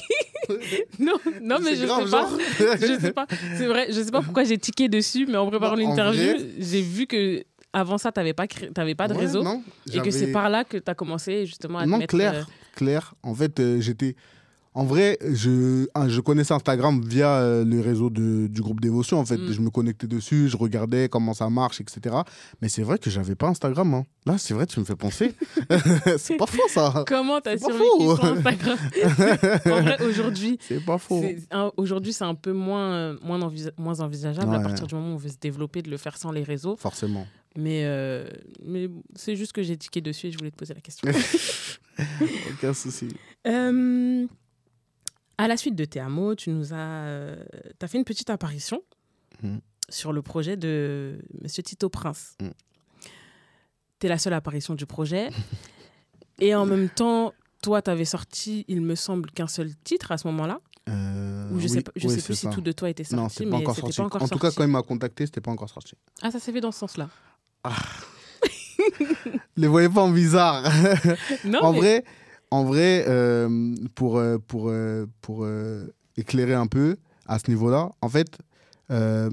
Non, 0.98 1.14
non 1.44 1.58
mais 1.64 1.76
je 1.76 1.86
grave, 1.86 2.06
sais 2.06 2.12
pas. 2.12 2.78
Je 2.82 3.00
sais 3.00 3.14
pas. 3.14 3.28
C'est 3.56 3.68
vrai, 3.68 3.86
je 3.92 4.02
sais 4.02 4.10
pas 4.10 4.24
pourquoi 4.24 4.44
j'ai 4.46 4.58
tiqué 4.58 4.90
dessus, 4.90 5.28
mais 5.28 5.36
en 5.38 5.48
préparant 5.48 5.76
l'interview, 5.76 6.32
vrai- 6.38 6.50
j'ai 6.58 6.82
vu 6.82 7.06
que 7.06 7.44
avant 7.72 8.00
ça, 8.00 8.12
tu 8.12 8.20
n'avais 8.20 8.34
pas, 8.34 8.48
cré- 8.48 8.72
pas 8.72 9.08
de 9.08 9.14
Ouais, 9.14 9.20
réseau. 9.20 9.44
non, 9.44 9.62
et 9.94 10.02
que 10.02 10.10
c'est 10.10 10.32
par 10.32 10.50
là 10.50 10.64
que 10.64 10.78
tu 10.78 10.90
as 10.90 10.96
commencé 10.96 11.46
justement 11.46 11.78
à 11.78 11.84
te 11.86 11.90
Non, 11.90 12.00
mettre, 12.00 12.16
clair, 12.18 12.34
euh, 12.34 12.44
clair. 12.76 13.14
En 13.22 13.36
fait, 13.36 13.60
euh, 13.60 13.80
j'étais. 13.80 14.16
En 14.76 14.86
vrai, 14.86 15.18
je, 15.34 15.88
ah, 15.96 16.08
je 16.08 16.22
connaissais 16.22 16.54
Instagram 16.54 17.02
via 17.04 17.38
euh, 17.40 17.66
le 17.66 17.82
réseau 17.82 18.10
de- 18.12 18.48
du 18.48 18.62
groupe 18.62 18.80
Dévotion. 18.80 19.18
En 19.20 19.26
fait, 19.26 19.38
Mm. 19.38 19.52
je 19.52 19.62
me 19.62 19.70
connectais 19.72 20.06
dessus, 20.08 20.48
je 20.48 20.56
regardais 20.58 21.10
comment 21.10 21.34
ça 21.34 21.50
marche, 21.50 21.82
etc. 21.82 22.16
Mais 22.62 22.70
c'est 22.70 22.84
vrai 22.84 23.00
que 23.00 23.10
j'avais 23.10 23.34
pas 23.36 23.48
Instagram. 23.48 23.94
hein. 23.96 24.06
Là, 24.28 24.38
c'est 24.38 24.54
vrai, 24.54 24.68
tu 24.68 24.80
me 24.80 24.86
fais 24.86 24.96
penser. 24.96 25.34
c'est 26.18 26.38
pas 26.38 26.46
faux, 26.46 26.68
ça. 26.70 27.04
Comment 27.08 27.42
t'as 27.42 27.58
survécu 27.58 28.06
sans 28.22 28.24
Instagram? 28.38 28.78
En 29.66 29.82
vrai, 29.82 29.98
aujourd'hui, 30.06 30.58
C'est 30.62 30.86
pas 30.86 30.98
faux. 31.00 31.24
aujourd'hui, 31.78 32.14
c'est 32.14 32.24
un 32.26 32.36
peu 32.36 32.54
moins, 32.54 33.16
moins, 33.24 33.40
envisa- 33.42 33.72
moins 33.78 34.00
envisageable 34.02 34.54
à 34.56 34.60
partir 34.60 34.86
du 34.88 34.94
moment 34.96 35.10
où 35.12 35.14
on 35.14 35.18
veut 35.18 35.30
se 35.30 35.38
développer, 35.42 35.82
de 35.82 35.90
le 35.90 35.98
faire 35.98 36.18
sans 36.18 36.32
les 36.32 36.44
réseaux. 36.44 36.76
Forcément. 36.78 37.26
Mais, 37.58 37.82
euh, 37.86 38.30
mais 38.64 38.88
c'est 39.16 39.36
juste 39.36 39.52
que 39.54 39.64
j'ai 39.64 39.76
tiqué 39.76 40.00
dessus 40.00 40.28
et 40.28 40.32
je 40.32 40.38
voulais 40.38 40.52
te 40.52 40.56
poser 40.58 40.76
la 40.76 40.82
question. 40.82 41.10
Aucun 42.54 42.74
souci. 42.74 43.08
Euh, 43.48 44.28
à 45.43 45.48
la 45.48 45.58
suite 45.58 45.75
de 45.75 45.86
tes 45.86 46.00
hameaux, 46.00 46.36
tu 46.36 46.50
nous 46.51 46.74
as, 46.74 46.77
euh, 46.77 47.44
t'as 47.79 47.87
fait 47.87 47.98
une 47.98 48.03
petite 48.03 48.29
apparition 48.29 48.81
Mhm. 49.42 49.61
sur 49.90 50.11
le 50.14 50.22
projet 50.22 50.57
de 50.57 51.20
Monsieur 51.42 51.64
Tito 51.64 51.90
Prince. 51.90 52.35
Mhm. 52.42 52.51
Tu 54.00 54.05
es 54.05 54.09
la 54.09 54.18
seule 54.18 54.33
apparition 54.33 54.75
du 54.75 54.85
projet. 54.85 55.29
et 56.40 56.53
en 56.55 56.66
même 56.66 56.90
temps, 56.90 57.33
toi, 57.61 57.81
tu 57.81 57.90
avais 57.90 58.05
sorti, 58.05 58.66
il 58.68 58.81
me 58.81 58.96
semble, 58.96 59.31
qu'un 59.31 59.48
seul 59.48 59.72
titre 59.83 60.11
à 60.11 60.18
ce 60.18 60.27
moment-là. 60.27 60.59
Euh, 60.90 61.50
Ou 61.51 61.59
je 61.59 61.68
sais, 61.68 61.77
oui, 61.77 61.83
pas- 61.83 61.92
je 61.96 62.07
oui, 62.07 62.16
sais 62.16 62.22
plus 62.22 62.35
si 62.35 62.50
tout 62.50 62.61
de 62.61 62.72
toi 62.72 62.90
était 62.90 63.03
sorti, 63.03 63.16
Non, 63.22 63.29
c'était 63.29 63.50
pas 63.50 63.57
encore 63.57 63.75
sorti. 63.75 63.98
pas 63.98 64.03
encore 64.05 64.24
en 64.24 64.27
tout 64.27 64.40
cas, 64.40 64.50
quand 64.51 64.64
il 64.64 64.70
m'a 64.72 64.81
contacté, 64.81 65.25
c'était 65.25 65.42
pas 65.42 65.51
encore 65.51 65.70
sorti. 65.70 65.94
Ah, 66.22 66.31
ça 66.31 66.40
s'est 66.40 66.51
fait 66.51 66.61
dans 66.61 66.72
ce 66.72 66.79
sens-là. 66.79 67.09
Les 69.57 69.68
voyez 69.68 69.90
pas 69.90 70.01
en 70.03 70.09
bizarre. 70.11 70.64
Non, 71.46 71.59
en 71.61 71.72
mais- 71.74 71.77
vrai, 71.79 72.05
en 72.51 72.64
vrai 72.64 73.05
euh, 73.07 73.75
pour, 73.96 74.18
euh, 74.18 74.38
pour, 74.40 74.70
euh, 74.70 75.05
pour 75.22 75.44
euh, 75.44 75.88
éclairer 76.18 76.53
un 76.53 76.68
peu 76.68 76.98
à 77.27 77.38
ce 77.40 77.50
niveau-là, 77.50 77.92
en 78.01 78.09
fait, 78.09 78.38
euh, 78.92 79.29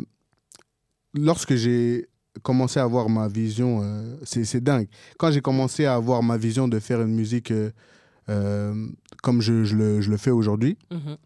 lorsque 1.14 1.54
j'ai 1.54 2.06
commencé 2.42 2.78
à 2.78 2.82
avoir 2.84 3.08
ma 3.08 3.28
vision, 3.28 3.82
c'est 4.24 4.62
dingue. 4.62 4.88
Quand 5.18 5.30
j'ai 5.30 5.40
commencé 5.40 5.86
à 5.86 5.94
avoir 5.94 6.22
ma 6.22 6.36
vision 6.36 6.68
de 6.68 6.78
faire 6.78 7.00
une 7.00 7.14
musique 7.14 7.52
comme 8.26 9.40
je, 9.40 9.64
je 9.64 9.76
le, 9.76 10.00
je 10.00 10.10
le 10.10 10.16
fais 10.16 10.30
aujourd'hui, 10.30 10.76
Mhm. 10.90 11.16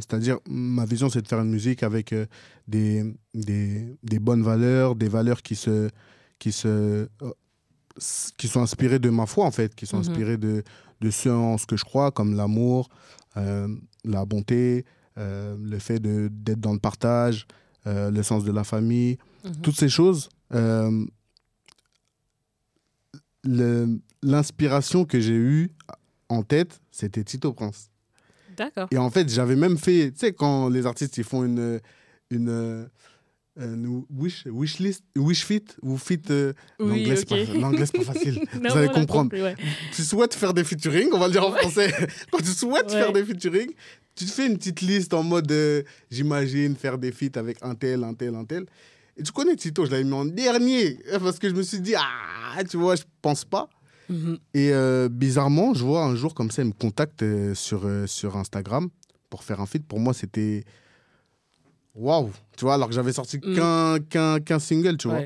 c'est-à-dire, 0.00 0.38
ma 0.48 0.84
vision, 0.84 1.08
c'est 1.08 1.22
de 1.22 1.28
faire 1.28 1.40
une 1.40 1.50
musique 1.50 1.82
avec 1.82 2.14
des, 2.68 3.14
des, 3.34 3.96
des 4.02 4.18
bonnes 4.18 4.42
valeurs, 4.42 4.94
des 4.96 5.08
valeurs 5.08 5.40
qui, 5.42 5.56
se, 5.56 5.88
qui, 6.38 6.52
se, 6.52 7.08
s- 7.22 7.32
qui 8.36 8.48
sont 8.48 8.60
inspirées 8.62 8.98
de 8.98 9.10
ma 9.10 9.26
foi, 9.26 9.44
en 9.46 9.50
fait, 9.50 9.74
qui 9.74 9.86
sont 9.86 9.96
Mhm. 9.98 10.02
inspirées 10.02 10.36
de, 10.36 10.62
de 11.00 11.10
ce 11.10 11.28
en 11.28 11.58
ce 11.58 11.66
que 11.66 11.76
je 11.76 11.84
crois, 11.84 12.10
comme 12.10 12.36
l'amour, 12.36 12.88
euh, 13.36 13.68
la 14.04 14.24
bonté, 14.24 14.84
euh, 15.18 15.56
le 15.60 15.78
fait 15.78 15.98
d'être 16.00 16.60
dans 16.60 16.72
le 16.72 16.78
partage, 16.78 17.46
euh, 17.86 18.10
le 18.10 18.22
sens 18.22 18.44
de 18.44 18.52
la 18.52 18.64
famille, 18.64 19.18
Mhm. 19.44 19.56
toutes 19.62 19.76
ces 19.76 19.88
choses. 19.88 20.28
L'inspiration 24.22 25.04
que 25.04 25.18
j'ai 25.20 25.34
eue 25.34 25.70
en 26.28 26.42
tête, 26.42 26.80
c'était 26.90 27.24
Tito 27.24 27.52
Prince. 27.52 27.90
D'accord. 28.56 28.88
Et 28.90 28.98
en 28.98 29.10
fait, 29.10 29.28
j'avais 29.28 29.56
même 29.56 29.78
fait, 29.78 30.10
tu 30.12 30.18
sais, 30.18 30.32
quand 30.32 30.68
les 30.68 30.84
artistes 30.86 31.16
ils 31.16 31.24
font 31.24 31.44
une, 31.44 31.80
une, 32.30 32.88
une 33.56 34.04
wish, 34.10 34.44
wish 34.46 34.78
list, 34.78 35.02
wish 35.16 35.44
fit 35.44 35.64
ou 35.82 35.96
fit. 35.98 36.20
euh, 36.30 36.52
Oui, 36.78 37.04
l'anglais, 37.60 37.86
c'est 37.86 37.98
pas- 37.98 38.04
facile. 38.12 38.40
Non, 38.60 38.70
Vous 38.70 38.76
allez 38.76 38.88
comprendre. 38.88 39.30
compris, 39.30 39.42
ouais. 39.42 39.56
Tu 39.94 40.02
souhaites 40.02 40.34
faire 40.34 40.54
des 40.54 40.64
featuring, 40.64 41.08
on 41.12 41.18
va 41.18 41.26
le 41.26 41.32
dire 41.32 41.46
en 41.46 41.52
français. 41.52 41.92
quand 42.30 42.38
tu 42.38 42.44
souhaites 42.52 42.86
Ouais. 42.86 43.00
faire 43.02 43.12
des 43.12 43.24
featuring, 43.24 43.70
tu 44.14 44.24
te 44.24 44.30
fais 44.30 44.46
une 44.46 44.56
petite 44.56 44.80
liste 44.82 45.12
en 45.14 45.22
mode, 45.22 45.50
euh, 45.52 45.82
j'imagine, 46.10 46.76
faire 46.76 46.96
des 46.98 47.12
feats 47.12 47.38
avec 47.38 47.58
un 47.62 47.74
tel, 47.74 48.04
un 48.04 48.14
tel, 48.14 48.34
un 48.34 48.44
tel. 48.44 48.66
Et 49.16 49.22
tu 49.22 49.32
connais 49.32 49.56
Tito, 49.56 49.84
je 49.84 49.90
l'avais 49.90 50.04
mis 50.04 50.12
en 50.14 50.24
dernier 50.24 50.98
parce 51.20 51.38
que 51.38 51.48
je 51.48 51.54
me 51.54 51.62
suis 51.62 51.80
dit, 51.80 51.94
ah, 51.96 52.62
tu 52.68 52.76
vois, 52.76 52.96
je 52.96 53.02
pense 53.20 53.44
pas. 53.44 53.68
Mhm. 54.08 54.38
Et 54.54 54.72
euh, 54.72 55.08
bizarrement, 55.08 55.74
je 55.74 55.84
vois 55.84 56.04
un 56.04 56.14
jour 56.16 56.34
comme 56.34 56.50
ça, 56.50 56.62
il 56.62 56.68
me 56.68 56.72
contacte 56.72 57.22
euh, 57.22 57.54
sur, 57.54 57.82
euh, 57.84 58.06
sur 58.06 58.36
Instagram 58.36 58.88
pour 59.28 59.44
faire 59.44 59.60
un 59.60 59.66
feat. 59.66 59.84
Pour 59.86 60.00
moi, 60.00 60.14
c'était 60.14 60.64
waouh, 61.94 62.30
tu 62.56 62.64
vois, 62.64 62.74
alors 62.74 62.88
que 62.88 62.94
j'avais 62.94 63.12
sorti 63.12 63.38
Mm. 63.38 63.54
qu'un 63.54 63.98
qu'un 64.00 64.40
qu'un 64.40 64.58
single, 64.58 64.96
tu 64.96 65.08
vois. 65.08 65.22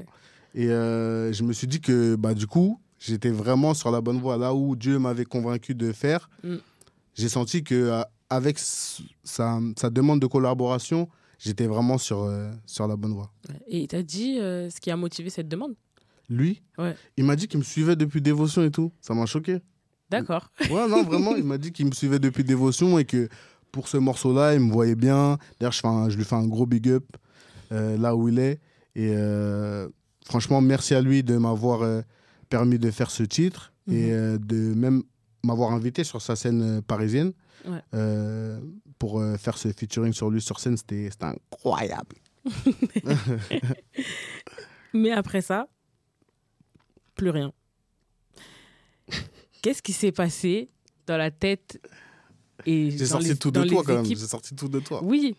Et 0.55 0.69
euh, 0.69 1.33
je 1.33 1.43
me 1.43 1.53
suis 1.53 1.67
dit 1.67 1.81
que 1.81 2.15
bah, 2.17 2.35
du 2.35 2.47
coup, 2.47 2.81
j'étais 2.99 3.31
vraiment 3.31 3.75
sur 3.75 3.91
la 3.91 4.01
bonne 4.01 4.21
voie. 4.21 4.37
Là 4.37 4.55
où 4.55 4.77
Dieu 4.77 4.99
m'avait 4.99 5.25
convaincu 5.25 5.75
de 5.75 5.93
faire, 5.93 6.29
Mm. 6.43 6.57
j'ai 7.15 7.29
senti 7.29 7.63
que 7.65 7.75
euh, 7.75 8.03
avec 8.31 8.59
sa, 8.59 9.61
sa 9.77 9.91
demande 9.91 10.21
de 10.21 10.27
collaboration, 10.27 11.09
j'étais 11.39 11.67
vraiment 11.67 11.99
sur, 11.99 12.23
euh, 12.23 12.51
sur 12.67 12.87
la 12.89 12.97
bonne 12.97 13.13
voie. 13.15 13.31
Et 13.69 13.81
il 13.83 13.89
t'a 13.89 14.03
dit 14.03 14.37
ce 14.39 14.81
qui 14.81 14.91
a 14.91 14.97
motivé 14.97 15.31
cette 15.31 15.49
demande? 15.49 15.75
Lui, 16.31 16.63
Ouais. 16.79 16.97
il 17.19 17.25
m'a 17.25 17.37
dit 17.37 17.47
qu'il 17.49 17.59
me 17.59 17.65
suivait 17.65 17.97
depuis 17.97 18.23
Dévotion 18.23 18.63
et 18.65 18.71
tout. 18.71 18.91
Ça 19.03 19.13
m'a 19.13 19.27
choqué. 19.27 19.59
D'accord. 20.11 20.49
Ouais, 20.71 20.89
non, 20.89 21.03
vraiment, 21.03 21.35
il 21.37 21.45
m'a 21.45 21.59
dit 21.59 21.71
qu'il 21.73 21.85
me 21.87 21.93
suivait 21.93 22.19
depuis 22.19 22.45
Dévotion 22.45 22.99
et 22.99 23.05
que 23.05 23.29
pour 23.75 23.89
ce 23.89 23.97
morceau-là, 23.97 24.55
il 24.55 24.61
me 24.61 24.73
voyait 24.73 24.95
bien. 24.95 25.37
D'ailleurs, 25.59 25.73
je, 25.73 25.81
fais 25.81 25.89
un- 25.89 26.09
je 26.09 26.17
lui 26.17 26.23
fais 26.25 26.37
un 26.37 26.47
gros 26.47 26.65
big 26.65 26.89
up 26.89 27.05
euh, 27.73 27.99
là 27.99 28.15
où 28.15 28.29
il 28.29 28.39
est. 28.39 28.61
Et 28.95 29.13
euh, 29.17 29.89
franchement, 30.25 30.61
merci 30.61 30.95
à 30.95 31.01
lui 31.01 31.25
de 31.25 31.37
m'avoir 31.37 31.83
euh, 31.83 32.03
permis 32.49 32.79
de 32.79 32.89
faire 32.93 33.11
ce 33.11 33.25
titre 33.25 33.73
et 33.91 34.13
Mhm. 34.13 34.39
de 34.39 34.75
même 34.75 35.03
m'avoir 35.43 35.73
invité 35.73 36.05
sur 36.05 36.23
sa 36.23 36.37
scène 36.37 36.81
parisienne 36.83 37.33
Ouais. 37.67 37.83
pour 38.99 39.21
faire 39.39 39.59
ce 39.59 39.73
featuring 39.73 40.13
sur 40.13 40.31
lui 40.31 40.41
sur 40.41 40.61
scène. 40.61 40.77
C'était 40.77 41.11
incroyable. 41.21 42.17
Mais 44.93 45.11
après 45.11 45.41
ça, 45.43 45.67
plus 47.17 47.31
rien. 47.31 47.53
Qu'est-ce 49.63 49.83
qui 49.83 49.93
s'est 49.93 50.13
passé 50.13 50.69
dans 51.07 51.17
la 51.17 51.31
tête 51.31 51.81
et 52.67 52.91
J'ai 52.91 53.07
sorti 53.07 53.29
les- 53.29 53.37
tout 53.37 53.51
de 53.51 53.63
toi 53.65 53.83
quand 53.85 53.95
même. 53.95 54.05
J'ai 54.07 54.17
sorti 54.17 54.55
tout 54.55 54.69
de 54.69 54.81
toi. 54.81 55.01
Oui, 55.03 55.35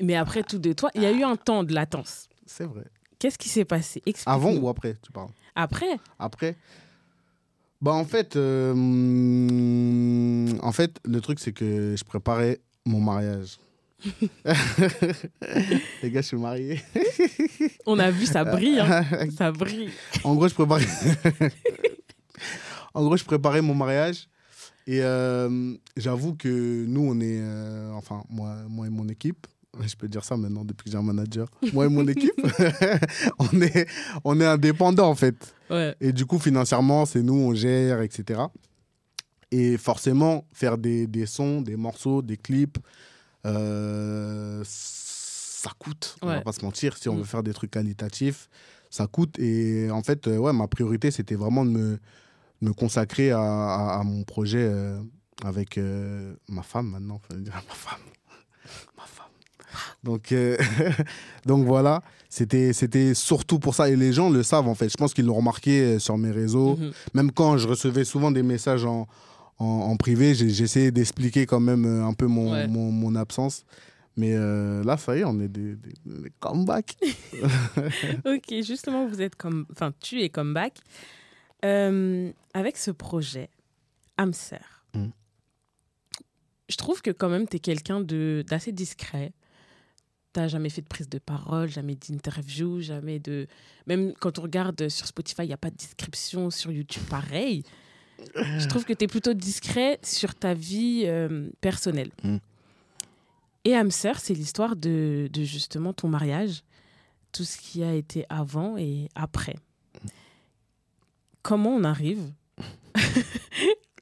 mais 0.00 0.14
après 0.16 0.42
tout 0.42 0.58
de 0.58 0.72
toi, 0.72 0.90
il 0.94 1.02
y 1.02 1.06
a 1.06 1.12
eu 1.12 1.22
un 1.22 1.36
temps 1.36 1.62
de 1.64 1.72
latence. 1.74 2.28
C'est 2.46 2.64
vrai. 2.64 2.84
Qu'est-ce 3.18 3.38
qui 3.38 3.48
s'est 3.48 3.64
passé? 3.64 4.02
Avant 4.26 4.52
ou 4.54 4.68
après, 4.68 4.96
tu 5.02 5.12
parles? 5.12 5.28
Après 5.54 5.98
Après, 6.18 6.56
bah 7.82 7.92
en 7.92 8.04
fait, 8.04 8.36
euh, 8.36 8.72
en 10.62 10.72
fait, 10.72 10.98
le 11.04 11.20
truc 11.20 11.38
c'est 11.40 11.52
que 11.52 11.94
je 11.98 12.04
préparais 12.04 12.60
mon 12.86 13.00
mariage. 13.00 13.58
Les 16.02 16.10
gars, 16.10 16.22
je 16.22 16.26
suis 16.26 16.36
marié. 16.38 16.80
On 17.86 17.98
a 17.98 18.10
vu, 18.10 18.24
ça 18.26 18.44
brille. 18.44 18.80
hein. 18.80 19.04
Ça 19.36 19.52
brille. 19.52 19.90
En 20.24 20.34
gros, 20.34 20.48
je 20.48 20.54
préparais. 20.54 20.86
en 22.94 23.04
gros, 23.04 23.16
je 23.16 23.24
préparais 23.24 23.60
mon 23.60 23.74
mariage. 23.74 24.26
Et 24.86 25.02
euh, 25.02 25.74
j'avoue 25.96 26.34
que 26.34 26.84
nous, 26.86 27.02
on 27.02 27.20
est, 27.20 27.38
euh, 27.40 27.92
enfin, 27.92 28.22
moi, 28.28 28.56
moi 28.68 28.86
et 28.86 28.90
mon 28.90 29.08
équipe, 29.08 29.46
je 29.80 29.94
peux 29.94 30.08
dire 30.08 30.24
ça 30.24 30.36
maintenant 30.36 30.64
depuis 30.64 30.84
que 30.86 30.90
j'ai 30.90 30.96
un 30.98 31.02
manager, 31.02 31.48
moi 31.72 31.86
et 31.86 31.88
mon 31.88 32.06
équipe, 32.08 32.32
on 33.38 33.60
est, 33.62 33.86
on 34.24 34.40
est 34.40 34.46
indépendants 34.46 35.08
en 35.10 35.14
fait. 35.14 35.54
Ouais. 35.70 35.94
Et 36.00 36.12
du 36.12 36.26
coup, 36.26 36.38
financièrement, 36.38 37.06
c'est 37.06 37.22
nous, 37.22 37.34
on 37.34 37.54
gère, 37.54 38.00
etc. 38.00 38.40
Et 39.52 39.76
forcément, 39.76 40.44
faire 40.52 40.78
des, 40.78 41.06
des 41.06 41.26
sons, 41.26 41.60
des 41.60 41.76
morceaux, 41.76 42.22
des 42.22 42.36
clips, 42.36 42.78
euh, 43.46 44.62
ça 44.64 45.70
coûte. 45.78 46.16
On 46.22 46.26
va 46.26 46.36
Ouais. 46.36 46.42
pas 46.42 46.52
se 46.52 46.64
mentir. 46.64 46.96
Si 46.96 47.08
on 47.08 47.14
Mm. 47.14 47.18
veut 47.18 47.24
faire 47.24 47.42
des 47.42 47.52
trucs 47.52 47.70
qualitatifs, 47.70 48.48
ça 48.90 49.06
coûte. 49.06 49.38
Et 49.38 49.90
en 49.90 50.02
fait, 50.02 50.26
ouais, 50.26 50.52
ma 50.52 50.66
priorité, 50.68 51.10
c'était 51.10 51.34
vraiment 51.34 51.64
de 51.64 51.70
me, 51.70 51.98
me 52.60 52.72
consacrer 52.72 53.30
à, 53.30 53.40
à- 53.40 53.98
à 54.00 54.02
mon 54.02 54.22
projet 54.24 54.62
euh, 54.62 55.00
avec 55.44 55.78
euh, 55.78 56.34
ma 56.48 56.62
femme 56.62 56.88
maintenant. 56.90 57.20
Ma 57.30 57.60
femme. 57.74 58.00
ma 58.96 59.04
femme. 59.04 59.26
Donc, 60.02 60.32
euh, 60.32 60.56
donc 61.46 61.64
voilà, 61.66 62.02
c'était 62.28 62.72
c'était 62.72 63.14
surtout 63.14 63.58
pour 63.58 63.74
ça. 63.74 63.88
Et 63.88 63.96
les 63.96 64.12
gens 64.12 64.28
le 64.30 64.42
savent 64.42 64.68
en 64.68 64.74
fait. 64.74 64.88
Je 64.88 64.96
pense 64.96 65.14
qu'ils 65.14 65.26
l'ont 65.26 65.34
remarqué 65.36 65.98
sur 65.98 66.18
mes 66.18 66.30
réseaux. 66.30 66.76
Mhm. 66.76 66.92
Même 67.14 67.32
quand 67.32 67.56
je 67.56 67.68
recevais 67.68 68.04
souvent 68.04 68.30
des 68.30 68.42
messages 68.42 68.84
en, 68.84 69.06
en, 69.58 69.64
en 69.64 69.96
privé, 69.96 70.34
j'essayais 70.34 70.90
d'expliquer 70.90 71.46
quand 71.46 71.60
même 71.60 71.84
un 72.02 72.12
peu 72.14 72.26
mon, 72.26 72.52
Ouais. 72.52 72.66
mon, 72.68 72.90
mon 72.92 73.14
absence. 73.14 73.64
Mais 74.16 74.32
euh, 74.34 74.82
là, 74.84 74.96
ça 74.98 75.16
y 75.16 75.20
est, 75.20 75.24
on 75.24 75.38
est 75.40 75.48
des, 75.48 75.76
des, 75.76 75.92
des 76.04 76.32
comebacks. 76.40 76.96
Ok, 78.26 78.52
justement, 78.62 79.06
vous 79.06 79.22
êtes 79.22 79.36
comme, 79.36 79.66
enfin, 79.72 79.92
tu 80.00 80.20
es 80.22 80.28
comeback 80.28 80.74
Euh, 81.64 82.32
avec 82.54 82.76
ce 82.76 82.90
projet, 82.90 83.50
Amser. 84.16 84.56
Mm. 84.94 85.08
Je 86.68 86.76
trouve 86.76 87.02
que 87.02 87.10
quand 87.10 87.28
même, 87.28 87.48
tu 87.48 87.56
es 87.56 87.60
quelqu'un 87.60 88.00
d'assez 88.00 88.72
discret. 88.72 89.32
T'as 90.32 90.46
jamais 90.46 90.70
fait 90.70 90.82
de 90.82 90.86
prise 90.86 91.08
de 91.08 91.18
parole, 91.18 91.68
jamais 91.68 91.96
d'interview, 91.96 92.80
jamais 92.80 93.18
de. 93.18 93.48
Même 93.86 94.12
quand 94.20 94.38
on 94.38 94.42
regarde 94.42 94.88
sur 94.88 95.06
Spotify, 95.06 95.42
il 95.42 95.48
n'y 95.48 95.52
a 95.52 95.58
pas 95.58 95.70
de 95.70 95.76
description. 95.76 96.50
Sur 96.50 96.70
YouTube, 96.70 97.02
pareil. 97.10 97.64
Je 98.36 98.68
trouve 98.68 98.84
que 98.84 98.92
tu 98.92 99.04
es 99.04 99.08
plutôt 99.08 99.32
discret 99.32 99.98
sur 100.02 100.34
ta 100.34 100.54
vie 100.54 101.02
euh, 101.06 101.48
personnelle. 101.60 102.10
Mm. 102.22 102.36
Et 103.64 103.74
Amser, 103.74 104.12
c'est 104.18 104.34
l'histoire 104.34 104.76
de, 104.76 105.28
de 105.32 105.42
justement 105.42 105.92
ton 105.92 106.08
mariage, 106.08 106.62
tout 107.32 107.44
ce 107.44 107.58
qui 107.58 107.82
a 107.82 107.94
été 107.94 108.24
avant 108.28 108.76
et 108.78 109.08
après. 109.14 109.56
Comment 111.42 111.70
on 111.70 111.84
arrive 111.84 112.32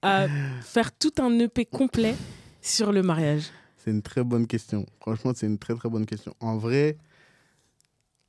à 0.03 0.27
faire 0.63 0.93
tout 0.97 1.13
un 1.21 1.39
EP 1.39 1.65
complet 1.65 2.15
sur 2.61 2.93
le 2.93 3.03
mariage 3.03 3.45
C'est 3.77 3.91
une 3.91 4.03
très 4.03 4.23
bonne 4.25 4.47
question. 4.47 4.87
Franchement, 5.01 5.33
c'est 5.35 5.47
une 5.47 5.59
très 5.59 5.75
très 5.75 5.89
bonne 5.89 6.07
question. 6.07 6.35
En 6.41 6.57
vrai, 6.57 6.97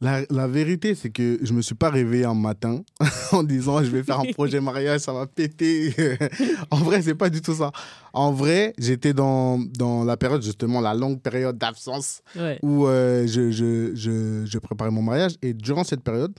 la, 0.02 0.22
la 0.30 0.48
vérité, 0.48 0.96
c'est 0.96 1.10
que 1.10 1.40
je 1.42 1.52
me 1.54 1.62
suis 1.62 1.76
pas 1.76 1.90
réveillé 1.90 2.24
un 2.26 2.34
matin 2.34 2.84
en 3.34 3.44
disant 3.44 3.84
je 3.84 3.90
vais 3.90 4.02
faire 4.04 4.20
un 4.20 4.32
projet 4.32 4.62
mariage, 4.62 5.02
ça 5.02 5.12
va 5.14 5.28
péter. 5.28 5.94
en 6.72 6.78
vrai, 6.78 7.02
c'est 7.02 7.16
pas 7.16 7.30
du 7.30 7.42
tout 7.42 7.54
ça. 7.54 7.72
En 8.14 8.32
vrai, 8.32 8.74
j'étais 8.78 9.14
dans, 9.14 9.60
dans 9.60 10.04
la 10.06 10.18
période, 10.18 10.42
justement, 10.42 10.82
la 10.82 10.94
longue 10.94 11.22
période 11.22 11.58
d'absence 11.58 12.22
Ouais. 12.36 12.58
où 12.64 12.88
euh, 12.88 13.28
je, 13.28 13.52
je, 13.52 13.94
je, 13.96 14.46
je 14.46 14.58
préparais 14.60 14.92
mon 14.92 15.02
mariage. 15.02 15.36
Et 15.42 15.54
durant 15.54 15.84
cette 15.84 16.02
période, 16.02 16.34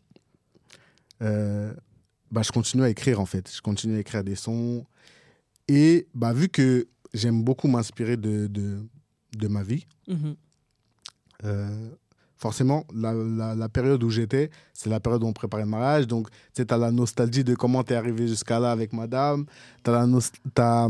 euh, 1.22 1.72
bah, 2.30 2.42
je 2.42 2.50
continuais 2.52 2.86
à 2.86 2.90
écrire, 2.90 3.20
en 3.20 3.26
fait. 3.26 3.50
Je 3.54 3.60
continuais 3.60 3.96
à 3.96 4.00
écrire 4.00 4.24
des 4.24 4.36
sons. 4.36 4.84
Et 5.68 6.06
bah, 6.14 6.32
vu 6.32 6.48
que 6.48 6.86
j'aime 7.14 7.42
beaucoup 7.42 7.68
m'inspirer 7.68 8.16
de, 8.16 8.46
de, 8.46 8.78
de 9.36 9.48
ma 9.48 9.62
vie, 9.62 9.86
Mhm. 10.08 10.34
euh, 11.44 11.88
forcément, 12.36 12.84
la, 12.94 13.12
la, 13.12 13.54
la 13.54 13.68
période 13.68 14.02
où 14.02 14.10
j'étais, 14.10 14.50
c'est 14.72 14.88
la 14.90 14.98
période 15.00 15.22
où 15.22 15.26
on 15.26 15.32
préparait 15.32 15.62
le 15.64 15.68
mariage. 15.68 16.06
Donc, 16.06 16.28
tu 16.54 16.64
as 16.68 16.76
la 16.76 16.90
nostalgie 16.90 17.44
de 17.44 17.54
comment 17.54 17.82
tu 17.84 17.92
es 17.92 17.96
arrivé 17.96 18.26
jusqu'à 18.28 18.58
là 18.60 18.70
avec 18.72 18.92
madame. 18.92 19.44
Tu 19.84 19.90
as 19.90 19.92
la 19.92 20.06
nos- 20.06 20.20
t'as, 20.54 20.88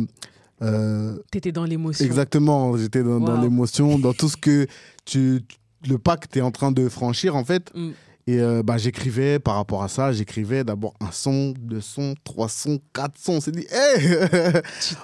euh, 0.62 1.18
T'étais 1.30 1.52
dans 1.52 1.64
l'émotion. 1.64 2.04
Exactement, 2.04 2.76
j'étais 2.76 3.02
dans, 3.02 3.40
l'émotion, 3.40 3.98
dans 3.98 4.12
tout 4.12 4.28
ce 4.28 4.36
que 4.36 4.66
tu, 5.04 5.42
le 5.88 5.98
pas 5.98 6.16
que 6.16 6.26
tu 6.28 6.38
es 6.38 6.42
en 6.42 6.50
train 6.50 6.70
de 6.72 6.88
franchir 6.88 7.34
en 7.36 7.44
fait. 7.44 7.70
Mm. 7.74 7.90
Et 8.30 8.38
euh, 8.40 8.62
bah, 8.62 8.76
j'écrivais 8.78 9.38
par 9.38 9.56
rapport 9.56 9.82
à 9.82 9.88
ça, 9.88 10.12
j'écrivais 10.12 10.62
d'abord 10.62 10.94
un 11.00 11.10
son, 11.10 11.52
deux 11.58 11.80
sons, 11.80 12.14
trois 12.22 12.48
sons, 12.48 12.78
quatre 12.92 13.18
sons. 13.18 13.34
On 13.34 13.40
s'est 13.40 13.50
dit, 13.50 13.66
hé 13.70 13.98
Tu 14.80 14.94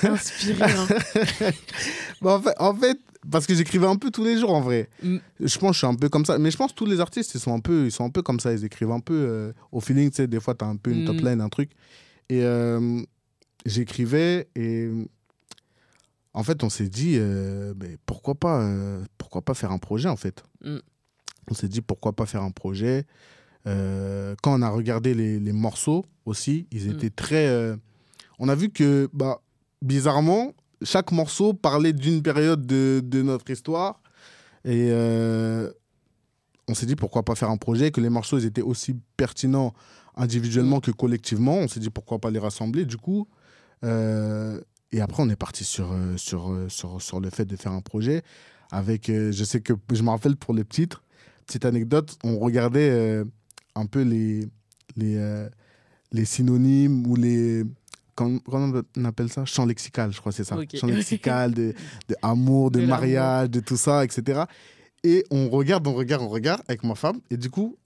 t'es 0.00 0.06
inspiré. 0.08 0.62
hein. 0.62 0.86
Bah, 2.22 2.34
en, 2.36 2.40
fait, 2.42 2.54
en 2.58 2.74
fait, 2.74 2.98
parce 3.30 3.46
que 3.46 3.54
j'écrivais 3.54 3.86
un 3.86 3.96
peu 3.96 4.10
tous 4.10 4.22
les 4.24 4.38
jours 4.38 4.54
en 4.54 4.60
vrai. 4.60 4.88
Mm. 5.02 5.16
Je 5.40 5.58
pense 5.58 5.70
que 5.70 5.72
je 5.74 5.78
suis 5.78 5.86
un 5.86 5.94
peu 5.94 6.08
comme 6.08 6.24
ça. 6.24 6.38
Mais 6.38 6.50
je 6.50 6.56
pense 6.56 6.70
que 6.72 6.76
tous 6.76 6.86
les 6.86 7.00
artistes, 7.00 7.34
ils 7.34 7.40
sont 7.40 7.54
un 7.54 7.60
peu, 7.60 7.86
ils 7.86 7.92
sont 7.92 8.04
un 8.04 8.10
peu 8.10 8.22
comme 8.22 8.38
ça. 8.38 8.52
Ils 8.52 8.64
écrivent 8.64 8.90
un 8.92 9.00
peu 9.00 9.14
euh, 9.14 9.52
au 9.72 9.80
feeling. 9.80 10.10
Tu 10.10 10.16
sais, 10.16 10.26
des 10.28 10.38
fois, 10.40 10.54
tu 10.54 10.64
as 10.64 10.68
un 10.68 10.76
peu 10.76 10.90
une 10.92 11.02
Mm. 11.02 11.06
top 11.06 11.20
line, 11.20 11.40
un 11.40 11.48
truc. 11.48 11.70
Et 12.28 12.42
euh, 12.44 13.00
j'écrivais 13.66 14.48
et 14.56 14.88
en 16.34 16.42
fait, 16.44 16.62
on 16.62 16.68
s'est 16.68 16.88
dit, 16.88 17.18
mais 17.80 17.96
pourquoi, 18.06 18.34
pas, 18.34 18.68
pourquoi 19.16 19.42
pas 19.42 19.54
faire 19.54 19.72
un 19.72 19.78
projet 19.78 20.08
en 20.08 20.16
fait? 20.16 20.42
Mm. 20.62 20.76
On 21.50 21.54
s'est 21.54 21.68
dit, 21.68 21.80
pourquoi 21.80 22.12
pas 22.12 22.26
faire 22.26 22.42
un 22.42 22.50
projet 22.50 23.04
Euh, 23.66 24.34
Quand 24.42 24.58
on 24.58 24.62
a 24.62 24.68
regardé 24.70 25.14
les, 25.14 25.38
les 25.40 25.52
morceaux 25.52 26.04
aussi, 26.24 26.66
ils 26.72 26.86
Mm. 26.88 26.90
étaient 26.92 27.10
très. 27.10 27.46
euh, 27.48 27.76
on 28.38 28.48
a 28.48 28.54
vu 28.54 28.70
que, 28.70 29.08
bah, 29.12 29.40
bizarrement, 29.82 30.52
chaque 30.82 31.10
morceau 31.12 31.54
parlait 31.54 31.92
d'une 31.92 32.22
période 32.22 32.66
de, 32.66 33.00
de 33.04 33.22
notre 33.22 33.50
histoire. 33.50 34.00
Et 34.64 34.88
euh, 34.90 35.70
on 36.68 36.74
s'est 36.74 36.86
dit 36.86 36.96
pourquoi 36.96 37.24
pas 37.24 37.34
faire 37.34 37.50
un 37.50 37.56
projet, 37.56 37.90
que 37.90 38.00
les 38.00 38.10
morceaux 38.10 38.38
ils 38.38 38.44
étaient 38.46 38.62
aussi 38.62 38.94
pertinents 39.16 39.72
individuellement 40.16 40.80
que 40.80 40.90
collectivement. 40.92 41.54
On 41.56 41.68
s'est 41.68 41.80
dit 41.80 41.90
pourquoi 41.90 42.18
pas 42.20 42.30
les 42.30 42.38
rassembler. 42.38 42.84
Du 42.84 42.96
coup, 42.96 43.26
et 43.82 45.00
après 45.00 45.22
on 45.22 45.28
est 45.30 45.36
parti 45.36 45.64
sur, 45.64 45.94
sur, 46.16 46.56
sur, 46.68 47.00
sur 47.02 47.20
le 47.20 47.30
fait 47.30 47.44
de 47.44 47.56
faire 47.56 47.72
un 47.72 47.80
projet. 47.80 48.22
Avec, 48.70 49.06
je 49.08 49.44
sais 49.44 49.60
que 49.60 49.72
je 49.92 50.02
me 50.02 50.10
rappelle 50.10 50.36
pour 50.36 50.52
les 50.54 50.64
titres, 50.64 51.02
petite 51.48 51.64
anecdote, 51.64 52.16
on 52.22 52.38
regardait 52.38 52.90
euh, 52.90 53.24
un 53.74 53.86
peu 53.86 54.02
les, 54.02 54.46
les, 54.96 55.16
euh, 55.16 55.48
les 56.12 56.24
synonymes 56.24 57.06
ou 57.06 57.16
les. 57.16 57.64
Comment, 58.14 58.40
on 58.96 59.04
appelle 59.04 59.30
ça? 59.30 59.44
Champ 59.44 59.64
lexical, 59.64 60.12
je 60.12 60.20
crois 60.20 60.32
c'est 60.32 60.44
ça. 60.44 60.56
Ok. 60.56 60.76
Champ 60.76 60.88
lexical 60.88 61.52
de, 61.54 61.72
de 62.08 62.16
amour, 62.20 62.70
de, 62.70 62.80
De 62.80 62.86
mariage, 62.86 63.50
de 63.50 63.60
tout 63.60 63.76
ça, 63.76 64.04
etc. 64.04 64.42
Et 65.04 65.24
on 65.30 65.48
regarde, 65.48 65.86
on 65.86 65.94
regarde, 65.94 66.22
on 66.22 66.28
regarde 66.28 66.60
avec 66.68 66.82
ma 66.82 66.96
femme. 66.96 67.20
Et 67.30 67.36
du 67.36 67.48
coup, 67.48 67.76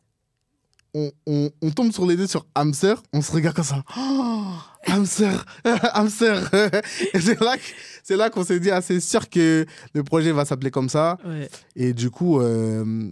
on, 0.95 1.11
on, 1.27 1.51
on 1.61 1.71
tombe 1.71 1.93
sur 1.93 2.07
les 2.07 2.17
deux 2.17 2.27
sur 2.27 2.47
Hamster. 2.55 3.03
On 3.13 3.21
se 3.21 3.31
regarde 3.31 3.55
comme 3.55 3.65
ça. 3.65 3.85
Oh, 3.97 4.55
Hamster, 4.87 5.45
Hamster. 5.93 6.51
Et 7.15 7.21
c'est 7.21 7.39
là, 7.41 7.57
c'est 8.03 8.17
là 8.17 8.31
qu'on 8.31 8.45
s'est 8.45 8.59
dit, 8.59 8.71
ah, 8.71 8.81
c'est 8.81 9.01
sûr 9.01 9.29
que 9.29 9.67
le 9.95 10.03
projet 10.03 10.33
va 10.33 10.47
s'appeler 10.47 10.71
comme 10.71 10.89
ça. 10.89 11.19
Ouais. 11.27 11.49
Et 11.77 11.93
du 11.93 12.11
coup, 12.11 12.41
euh, 12.41 13.11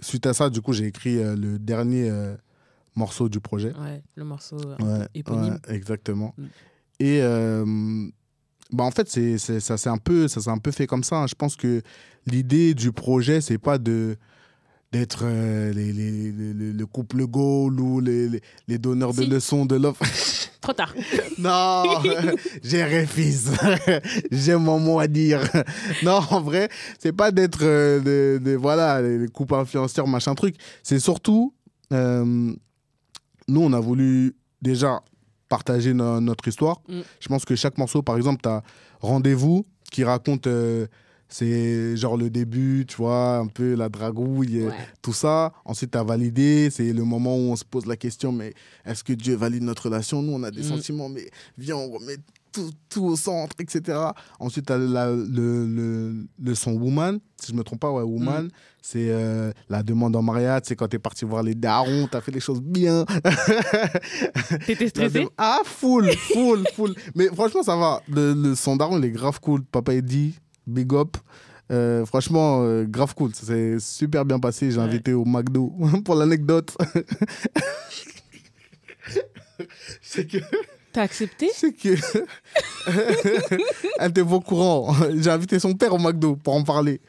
suite 0.00 0.26
à 0.26 0.34
ça, 0.34 0.50
du 0.50 0.60
coup, 0.60 0.72
j'ai 0.72 0.86
écrit 0.86 1.18
euh, 1.18 1.36
le 1.36 1.58
dernier 1.58 2.10
euh, 2.10 2.34
morceau 2.94 3.28
du 3.28 3.40
projet. 3.40 3.72
ouais, 3.74 4.02
le 4.14 4.24
morceau 4.24 4.56
euh, 4.80 4.98
Ouais, 5.00 5.08
éponyme. 5.14 5.58
ouais, 5.68 5.74
exactement. 5.74 6.34
Mm. 6.38 6.44
Et 7.00 7.20
euh, 7.22 7.64
bah 8.72 8.84
en 8.84 8.90
fait, 8.90 9.08
c'est, 9.08 9.38
ça 9.38 9.76
s'est 9.76 9.88
un 9.90 9.98
peu, 9.98 10.28
ça 10.28 10.50
un 10.50 10.58
peu 10.58 10.70
fait 10.70 10.86
comme 10.86 11.04
ça. 11.04 11.16
hein. 11.22 11.26
Je 11.26 11.34
pense 11.34 11.56
que 11.56 11.82
l'idée 12.26 12.74
du 12.74 12.90
projet, 12.92 13.40
c'est 13.40 13.58
pas 13.58 13.78
de 13.78 14.16
d'être 14.98 15.20
euh, 15.24 15.72
les, 15.72 15.92
les- 15.92 16.32
les- 16.32 16.72
le 16.72 16.86
couple 16.86 17.26
goal 17.26 17.78
ou 17.80 18.00
les, 18.00 18.40
les, 18.68 18.78
donneurs 18.78 19.12
de 19.14 19.24
leçons 19.24 19.66
de 19.66 19.76
l'offre. 19.76 20.02
Trop 20.60 20.72
tard. 20.72 20.94
non, 21.38 21.84
j'ai 22.62 22.82
réfis. 22.84 23.46
j'ai 24.30 24.56
mon 24.56 24.78
mot 24.80 24.98
à 24.98 25.06
dire. 25.06 25.42
non, 26.02 26.20
en 26.30 26.40
vrai, 26.40 26.68
c'est 26.98 27.12
pas 27.12 27.30
d'être 27.30 27.60
euh, 27.62 28.00
des- 28.00 28.40
des- 28.42 28.56
voilà, 28.56 29.00
les, 29.02 29.18
les 29.18 29.28
couples 29.28 29.54
influenceurs, 29.54 30.08
machin 30.08 30.34
truc. 30.34 30.56
C'est 30.82 30.98
surtout, 30.98 31.54
euh, 31.92 32.24
nous, 33.48 33.60
on 33.62 33.72
a 33.72 33.80
voulu 33.80 34.34
déjà 34.62 35.00
partager 35.48 35.94
no- 35.94 36.20
notre 36.20 36.48
histoire. 36.48 36.80
Mm. 36.88 37.00
Je 37.20 37.28
pense 37.28 37.44
que 37.44 37.54
chaque 37.54 37.78
morceau, 37.78 38.02
par 38.02 38.16
exemple, 38.16 38.40
tu 38.42 38.48
as 38.48 38.62
Rendez-vous 39.00 39.66
qui 39.92 40.02
raconte, 40.04 40.46
euh, 40.46 40.86
c'est 41.28 41.96
genre 41.96 42.16
le 42.16 42.30
début, 42.30 42.84
tu 42.86 42.96
vois, 42.96 43.38
un 43.38 43.46
peu 43.46 43.74
la 43.74 43.88
dragouille, 43.88 44.60
euh, 44.60 44.68
Ouais. 44.68 44.74
tout 45.02 45.12
ça. 45.12 45.52
Ensuite, 45.64 45.90
tu 45.92 45.98
as 45.98 46.04
validé, 46.04 46.68
c'est 46.70 46.92
le 46.92 47.02
moment 47.04 47.36
où 47.36 47.50
on 47.50 47.56
se 47.56 47.64
pose 47.64 47.86
la 47.86 47.96
question, 47.96 48.32
mais 48.32 48.54
est-ce 48.84 49.02
que 49.04 49.12
Dieu 49.12 49.34
valide 49.36 49.62
notre 49.64 49.84
relation? 49.84 50.22
Nous, 50.22 50.32
on 50.32 50.42
a 50.42 50.50
des 50.50 50.60
Mm. 50.62 50.64
sentiments, 50.76 51.08
mais 51.08 51.28
viens, 51.58 51.76
on 51.76 51.90
remet 51.90 52.16
tout, 52.52 52.70
tout 52.88 53.04
au 53.04 53.16
centre, 53.16 53.54
etc. 53.58 53.98
Ensuite, 54.40 54.66
tu 54.66 54.72
as 54.72 54.78
le, 54.78 55.26
le, 55.66 56.26
le 56.42 56.54
son 56.54 56.72
Woman, 56.72 57.18
si 57.38 57.52
je 57.52 57.56
me 57.56 57.62
trompe 57.62 57.80
pas, 57.80 57.90
ouais, 57.92 58.02
Woman. 58.02 58.44
Mm. 58.46 58.50
C'est 58.80 59.08
euh, 59.10 59.50
la 59.68 59.82
demande 59.82 60.14
en 60.16 60.22
mariage, 60.22 60.62
c'est 60.64 60.76
quand 60.76 60.86
tu 60.88 60.96
es 60.96 60.98
parti 61.00 61.24
voir 61.24 61.42
les 61.42 61.54
darons, 61.56 62.06
tu 62.10 62.16
as 62.16 62.20
fait 62.20 62.30
les 62.32 62.40
choses 62.40 62.62
bien. 62.62 63.04
T'étais 64.66 64.88
stressé? 64.88 65.26
Ah, 65.36 65.60
full, 65.64 66.10
full, 66.12 66.64
full. 66.74 66.94
Mais 67.14 67.26
franchement, 67.26 67.62
ça 67.62 67.76
va. 67.76 68.00
Le, 68.08 68.32
le 68.34 68.54
son 68.54 68.76
daron, 68.76 68.98
il 68.98 69.04
est 69.04 69.10
grave 69.10 69.40
cool. 69.40 69.62
Papa 69.64 69.92
Eddie, 69.94 70.38
big 70.66 70.92
up. 70.94 71.16
Euh, 71.72 72.06
franchement, 72.06 72.62
euh, 72.62 72.84
grave 72.84 73.14
cool. 73.14 73.34
Ça 73.34 73.46
s'est 73.46 73.78
super 73.80 74.24
bien 74.24 74.38
passé. 74.38 74.70
J'ai 74.70 74.78
Ouais. 74.78 74.84
invité 74.84 75.12
au 75.14 75.24
McDo 75.24 75.72
pour 76.04 76.14
l'anecdote. 76.14 76.76
c'est 80.02 80.26
que. 80.26 80.38
T'as 80.92 81.02
accepté? 81.02 81.50
C'est 81.54 81.72
que. 81.72 81.94
Elle 83.98 84.10
était 84.10 84.20
au 84.22 84.40
courant. 84.40 84.94
J'ai 85.14 85.30
invité 85.30 85.58
son 85.58 85.74
père 85.74 85.92
au 85.92 85.98
McDo 85.98 86.36
pour 86.36 86.54
en 86.54 86.62
parler. 86.62 87.00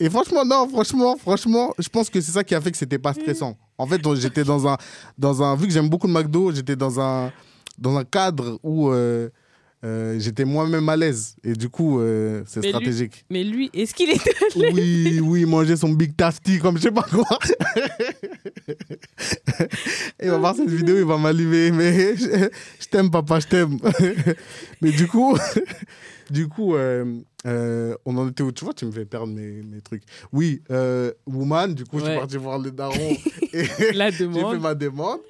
Et 0.00 0.08
franchement, 0.08 0.44
non, 0.44 0.68
franchement, 0.68 1.16
franchement, 1.16 1.74
je 1.78 1.88
pense 1.88 2.08
que 2.08 2.20
c'est 2.20 2.32
ça 2.32 2.44
qui 2.44 2.54
a 2.54 2.60
fait 2.60 2.70
que 2.70 2.76
c'était 2.78 2.98
pas 2.98 3.12
stressant. 3.12 3.56
En 3.76 3.86
fait, 3.86 4.04
on- 4.06 4.14
j'étais 4.14 4.44
dans 4.44 4.66
un, 4.68 4.76
dans 5.18 5.42
un. 5.42 5.56
Vu 5.56 5.66
que 5.66 5.72
j'aime 5.72 5.88
beaucoup 5.88 6.06
le 6.06 6.12
McDo, 6.12 6.52
j'étais 6.52 6.76
dans 6.76 7.00
un, 7.00 7.32
dans 7.76 7.96
un 7.96 8.04
cadre 8.04 8.58
où 8.62 8.90
euh, 8.90 9.28
euh, 9.84 10.18
j'étais 10.18 10.44
moi-même 10.44 10.88
à 10.88 10.96
l'aise. 10.96 11.36
Et 11.44 11.52
du 11.52 11.68
coup, 11.68 12.00
euh, 12.00 12.42
c'est 12.46 12.60
Mais 12.60 12.66
lui- 12.66 12.70
stratégique. 12.70 13.24
Mais 13.30 13.44
lui, 13.44 13.70
est-ce 13.72 13.94
qu'il 13.94 14.10
était 14.10 14.34
Oui, 14.56 15.20
oui, 15.22 15.44
manger 15.44 15.76
son 15.76 15.90
Big 15.90 16.16
Tasty 16.16 16.58
comme 16.58 16.76
je 16.78 16.82
sais 16.82 16.90
pas 16.90 17.02
quoi. 17.08 17.24
il 20.22 20.30
va 20.30 20.38
voir 20.38 20.56
cette 20.56 20.70
vidéo, 20.70 20.96
il 20.98 21.04
va 21.04 21.16
m'allumer. 21.16 21.70
Mais 21.70 22.16
je, 22.16 22.48
je 22.80 22.86
t'aime, 22.90 23.10
papa, 23.10 23.38
je 23.40 23.46
t'aime. 23.46 23.78
mais 24.80 24.90
du 24.90 25.06
coup, 25.06 25.36
du 26.30 26.48
coup 26.48 26.74
euh, 26.74 27.20
on 28.04 28.16
en 28.16 28.28
était 28.28 28.42
où? 28.42 28.50
Tu 28.50 28.64
vois, 28.64 28.74
tu 28.74 28.84
me 28.84 28.90
fais 28.90 29.04
perdre 29.04 29.32
mes, 29.32 29.62
mes 29.62 29.80
trucs. 29.80 30.02
Oui, 30.32 30.60
Woman, 31.26 31.72
du 31.74 31.84
coup, 31.84 32.00
je 32.00 32.04
suis 32.04 32.14
parti 32.16 32.36
voir 32.36 32.58
le 32.58 32.72
daron 32.72 33.16
et 33.52 33.64
j'ai 33.64 33.64
fait 33.64 34.58
ma 34.58 34.74
demande. 34.74 35.20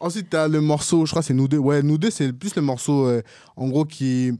Ensuite, 0.00 0.30
tu 0.30 0.36
as 0.36 0.48
le 0.48 0.60
morceau, 0.60 1.06
je 1.06 1.10
crois 1.12 1.22
que 1.22 1.26
c'est 1.26 1.34
Nous 1.34 1.48
deux. 1.48 1.58
Ouais, 1.58 1.82
Nous 1.82 1.98
deux, 1.98 2.10
c'est 2.10 2.32
plus 2.32 2.54
le 2.56 2.62
morceau, 2.62 3.06
euh, 3.06 3.22
en 3.56 3.68
gros, 3.68 3.84
qui. 3.84 4.32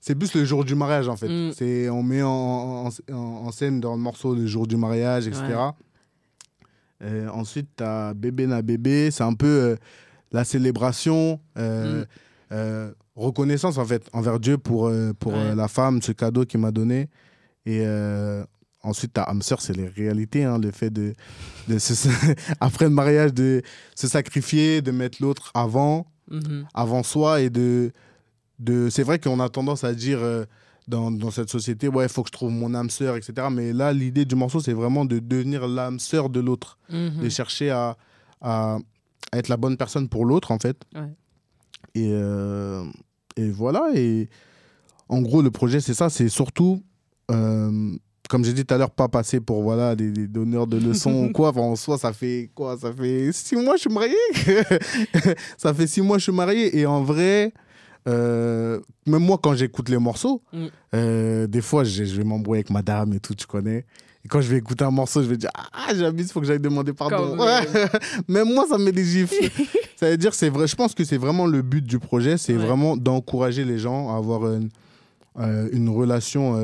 C'est 0.00 0.14
plus 0.14 0.34
le 0.34 0.44
jour 0.44 0.64
du 0.64 0.74
mariage, 0.74 1.08
en 1.08 1.16
fait. 1.16 1.28
Mm. 1.28 1.52
C'est, 1.54 1.88
on 1.90 2.02
met 2.02 2.22
en, 2.22 2.28
en, 2.30 2.88
en- 3.12 3.14
en 3.16 3.52
scène 3.52 3.80
dans 3.80 3.94
le 3.94 4.00
morceau 4.00 4.34
le 4.34 4.46
jour 4.46 4.66
du 4.66 4.76
mariage, 4.76 5.26
etc. 5.26 5.42
Ouais. 5.48 5.70
Euh, 7.02 7.28
ensuite, 7.30 7.68
tu 7.76 7.84
as 7.84 8.14
Bébé 8.14 8.46
na 8.46 8.62
bébé. 8.62 9.10
C'est 9.10 9.22
un 9.24 9.34
peu 9.34 9.46
euh, 9.46 9.76
la 10.32 10.44
célébration, 10.44 11.40
euh, 11.58 12.04
Mm. 12.50 12.92
reconnaissance, 13.14 13.78
en 13.78 13.84
fait, 13.84 14.08
envers 14.12 14.40
Dieu 14.40 14.58
pour, 14.58 14.90
pour 15.18 15.32
Ouais. 15.34 15.54
la 15.54 15.68
femme, 15.68 16.02
ce 16.02 16.12
cadeau 16.12 16.44
qu'il 16.44 16.60
m'a 16.60 16.70
donné. 16.72 17.08
Et 17.66 17.84
ensuite, 18.82 19.12
tu 19.14 19.20
as 19.20 19.24
âme 19.24 19.42
sœur, 19.42 19.60
c'est 19.60 19.76
les 19.76 19.88
réalités, 19.88 20.44
hein, 20.44 20.58
le 20.58 20.70
fait 20.70 20.90
de, 20.90 21.12
de 21.68 21.78
se- 21.78 22.08
après 22.60 22.84
le 22.86 22.90
mariage, 22.90 23.32
de 23.34 23.62
se 23.94 24.06
sacrifier, 24.08 24.82
de 24.82 24.90
mettre 24.90 25.18
l'autre 25.22 25.50
avant, 25.54 26.06
Mhm. 26.30 26.66
avant 26.74 27.02
soi 27.02 27.40
et 27.40 27.50
de, 27.50 27.92
de 28.60 28.88
c'est 28.88 29.02
vrai 29.02 29.18
qu'on 29.18 29.40
a 29.40 29.48
tendance 29.48 29.82
à 29.82 29.92
dire 29.94 30.20
euh, 30.20 30.44
dans, 30.86 31.10
dans 31.10 31.30
cette 31.32 31.50
société 31.50 31.88
ouais 31.88 32.04
il 32.06 32.08
faut 32.08 32.22
que 32.22 32.28
je 32.28 32.32
trouve 32.32 32.52
mon 32.52 32.72
âme 32.74 32.88
sœur 32.88 33.16
etc 33.16 33.48
mais 33.50 33.72
là 33.72 33.92
l'idée 33.92 34.24
du 34.24 34.36
morceau 34.36 34.60
c'est 34.60 34.72
vraiment 34.72 35.04
de 35.04 35.18
devenir 35.18 35.66
l'âme 35.66 35.98
sœur 35.98 36.30
de 36.30 36.38
l'autre 36.38 36.78
Mhm. 36.88 37.20
de 37.22 37.28
chercher 37.28 37.70
à, 37.70 37.96
à, 38.40 38.78
à 39.32 39.38
être 39.38 39.48
la 39.48 39.56
bonne 39.56 39.76
personne 39.76 40.08
pour 40.08 40.24
l'autre 40.24 40.52
en 40.52 40.58
fait 40.60 40.80
Ouais. 40.94 41.08
et, 41.96 42.10
euh, 42.12 42.84
et 43.36 43.50
voilà 43.50 43.90
et 43.94 44.28
en 45.08 45.20
gros 45.22 45.42
le 45.42 45.50
projet 45.50 45.80
c'est 45.80 45.94
ça 45.94 46.10
c'est 46.10 46.28
surtout 46.28 46.80
euh, 47.32 47.96
comme 48.30 48.44
j'ai 48.44 48.52
dit 48.52 48.64
tout 48.64 48.72
à 48.74 48.78
l'heure, 48.78 48.90
pas 48.92 49.08
passer 49.08 49.40
pour 49.40 49.62
voilà, 49.62 49.96
des, 49.96 50.10
des 50.12 50.28
donneurs 50.28 50.66
de 50.68 50.78
leçons 50.78 51.24
ou 51.24 51.32
quoi. 51.32 51.48
Enfin, 51.50 51.60
en 51.62 51.74
soi, 51.76 51.98
ça 51.98 52.12
fait 52.12 52.48
quoi? 52.54 52.78
Ça 52.80 52.92
fait 52.92 53.30
six 53.32 53.56
mois 53.56 53.74
je 53.76 53.80
suis 53.82 53.90
marié. 53.90 54.14
ça 55.58 55.74
fait 55.74 55.86
six 55.86 56.00
mois 56.00 56.18
je 56.18 56.22
suis 56.24 56.32
marié. 56.32 56.78
Et 56.78 56.86
en 56.86 57.02
vrai, 57.02 57.52
euh, 58.08 58.80
même 59.06 59.22
moi, 59.24 59.38
quand 59.42 59.54
j'écoute 59.54 59.88
les 59.88 59.98
morceaux, 59.98 60.42
Mm. 60.52 60.66
euh, 60.94 61.46
des 61.46 61.60
fois, 61.60 61.84
je, 61.84 62.04
je 62.04 62.16
vais 62.16 62.24
m'embrouiller 62.24 62.60
avec 62.60 62.70
madame 62.70 63.12
et 63.14 63.20
tout, 63.20 63.34
tu 63.34 63.46
connais. 63.46 63.84
Et 64.24 64.28
quand 64.28 64.40
je 64.42 64.48
vais 64.50 64.58
écouter 64.58 64.84
un 64.84 64.90
morceau, 64.90 65.22
je 65.22 65.28
vais 65.28 65.36
dire 65.36 65.50
Ah, 65.72 65.94
j'abuse, 65.94 66.30
faut 66.30 66.40
que 66.40 66.46
j'aille 66.46 66.60
demander 66.60 66.92
pardon. 66.92 67.30
Même. 67.36 67.40
Ouais. 67.40 67.86
même 68.28 68.52
moi, 68.54 68.66
ça 68.68 68.78
me 68.78 68.84
met 68.84 68.92
des 68.92 69.04
gifles. 69.04 69.34
ça 69.96 70.10
veut 70.10 70.16
dire, 70.16 70.34
c'est 70.34 70.50
vrai. 70.50 70.66
Je 70.66 70.76
pense 70.76 70.94
que 70.94 71.04
c'est 71.04 71.16
vraiment 71.16 71.46
le 71.46 71.62
but 71.62 71.84
du 71.84 71.98
projet, 71.98 72.36
c'est 72.36 72.54
Ouais. 72.56 72.64
vraiment 72.66 72.96
d'encourager 72.96 73.64
les 73.64 73.78
gens 73.78 74.14
à 74.14 74.18
avoir 74.18 74.46
une, 74.52 74.68
euh, 75.38 75.68
une 75.72 75.88
relation 75.88 76.54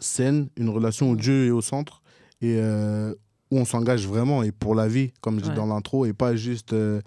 saine, 0.00 0.48
une 0.56 0.68
relation 0.68 1.10
où 1.10 1.16
Dieu 1.16 1.46
est 1.46 1.50
au 1.50 1.60
centre 1.60 2.02
et 2.40 2.56
euh, 2.58 3.14
où 3.50 3.58
on 3.58 3.64
s'engage 3.64 4.06
vraiment 4.06 4.42
et 4.42 4.52
pour 4.52 4.74
la 4.74 4.88
vie, 4.88 5.12
comme 5.20 5.36
je 5.38 5.42
dis 5.44 5.48
Ouais. 5.50 5.54
dans 5.56 5.66
l'intro, 5.66 6.06
et 6.06 6.12
pas 6.12 6.34
juste 6.36 6.72
euh, 6.72 7.00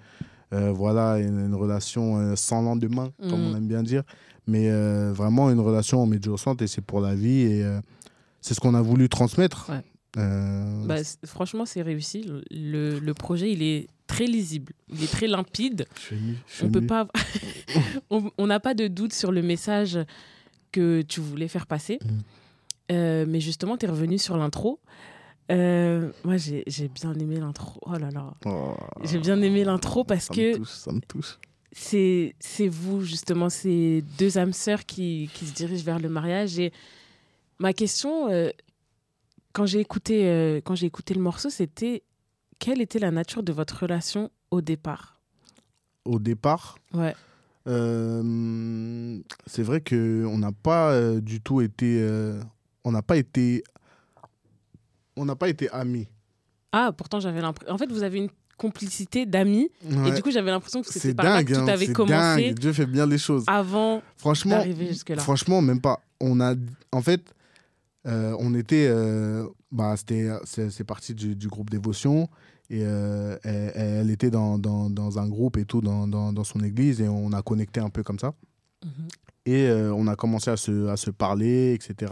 euh, 0.54 0.72
voilà 0.72 1.18
une, 1.20 1.40
une 1.40 1.56
relation 1.56 2.36
sans 2.36 2.62
lendemain, 2.62 3.12
comme 3.30 3.42
Mhm. 3.42 3.54
on 3.54 3.58
aime 3.58 3.68
bien 3.68 3.84
dire, 3.84 4.04
mais 4.48 4.70
vraiment 5.12 5.50
une 5.52 5.60
relation 5.60 6.00
où 6.00 6.04
on 6.04 6.06
met 6.08 6.20
Dieu 6.20 6.32
au 6.32 6.38
centre 6.38 6.64
et 6.64 6.68
c'est 6.68 6.82
pour 6.82 7.02
la 7.02 7.16
vie 7.16 7.42
et 7.42 7.66
c'est 8.42 8.54
ce 8.54 8.60
qu'on 8.60 8.76
a 8.76 8.82
voulu 8.82 9.10
transmettre. 9.10 9.70
Ouais. 9.72 9.82
Bah, 10.86 10.96
franchement, 11.26 11.66
c'est 11.66 11.82
réussi. 11.82 12.22
Le, 12.52 13.00
le 13.00 13.14
projet, 13.14 13.52
il 13.52 13.62
est 13.64 13.88
très 14.08 14.28
lisible, 14.28 14.72
il 14.88 15.04
est 15.04 15.12
très 15.12 15.28
limpide. 15.28 15.86
On 16.64 16.70
peut 16.70 16.86
pas, 16.86 17.08
on 18.12 18.30
on 18.38 18.48
n'a 18.48 18.60
pas 18.60 18.74
de 18.76 18.88
doute 18.88 19.14
sur 19.14 19.32
le 19.32 19.42
message 19.42 19.98
que 20.72 21.02
tu 21.02 21.20
voulais 21.22 21.48
faire 21.48 21.66
passer. 21.68 22.00
Mm. 22.04 22.08
Euh, 22.92 23.26
mais 23.28 23.40
justement, 23.40 23.78
tu 23.78 23.86
es 23.86 23.90
revenu 23.90 24.18
sur 24.18 24.38
l'intro. 24.38 24.80
Euh, 25.52 26.12
moi, 26.24 26.38
j'ai 26.38 26.64
j'ai 26.68 26.88
bien 26.88 27.14
aimé 27.16 27.40
l'intro. 27.40 27.80
Oh 27.86 27.94
là 27.98 28.10
là. 28.12 28.34
Oh, 28.46 28.76
J'ai 29.04 29.20
bien 29.20 29.42
aimé 29.42 29.64
l'intro 29.64 30.04
parce 30.04 30.26
ça 30.26 30.34
que 30.34 30.52
me 30.54 30.58
touche, 30.58 30.70
ça 30.70 30.92
me 30.92 31.02
touche. 31.02 31.38
c'est 31.72 32.34
vous, 32.68 33.02
justement, 33.02 33.50
ces 33.50 34.04
deux 34.18 34.38
âmes 34.38 34.54
sœurs 34.54 34.86
qui, 34.86 35.30
qui 35.34 35.46
se 35.46 35.54
dirigent 35.54 35.84
vers 35.86 36.00
le 36.00 36.10
mariage. 36.10 36.58
Et 36.60 36.72
ma 37.60 37.74
question, 37.74 38.30
euh, 38.30 38.50
quand 39.54 39.66
j'ai 39.66 39.80
écouté, 39.80 40.62
quand 40.66 40.76
j'ai 40.76 40.88
écouté 40.88 41.14
le 41.14 41.22
morceau, 41.22 41.50
c'était 41.50 42.04
quelle 42.60 42.82
était 42.82 43.00
la 43.00 43.12
nature 43.12 43.44
de 43.44 43.52
votre 43.54 43.82
relation 43.82 44.32
au 44.52 44.62
départ? 44.62 45.20
Au 46.06 46.20
départ, 46.20 46.78
Ouais. 46.94 47.16
Euh, 47.68 49.20
c'est 49.48 49.64
vrai 49.64 49.82
que 49.82 50.24
on 50.28 50.38
n'a 50.38 50.52
pas 50.52 50.92
euh, 50.92 51.20
du 51.20 51.42
tout 51.42 51.62
été, 51.62 51.98
euh, 52.00 52.40
on 52.86 52.92
n'a 52.92 53.02
pas 53.02 53.18
été, 53.18 53.64
on 55.18 55.26
n'a 55.26 55.36
pas 55.36 55.50
été 55.50 55.70
amis. 55.72 56.08
Ah, 56.72 56.94
pourtant, 56.96 57.20
j'avais 57.20 57.42
l'impression. 57.42 57.74
En 57.74 57.78
fait, 57.78 57.92
vous 57.92 58.04
avez 58.04 58.20
une 58.20 58.30
complicité 58.58 59.26
d'amis. 59.26 59.70
Et 60.06 60.12
du 60.12 60.22
coup, 60.22 60.32
j'avais 60.32 60.52
l'impression 60.52 60.82
que 60.82 60.88
c'était 60.88 61.10
c'est 61.10 61.14
par 61.14 61.26
là 61.26 61.38
dingue, 61.38 61.48
que 61.48 61.54
tout 61.54 61.60
hein, 61.60 61.68
avait 61.68 61.86
c'est 61.88 61.94
commencé 61.94 62.46
dingue. 62.48 62.60
Dieu 62.60 62.72
fait 62.72 62.86
bien 62.86 63.06
les 63.06 63.18
choses. 63.18 63.44
avant 63.48 64.02
Franchement, 64.18 64.52
d'arriver 64.58 64.88
jusque-là. 64.88 65.22
franchement, 65.22 65.62
même 65.62 65.82
pas. 65.82 66.00
On 66.22 66.40
a, 66.40 66.56
en 66.94 67.02
fait, 67.02 67.34
euh, 68.08 68.36
on 68.40 68.54
était, 68.54 68.88
euh, 68.88 69.46
bah, 69.72 69.96
c'était, 69.98 70.30
c'est, 70.46 70.84
parti 70.84 71.14
du, 71.14 71.36
du 71.36 71.48
groupe 71.48 71.70
Dévotion 71.70 72.30
et 72.70 72.82
euh, 72.84 73.38
elle, 73.44 73.72
elle 73.76 74.10
était 74.10 74.32
dans, 74.32 74.58
dans, 74.58 74.90
dans 74.90 75.20
un 75.20 75.28
groupe 75.28 75.58
et 75.58 75.66
tout 75.66 75.82
dans, 75.82 76.08
dans, 76.08 76.32
dans 76.32 76.44
son 76.44 76.62
église 76.62 77.02
et 77.02 77.08
on 77.08 77.34
a 77.34 77.42
connecté 77.42 77.80
un 77.80 77.90
peu 77.90 78.04
comme 78.04 78.20
ça. 78.20 78.34
Mhm. 78.84 79.08
Et 79.48 79.70
on 79.70 80.08
a 80.08 80.16
commencé 80.16 80.50
à 80.50 80.58
se, 80.58 80.88
à 80.88 80.98
se 80.98 81.12
parler, 81.12 81.74
etc. 81.74 82.12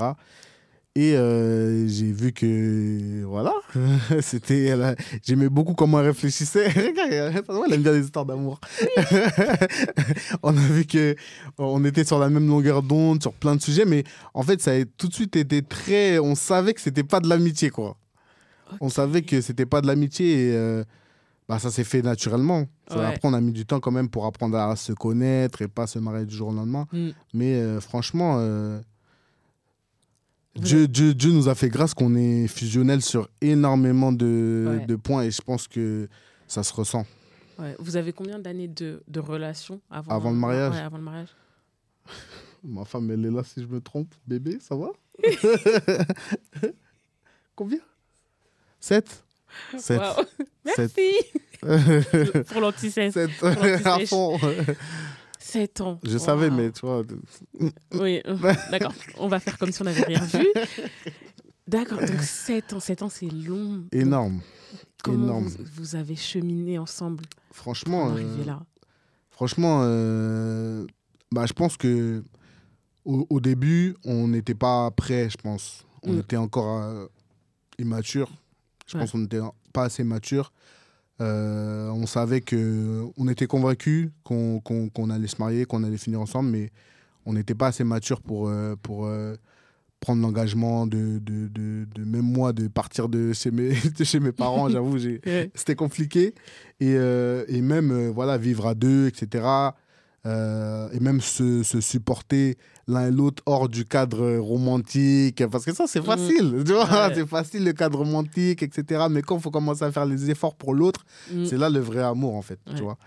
Et 0.95 1.15
euh, 1.15 1.87
j'ai 1.87 2.11
vu 2.11 2.33
que, 2.33 3.23
voilà, 3.23 3.53
c'était, 4.21 4.75
j'aimais 5.23 5.49
beaucoup 5.49 5.73
comment 5.73 5.99
elle 5.99 6.07
réfléchissait. 6.07 6.67
Regarde, 6.69 7.63
elle 7.65 7.73
aime 7.73 7.81
bien 7.81 7.93
les 7.93 8.05
histoires 8.05 8.25
d'amour. 8.25 8.59
on 10.43 10.55
a 10.55 10.61
vu 10.61 10.85
que 10.85 11.15
on 11.57 11.83
était 11.83 12.03
sur 12.03 12.19
la 12.19 12.29
même 12.29 12.47
longueur 12.47 12.83
d'onde, 12.83 13.23
sur 13.23 13.33
plein 13.33 13.55
de 13.55 13.61
sujets, 13.61 13.85
mais 13.85 14.03
en 14.35 14.43
fait, 14.43 14.61
ça 14.61 14.73
a 14.73 14.85
tout 14.85 15.07
de 15.07 15.13
suite 15.15 15.35
été 15.35 15.63
très. 15.63 16.19
On 16.19 16.35
savait 16.35 16.75
que 16.75 16.81
c'était 16.81 17.03
pas 17.03 17.19
de 17.19 17.27
l'amitié, 17.27 17.71
quoi. 17.71 17.97
On 18.79 18.89
savait 18.89 19.23
que 19.23 19.41
c'était 19.41 19.65
pas 19.65 19.81
de 19.81 19.87
l'amitié 19.87 20.49
et 20.49 20.55
euh, 20.55 20.83
bah, 21.49 21.57
ça 21.57 21.71
s'est 21.71 21.83
fait 21.83 22.03
naturellement. 22.03 22.67
Ça, 22.87 22.99
Ouais. 22.99 23.05
Après, 23.05 23.27
on 23.27 23.33
a 23.33 23.41
mis 23.41 23.51
du 23.51 23.65
temps 23.65 23.79
quand 23.79 23.91
même 23.91 24.09
pour 24.09 24.27
apprendre 24.27 24.57
à 24.57 24.75
se 24.75 24.93
connaître 24.93 25.63
et 25.63 25.67
pas 25.67 25.87
se 25.87 25.97
marier 25.97 26.27
du 26.27 26.35
jour 26.35 26.49
au 26.49 26.53
lendemain. 26.53 26.85
Mm. 26.91 27.09
Mais 27.33 27.55
euh, 27.55 27.81
franchement, 27.81 28.37
Dieu, 30.55 30.87
Dieu, 30.87 31.13
Dieu 31.13 31.31
nous 31.31 31.47
a 31.49 31.55
fait 31.55 31.69
grâce 31.69 31.93
qu'on 31.93 32.15
est 32.15 32.47
fusionnel 32.47 33.01
sur 33.01 33.27
énormément 33.41 34.11
de, 34.11 34.77
Ouais. 34.79 34.85
de 34.85 34.95
points 34.95 35.23
et 35.23 35.31
je 35.31 35.41
pense 35.41 35.67
que 35.67 36.07
ça 36.47 36.61
se 36.63 36.71
ressent. 36.73 37.05
Ouais. 37.57 37.75
Vous 37.79 37.95
avez 37.97 38.13
combien 38.13 38.37
d'années 38.39 38.67
de, 38.67 39.01
de 39.07 39.19
relation 39.19 39.81
avant, 39.89 40.11
Avant 40.11 40.29
le 40.31 40.37
mariage 40.37 40.73
Ouais, 40.73 40.79
avant 40.81 40.97
le 40.97 41.03
mariage? 41.03 41.29
Ma 42.63 42.85
femme, 42.85 43.09
elle 43.11 43.25
est 43.25 43.31
là 43.31 43.43
si 43.43 43.61
je 43.61 43.67
me 43.67 43.81
trompe. 43.81 44.13
Bébé, 44.27 44.57
ça 44.61 44.75
va? 44.75 44.89
Combien? 47.55 47.79
7 48.79 49.23
7. 49.77 49.99
Waouh. 49.99 50.15
Sept. 50.75 50.91
Merci 51.63 52.43
pour 52.51 52.61
l'anticèse. 52.61 53.13
7 53.13 53.29
l'anti-sèche. 53.41 53.85
à 53.85 54.05
fond. 54.07 54.39
7 55.43 55.81
ans. 55.81 55.99
Je 56.03 56.17
savais, 56.17 56.49
mais 56.49 56.71
tu 56.71 56.85
vois. 56.85 57.03
Oui, 57.93 58.21
euh, 58.25 58.37
d'accord. 58.71 58.93
On 59.17 59.27
va 59.27 59.39
faire 59.39 59.57
comme 59.57 59.71
si 59.71 59.81
on 59.81 59.85
n'avait 59.85 60.03
rien 60.03 60.23
vu. 60.23 60.47
D'accord, 61.67 61.99
donc 61.99 62.21
7 62.21 62.73
ans, 62.73 62.79
7 62.79 63.01
ans, 63.03 63.09
c'est 63.09 63.27
long. 63.29 63.83
Énorme. 63.91 64.41
Comment 65.03 65.23
énorme. 65.25 65.47
Vous, 65.47 65.65
vous 65.75 65.95
avez 65.95 66.15
cheminé 66.15 66.79
ensemble 66.79 67.23
pour 67.49 67.55
Franchement, 67.57 68.03
en 68.03 68.09
euh, 68.09 68.11
arriver 68.13 68.43
là? 68.45 68.61
franchement 69.31 69.81
euh, 69.83 70.85
bah, 71.31 71.45
je 71.45 71.53
pense 71.53 71.75
que 71.77 72.23
au, 73.05 73.25
au 73.29 73.39
début, 73.41 73.95
on 74.05 74.27
n'était 74.29 74.55
pas 74.55 74.91
prêt, 74.91 75.29
je 75.29 75.37
pense. 75.37 75.85
On 76.03 76.13
Mm. 76.13 76.19
était 76.19 76.37
encore 76.37 76.81
euh, 76.83 77.05
immature. 77.79 78.29
Je 78.87 78.95
Ouais. 78.95 79.03
pense 79.03 79.11
qu'on 79.11 79.19
n'était 79.19 79.39
pas 79.73 79.83
assez 79.85 80.03
mature. 80.03 80.51
Euh, 81.23 81.89
on 81.91 82.05
savait 82.05 82.41
que 82.41 83.03
on 83.17 83.27
était 83.27 83.47
convaincus 83.47 84.09
qu'on 84.23 85.09
allait 85.09 85.27
se 85.27 85.37
marier, 85.39 85.65
qu'on 85.65 85.83
allait 85.83 85.97
finir 85.97 86.19
ensemble, 86.21 86.49
mais 86.49 86.69
on 87.25 87.33
n'était 87.33 87.55
pas 87.55 87.67
assez 87.67 87.83
mature 87.83 88.19
pour, 88.21 88.49
euh, 88.49 88.75
pour 88.81 89.05
euh, 89.05 89.35
prendre 90.01 90.21
l'engagement 90.21 90.85
de, 90.85 91.19
de, 91.19 91.47
de, 91.47 91.85
de- 91.95 92.03
même 92.03 92.25
moi 92.25 92.51
de 92.51 92.67
partir 92.67 93.07
de 93.07 93.31
chez 93.31 93.51
mes, 93.51 93.73
chez 94.03 94.19
mes 94.19 94.31
parents. 94.33 94.67
J'avoue, 94.69 94.97
c'était 95.55 95.75
compliqué. 95.75 96.35
Et, 96.81 96.91
et 96.93 97.61
même, 97.61 98.09
voilà, 98.09 98.37
vivre 98.37 98.67
à 98.67 98.75
deux, 98.75 99.07
etc. 99.07 99.45
Euh, 100.25 100.87
et 100.93 101.01
même 101.01 101.19
se, 101.19 101.63
se 101.63 101.81
supporter 101.81 102.57
l'un 102.87 103.07
et 103.07 103.11
l'autre 103.11 103.43
hors 103.45 103.67
du 103.67 103.83
cadre 103.83 104.37
romantique. 104.37 105.43
Parce 105.51 105.65
que 105.65 105.73
ça, 105.73 105.85
c'est 105.85 105.99
Mhm. 105.99 106.05
facile. 106.05 106.63
Tu 106.65 106.71
vois, 106.71 106.85
Ouais. 106.85 107.13
c'est 107.15 107.27
facile 107.27 107.65
le 107.65 107.73
cadre 107.73 107.99
romantique, 107.99 108.63
etc. 108.63 109.05
Mais 109.11 109.21
quand 109.21 109.35
il 109.37 109.41
faut 109.41 109.51
commencer 109.51 109.83
à 109.83 109.91
faire 109.91 110.05
les 110.05 110.29
efforts 110.31 110.55
pour 110.55 110.73
l'autre, 110.73 111.05
Mm. 111.33 111.45
c'est 111.45 111.57
là 111.57 111.69
le 111.69 111.79
vrai 111.79 112.01
amour, 112.01 112.35
en 112.35 112.41
fait. 112.41 112.59
Ouais. 112.67 112.75
Tu 112.75 112.83
vois. 112.83 112.97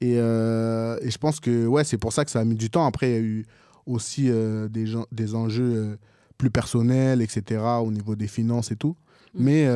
Et, 0.00 0.14
euh, 0.16 0.96
et 1.02 1.10
je 1.10 1.18
pense 1.18 1.40
que 1.40 1.66
ouais, 1.66 1.84
c'est 1.84 1.98
pour 1.98 2.12
ça 2.12 2.24
que 2.24 2.30
ça 2.30 2.40
a 2.40 2.44
mis 2.44 2.56
du 2.56 2.70
temps. 2.70 2.86
Après, 2.86 3.10
il 3.10 3.12
y 3.12 3.16
a 3.16 3.20
eu 3.20 3.46
aussi 3.86 4.30
euh, 4.30 4.68
des, 4.68 4.86
gens, 4.86 5.04
des 5.12 5.34
enjeux 5.34 5.98
plus 6.38 6.50
personnels, 6.50 7.20
etc., 7.20 7.60
au 7.84 7.90
niveau 7.92 8.16
des 8.16 8.28
finances 8.28 8.72
et 8.72 8.76
tout. 8.76 8.96
Mm. 9.34 9.44
Mais 9.44 9.66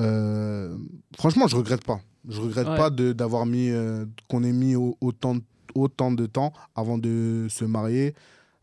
euh, 0.00 0.76
franchement, 1.16 1.46
je 1.46 1.56
regrette 1.56 1.84
pas. 1.84 2.00
Je 2.28 2.40
regrette 2.40 2.68
Ouais. 2.68 2.76
pas 2.76 2.90
d'avoir 2.90 3.46
mis, 3.46 3.68
euh, 3.70 4.04
qu'on 4.28 4.44
ait 4.44 4.52
mis 4.52 4.76
au- 4.76 4.96
autant, 5.00 5.36
autant 5.74 6.12
de 6.12 6.26
temps 6.26 6.52
avant 6.76 6.98
de 6.98 7.46
se 7.50 7.64
marier. 7.64 8.14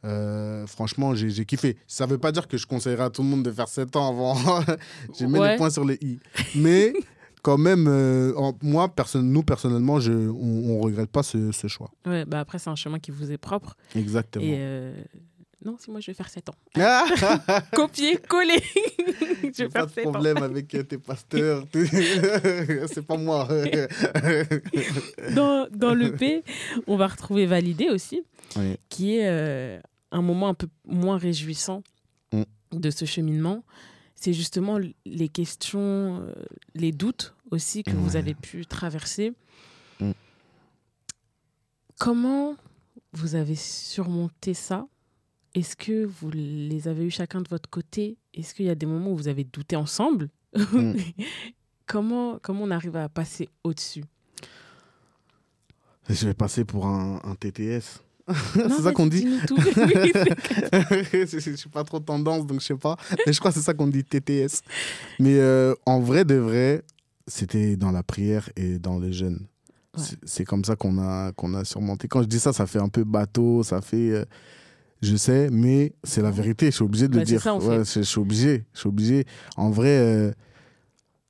Euh, 0.06 0.66
franchement, 0.66 1.14
j'ai 1.14 1.44
kiffé. 1.46 1.76
Ça 1.86 2.06
veut 2.06 2.18
pas 2.18 2.32
dire 2.32 2.48
que 2.48 2.58
je 2.58 2.66
conseillerais 2.66 3.04
à 3.04 3.10
tout 3.10 3.22
le 3.22 3.28
monde 3.28 3.44
de 3.44 3.52
faire 3.52 3.68
7 3.68 3.96
ans 3.98 4.10
avant. 4.10 4.36
j'ai 5.20 5.28
mis 5.28 5.40
Ouais. 5.40 5.52
les 5.52 5.58
points 5.58 5.70
sur 5.70 5.84
les 5.84 5.98
i. 6.02 6.20
Mais 6.56 6.94
quand 7.42 7.58
même, 7.58 7.86
euh, 7.90 8.34
moi, 8.62 8.90
nous, 9.16 9.44
personnellement, 9.44 10.00
je, 10.00 10.14
on, 10.14 10.70
on 10.78 10.80
regrette 10.80 11.10
pas 11.10 11.24
ce, 11.24 11.52
ce 11.52 11.68
choix. 11.68 11.92
Ouais, 12.06 12.24
bah 12.24 12.40
après, 12.40 12.60
c'est 12.60 12.70
un 12.70 12.76
chemin 12.76 13.00
qui 13.00 13.12
vous 13.12 13.30
est 13.32 13.38
propre. 13.38 13.76
Exactement. 13.94 14.46
Et 14.46 14.56
euh, 14.58 14.94
non, 15.66 15.78
si 15.78 15.92
moi 15.92 16.00
je 16.00 16.08
vais 16.08 16.14
faire 16.14 16.30
7 16.30 16.50
ans. 16.50 16.56
Ah 16.78 17.06
Copier, 17.74 18.18
coller. 18.18 18.62
je 19.44 19.64
vais 19.64 19.70
pas 19.70 19.88
faire 19.88 19.88
de 19.88 19.92
7 19.94 20.08
ans. 20.08 20.12
problème 20.12 20.38
avec 20.38 20.74
euh, 20.76 20.84
tes 20.84 20.98
pasteurs. 20.98 21.66
c'est 21.74 23.06
pas 23.06 23.18
moi. 23.18 23.48
Dans, 25.36 25.68
dans 25.72 25.94
le 25.94 26.14
P, 26.16 26.44
on 26.88 26.96
va 26.98 27.08
retrouver 27.08 27.46
Validé 27.46 27.90
aussi, 27.90 28.24
Oui. 28.56 28.78
qui 28.90 29.18
est 29.18 29.28
euh, 29.28 29.80
un 30.12 30.22
moment 30.22 30.48
un 30.48 30.54
peu 30.54 30.68
moins 30.86 31.18
réjouissant 31.18 31.84
Mm. 32.32 32.44
de 32.80 32.90
ce 32.92 33.06
cheminement. 33.06 33.64
C'est 34.16 34.34
justement 34.34 34.78
les 35.06 35.30
questions, 35.30 36.22
euh, 36.22 36.34
les 36.76 36.92
doutes 36.92 37.34
aussi 37.52 37.84
que 37.84 37.92
vous 37.92 38.16
avez 38.18 38.34
pu 38.36 38.66
traverser. 38.66 39.34
Mm. 40.00 40.12
Comment 42.00 42.56
vous 43.14 43.36
avez 43.36 43.56
surmonté 43.56 44.54
ça 44.54 44.88
Est-ce 45.56 45.76
que 45.76 46.06
vous 46.06 46.30
les 46.32 46.88
avez 46.88 47.06
eu 47.06 47.10
chacun 47.10 47.42
de 47.42 47.48
votre 47.50 47.70
côté? 47.70 48.18
Est-ce 48.34 48.54
qu'il 48.54 48.66
y 48.66 48.70
a 48.70 48.76
des 48.76 48.86
moments 48.86 49.12
où 49.12 49.16
vous 49.16 49.28
avez 49.28 49.44
douté 49.44 49.76
ensemble? 49.76 50.30
Mm. 50.56 50.94
comment, 51.88 52.40
comment 52.42 52.64
on 52.64 52.72
arrive 52.72 52.96
à 52.96 53.10
passer 53.10 53.50
au-dessus? 53.64 54.04
Je 56.10 56.26
vais 56.28 56.34
passer 56.34 56.66
pour 56.66 56.88
un, 56.88 57.22
un 57.24 57.36
TTS. 57.36 58.02
C'est 58.54 58.82
ça 58.84 58.92
qu'on 58.94 59.08
dit? 59.08 59.28
je, 59.48 61.26
je 61.40 61.56
suis 61.56 61.70
pas 61.70 61.84
trop 61.84 62.00
tendance, 62.00 62.46
donc 62.46 62.60
je 62.62 62.66
sais 62.66 62.76
pas. 62.76 62.96
Mais 63.26 63.34
je 63.34 63.40
crois 63.40 63.52
que 63.52 63.58
c'est 63.58 63.64
ça 63.64 63.74
qu'on 63.74 63.88
dit 63.88 64.04
TTS. 64.04 64.62
Mais 65.20 65.40
euh, 65.40 65.74
en 65.88 66.00
vrai 66.00 66.26
de 66.26 66.36
vrai, 66.36 66.84
c'était 67.26 67.76
dans 67.76 67.92
la 67.92 68.04
prière 68.04 68.48
et 68.56 68.78
dans 68.78 69.00
le 69.00 69.12
jeûne. 69.12 69.48
Ouais. 69.98 70.04
C'est- 70.04 70.18
C'est 70.24 70.46
comme 70.46 70.64
ça 70.64 70.76
qu'on 70.76 71.00
a, 71.00 71.32
qu'on 71.32 71.56
a 71.56 71.66
surmonté. 71.66 72.08
Quand 72.08 72.22
je 72.22 72.28
dis 72.28 72.40
ça, 72.40 72.54
ça 72.54 72.68
fait 72.68 72.78
un 72.80 72.90
peu 72.90 73.04
bateau, 73.04 73.64
ça 73.64 73.82
fait. 73.82 74.12
euh, 74.12 74.26
je 75.02 75.16
sais, 75.16 75.50
mais 75.52 75.94
c'est 76.04 76.22
la 76.22 76.32
vérité. 76.32 76.68
Je 76.68 76.76
suis 76.76 76.84
obligé 76.84 77.08
de 77.08 77.14
Bah, 77.14 77.20
le 77.20 77.26
c'est 77.26 77.34
dire. 77.34 77.42
ça, 77.42 77.54
en 77.54 77.60
Ouais, 77.60 77.84
fait. 77.84 77.94
je, 77.94 78.00
je 78.00 78.06
suis 78.06 78.20
obligé. 78.20 78.66
Je 78.74 78.80
suis 78.80 78.90
obligé. 78.90 79.26
En 79.58 79.70
vrai, 79.70 79.88
euh, 79.90 80.32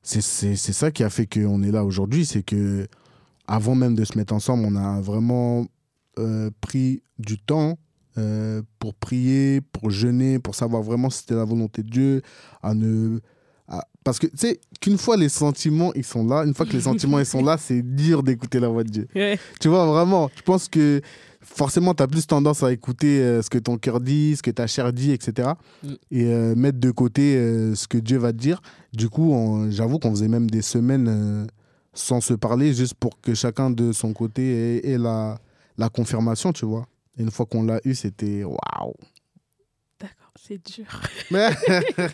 c'est 0.02 0.22
c'est- 0.22 0.56
c'est 0.56 0.74
ça 0.74 0.92
qui 0.92 1.04
a 1.04 1.10
fait 1.10 1.28
qu'on 1.28 1.62
est 1.64 1.72
là 1.72 1.84
aujourd'hui. 1.84 2.26
C'est 2.26 2.44
que 2.44 2.88
avant 3.48 3.76
même 3.76 3.96
de 3.96 4.04
se 4.06 4.18
mettre 4.18 4.34
ensemble, 4.34 4.66
on 4.66 4.76
a 4.76 5.02
vraiment 5.02 5.66
euh, 6.18 6.50
pris 6.62 7.02
du 7.18 7.38
temps 7.38 7.78
euh, 8.18 8.62
pour 8.80 8.94
prier, 8.96 9.62
pour 9.62 9.90
jeûner, 9.92 10.40
pour 10.40 10.54
savoir 10.56 10.82
vraiment 10.84 11.10
si 11.10 11.20
c'était 11.20 11.36
la 11.36 11.46
volonté 11.46 11.84
de 11.84 11.90
Dieu. 11.90 12.22
À 12.62 12.74
ne, 12.74 13.20
à- 13.70 13.86
Parce 14.04 14.20
que 14.20 14.28
tu 14.28 14.38
sais, 14.38 14.60
qu'une 14.82 14.98
fois 14.98 15.16
les 15.16 15.30
sentiments 15.30 15.94
ils 15.94 16.04
sont 16.04 16.26
là, 16.26 16.44
une 16.44 16.54
fois 16.54 16.66
que 16.66 16.74
les 16.74 16.82
sentiments 16.82 17.20
ils 17.20 17.26
sont 17.26 17.44
là, 17.44 17.58
c'est 17.58 17.82
dur 17.82 18.24
d'écouter 18.24 18.60
la 18.60 18.68
voix 18.68 18.84
de 18.84 18.90
Dieu. 18.90 19.08
Ouais. 19.16 19.40
Tu 19.62 19.68
vois, 19.70 19.86
vraiment, 19.86 20.30
je 20.36 20.42
pense 20.42 20.68
que 20.68 21.02
forcément, 21.42 21.94
tu 21.94 22.04
as 22.04 22.08
plus 22.08 22.28
tendance 22.28 22.64
à 22.64 22.72
écouter 22.72 23.22
euh, 23.22 23.42
ce 23.42 23.50
que 23.50 23.58
ton 23.58 23.78
cœur 23.78 24.00
dit, 24.02 24.36
ce 24.36 24.42
que 24.44 24.52
ta 24.52 24.68
chair 24.68 24.92
dit, 24.94 25.12
etc. 25.12 25.50
Mm. 25.84 25.88
Et 26.12 26.26
euh, 26.26 26.56
mettre 26.56 26.80
de 26.80 26.92
côté 26.92 27.36
euh, 27.38 27.76
ce 27.76 27.88
que 27.88 27.98
Dieu 27.98 28.18
va 28.18 28.34
te 28.34 28.38
dire. 28.38 28.62
Du 28.94 29.10
coup, 29.10 29.66
j'avoue 29.70 30.00
qu'on 30.00 30.12
faisait 30.12 30.28
même 30.28 30.50
des 30.50 30.62
semaines 30.62 31.48
sans 31.94 32.22
se 32.22 32.34
parler, 32.34 32.74
juste 32.74 32.94
pour 32.96 33.20
que 33.22 33.34
chacun 33.34 33.70
de 33.72 33.92
son 33.92 34.14
côté 34.14 34.78
ait, 34.78 34.92
ait 34.92 34.98
la, 34.98 35.40
la 35.78 35.90
confirmation, 35.90 36.54
tu 36.54 36.66
vois. 36.66 36.86
Et 37.18 37.22
une 37.24 37.32
fois 37.32 37.46
qu'on 37.46 37.64
l'a 37.64 37.80
eu, 37.84 37.94
c'était 37.96 38.44
waouh. 38.44 38.94
D'accord, 40.00 40.34
c'est 40.40 40.60
dur. 40.66 40.86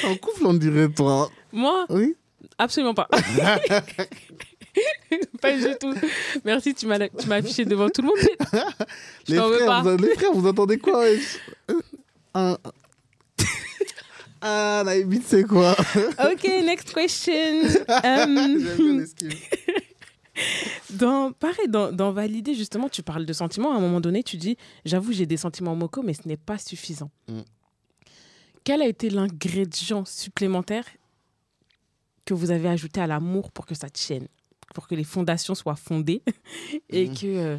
T'es 0.00 0.06
en 0.06 0.16
couple, 0.16 0.46
on 0.46 0.54
dirait, 0.54 0.88
toi. 0.88 1.30
Moi, 1.52 1.86
Oui 1.90 2.14
absolument 2.58 2.94
pas. 2.94 3.08
pas 5.40 5.56
du 5.56 5.74
tout. 5.80 5.94
Merci, 6.44 6.74
tu 6.74 6.86
m'as 6.86 7.08
tu 7.08 7.26
m'as 7.26 7.36
affiché 7.36 7.64
devant 7.64 7.88
tout 7.88 8.02
le 8.02 8.08
monde. 8.08 8.18
Je 9.26 9.32
les 9.32 9.38
t'en 9.38 9.48
veux 9.48 9.56
frères, 9.56 9.66
pas. 9.66 9.82
vous, 9.82 9.96
les 9.96 10.14
frères, 10.14 10.32
vous 10.32 10.46
entendez 10.46 10.78
quoi 10.78 11.00
wesh 11.00 11.38
Un- 12.34 12.56
Ah, 14.42 14.82
la 14.86 14.96
limite, 14.98 15.24
c'est 15.26 15.44
quoi 15.44 15.74
Ok, 16.32 16.44
next 16.64 16.92
question. 16.94 17.32
Euh, 17.88 18.26
bien 18.26 18.98
l'esquive. 18.98 19.34
dans, 20.90 21.32
pareil, 21.32 21.68
dans, 21.68 21.92
dans 21.92 22.12
valider, 22.12 22.54
justement, 22.54 22.88
tu 22.88 23.02
parles 23.02 23.26
de 23.26 23.32
sentiments. 23.34 23.72
À 23.72 23.76
un 23.76 23.80
moment 23.80 24.00
donné, 24.00 24.22
tu 24.22 24.36
dis 24.38 24.56
J'avoue, 24.86 25.12
j'ai 25.12 25.26
des 25.26 25.36
sentiments 25.36 25.76
mocaux, 25.76 26.02
mais 26.02 26.14
ce 26.14 26.26
n'est 26.26 26.38
pas 26.38 26.56
suffisant. 26.56 27.10
Mm. 27.28 27.40
Quel 28.70 28.82
a 28.82 28.86
été 28.86 29.10
l'ingrédient 29.10 30.04
supplémentaire 30.04 30.84
que 32.24 32.34
vous 32.34 32.52
avez 32.52 32.68
ajouté 32.68 33.00
à 33.00 33.08
l'amour 33.08 33.50
pour 33.50 33.66
que 33.66 33.74
ça 33.74 33.90
tienne, 33.90 34.28
pour 34.76 34.86
que 34.86 34.94
les 34.94 35.02
fondations 35.02 35.56
soient 35.56 35.74
fondées 35.74 36.22
et 36.88 37.08
Mhm. 37.08 37.14
que 37.16 37.26
euh, 37.26 37.58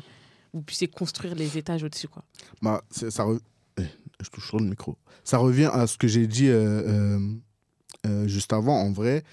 vous 0.53 0.61
puissiez 0.61 0.87
construire 0.87 1.35
les 1.35 1.57
étages 1.57 1.83
au-dessus 1.83 2.07
quoi? 2.07 2.23
Bah, 2.61 2.81
ça 2.89 3.09
re- 3.25 3.41
eh, 3.77 3.83
je 4.23 4.29
touche 4.29 4.47
sur 4.47 4.57
le 4.57 4.63
micro. 4.65 4.95
Ça 5.25 5.37
revient 5.37 5.69
à 5.73 5.85
ce 5.85 5.97
que 5.97 6.07
j'ai 6.07 6.27
dit 6.27 6.47
euh, 6.47 7.19
euh, 8.07 8.25
juste 8.29 8.53
avant. 8.53 8.79
En 8.79 8.93
vrai, 8.93 9.23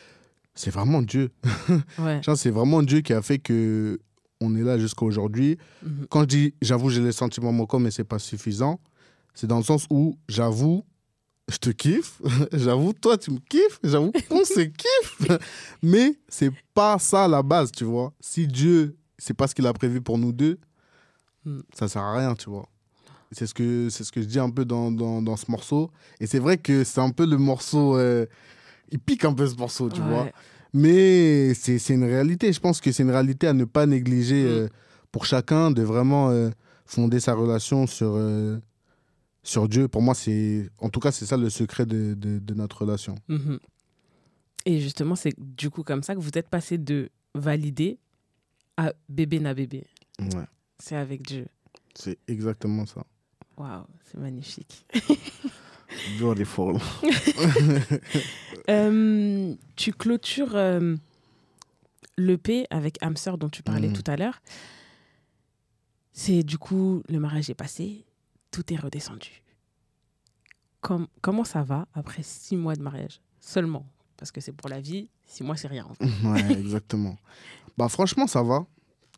c'est 0.56 0.70
vraiment 0.72 1.00
Dieu. 1.00 1.31
Ouais. 2.00 2.20
C'est 2.35 2.50
vraiment 2.50 2.83
Dieu 2.83 3.02
qui 3.02 3.12
a 3.12 3.22
fait 3.22 3.38
que 3.38 4.00
on 4.40 4.56
est 4.56 4.62
là 4.64 4.79
jusqu'à 4.79 5.04
aujourd'hui. 5.06 5.58
Mhm. 5.85 6.08
Quand 6.10 6.22
je 6.22 6.26
dis 6.26 6.54
j'avoue, 6.60 6.90
j'ai 6.90 7.02
les 7.02 7.12
sentiments 7.12 7.52
moquants, 7.52 7.79
mais 7.79 7.92
c'est 7.92 8.02
pas 8.02 8.18
suffisant, 8.18 8.81
c'est 9.33 9.46
dans 9.46 9.58
le 9.58 9.62
sens 9.64 9.87
où 9.90 10.18
j'avoue, 10.29 10.85
je 11.49 11.57
te 11.59 11.71
kiffe, 11.71 12.21
j'avoue, 12.53 12.92
toi 12.92 13.17
tu 13.19 13.31
me 13.31 13.38
kiffes, 13.49 13.79
j'avoue 13.83 14.13
qu'on 14.29 14.44
se 14.44 14.61
kiffe, 14.83 15.38
mais 15.83 16.15
c'est 16.29 16.53
pas 16.75 16.99
ça 16.99 17.27
la 17.29 17.42
base, 17.42 17.73
tu 17.73 17.85
vois. 17.85 18.13
Si 18.21 18.46
Dieu, 18.46 18.96
c'est 19.19 19.35
pas 19.35 19.46
ce 19.46 19.55
qu'il 19.55 19.67
a 19.67 19.73
prévu 19.73 20.01
pour 20.01 20.19
nous 20.19 20.33
deux, 20.33 20.59
Mm. 21.44 21.61
ça 21.73 21.87
sert 21.88 22.03
à 22.03 22.19
rien, 22.19 22.35
tu 22.35 22.51
vois. 22.51 22.69
C'est 23.31 23.46
ce 23.46 23.55
que 23.55 23.88
c'est 23.90 24.03
ce 24.03 24.11
que 24.11 24.21
je 24.21 24.27
dis 24.27 24.40
un 24.40 24.51
peu 24.51 24.65
dans, 24.65 24.90
dans, 24.90 25.23
dans 25.23 25.37
ce 25.37 25.49
morceau. 25.51 25.88
Et 26.19 26.27
c'est 26.27 26.40
vrai 26.40 26.59
que 26.59 26.83
c'est 26.83 27.01
un 27.01 27.11
peu 27.11 27.25
le 27.27 27.38
morceau, 27.38 27.96
euh, 27.96 28.27
il 28.90 28.99
pique 28.99 29.25
un 29.25 29.33
peu 29.33 29.46
ce 29.46 29.55
morceau, 29.55 29.88
tu 29.88 30.01
vois. 30.01 30.27
Mais 30.75 31.55
c'est 31.55 31.79
c'est 31.79 31.94
une 31.94 32.05
réalité. 32.05 32.53
Je 32.53 32.59
pense 32.61 32.81
que 32.81 32.90
c'est 32.90 33.05
une 33.05 33.11
réalité 33.13 33.46
à 33.46 33.53
ne 33.53 33.65
pas 33.65 33.87
négliger 33.87 34.42
Mm. 34.44 34.46
euh, 34.49 34.69
pour 35.13 35.27
chacun, 35.27 35.71
de 35.71 35.83
vraiment 35.83 36.31
euh, 36.31 36.51
fonder 36.87 37.21
sa 37.21 37.35
relation 37.35 37.87
sur, 37.87 38.15
sur 39.49 39.69
Dieu. 39.69 39.88
Pour 39.88 40.03
moi, 40.03 40.15
c'est 40.15 40.69
en 40.79 40.88
tout 40.90 41.01
cas, 41.01 41.11
c'est 41.13 41.27
ça 41.27 41.37
le 41.37 41.49
secret 41.51 41.87
de, 41.87 42.15
de, 42.15 42.38
de 42.38 42.55
notre 42.55 42.83
relation. 42.83 43.15
Mhm. 43.29 43.59
Et 44.67 44.81
justement, 44.81 45.15
c'est 45.17 45.33
du 45.38 45.71
coup 45.71 45.83
comme 45.83 46.03
ça 46.03 46.15
que 46.15 46.21
vous 46.21 46.31
êtes 46.37 46.49
passé 46.49 46.77
de 46.79 47.09
valider 47.35 47.99
à 48.77 48.92
bébé 49.09 49.40
na 49.40 49.55
bébé. 49.55 49.87
Ouais, 50.21 50.44
c'est 50.79 50.96
avec 50.96 51.23
Dieu. 51.23 51.46
c'est 51.94 52.19
exactement 52.29 52.85
ça. 52.87 53.05
Waouh, 53.57 53.85
c'est 54.05 54.19
magnifique. 54.19 54.87
Beautiful. 56.21 56.77
Euh, 58.71 59.55
tu 59.77 59.92
clôtures 59.94 60.55
euh, 60.55 60.94
l'EP 62.19 62.67
avec 62.69 62.99
Hamster 63.03 63.38
dont 63.38 63.49
tu 63.49 63.63
parlais 63.63 63.88
Mhm. 63.88 63.94
tout 63.94 64.11
à 64.11 64.17
l'heure. 64.17 64.42
C'est 66.13 66.42
du 66.42 66.59
coup, 66.59 67.03
le 67.09 67.19
mariage 67.19 67.49
est 67.49 67.55
passé, 67.55 68.05
tout 68.51 68.73
est 68.73 68.77
redescendu. 68.77 69.42
Com- 70.81 71.09
comment 71.21 71.44
ça 71.44 71.63
va 71.63 71.87
après 71.94 72.23
six 72.23 72.57
mois 72.57 72.75
de 72.77 72.83
mariage? 72.83 73.21
Seulement, 73.40 73.87
parce 74.17 74.31
que 74.31 74.40
c'est 74.40 74.53
pour 74.53 74.69
la 74.69 74.81
vie, 74.81 75.11
six 75.27 75.42
mois 75.42 75.57
c'est 75.57 75.69
rien. 75.69 75.87
en 75.88 75.94
fait. 75.94 76.05
Ouais, 76.27 76.53
exactement. 76.61 77.17
Bah 77.77 77.88
franchement, 77.88 78.27
ça 78.27 78.42
va. 78.42 78.65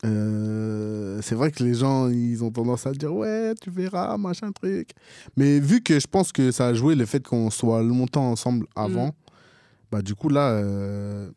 Euh, 0.04 1.20
c'est 1.22 1.34
vrai 1.34 1.50
que 1.50 1.62
les 1.62 1.74
gens, 1.74 2.08
ils 2.08 2.42
ont 2.42 2.50
tendance 2.50 2.86
à 2.86 2.92
dire 2.92 3.12
ouais, 3.14 3.54
tu 3.60 3.70
verras, 3.70 4.16
machin 4.16 4.50
truc. 4.52 4.90
Mais 5.36 5.60
vu 5.60 5.82
que 5.82 6.00
je 6.00 6.06
pense 6.06 6.32
que 6.32 6.50
ça 6.50 6.68
a 6.68 6.74
joué 6.74 6.94
le 6.94 7.04
fait 7.04 7.26
qu'on 7.26 7.50
soit 7.50 7.82
longtemps 7.82 8.30
ensemble 8.30 8.66
avant, 8.74 9.08
Mm. 9.08 9.12
bah 9.90 10.02
du 10.02 10.14
coup 10.14 10.30
là, 10.30 10.50
euh, 10.52 11.30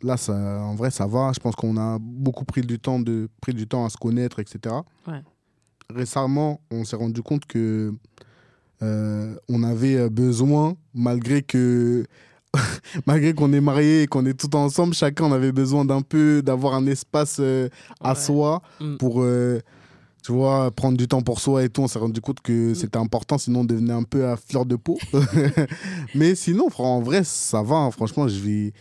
là 0.00 0.16
ça, 0.16 0.32
en 0.34 0.74
vrai, 0.74 0.90
ça 0.90 1.06
va. 1.06 1.32
Je 1.34 1.40
pense 1.40 1.54
qu'on 1.54 1.76
a 1.76 1.98
beaucoup 2.00 2.46
pris 2.46 2.62
du 2.62 2.78
temps 2.78 2.98
de, 2.98 3.28
pris 3.42 3.52
du 3.52 3.66
temps 3.68 3.84
à 3.84 3.90
se 3.90 3.98
connaître, 3.98 4.38
etc. 4.38 4.74
Ouais. 5.06 5.22
Récemment, 5.90 6.60
on 6.70 6.84
s'est 6.84 6.96
rendu 6.96 7.22
compte 7.22 7.44
que 7.46 7.92
euh, 8.82 9.34
on 9.48 9.62
avait 9.62 10.08
besoin, 10.10 10.74
malgré 10.94 11.42
que 11.42 12.04
malgré 13.06 13.32
qu'on 13.34 13.52
est 13.52 13.60
mariés 13.60 14.02
et 14.02 14.06
qu'on 14.06 14.26
est 14.26 14.38
tout 14.38 14.54
ensemble, 14.56 14.94
chacun 14.94 15.24
on 15.24 15.32
avait 15.32 15.52
besoin 15.52 15.84
d'un 15.84 16.02
peu 16.02 16.42
d'avoir 16.42 16.74
un 16.74 16.86
espace 16.86 17.36
euh, 17.40 17.68
à 18.00 18.10
Ouais. 18.10 18.18
soi 18.18 18.62
Mm. 18.80 18.96
pour 18.96 19.22
euh, 19.22 19.60
tu 20.22 20.32
vois 20.32 20.70
prendre 20.70 20.96
du 20.98 21.08
temps 21.08 21.22
pour 21.22 21.40
soi 21.40 21.64
et 21.64 21.68
tout 21.68 21.82
on 21.82 21.88
s'est 21.88 21.98
rendu 21.98 22.20
compte 22.20 22.40
que 22.40 22.74
c'était 22.74 22.98
important 22.98 23.38
sinon 23.38 23.60
on 23.60 23.64
devenait 23.64 23.92
un 23.94 24.02
peu 24.04 24.26
à 24.26 24.36
fleur 24.36 24.66
de 24.66 24.76
peau 24.76 24.98
mais 26.14 26.34
sinon 26.34 26.68
en 26.78 27.00
vrai 27.00 27.24
ça 27.24 27.62
va 27.62 27.76
hein. 27.76 27.90
franchement 27.90 28.28
je 28.28 28.38
vis 28.38 28.72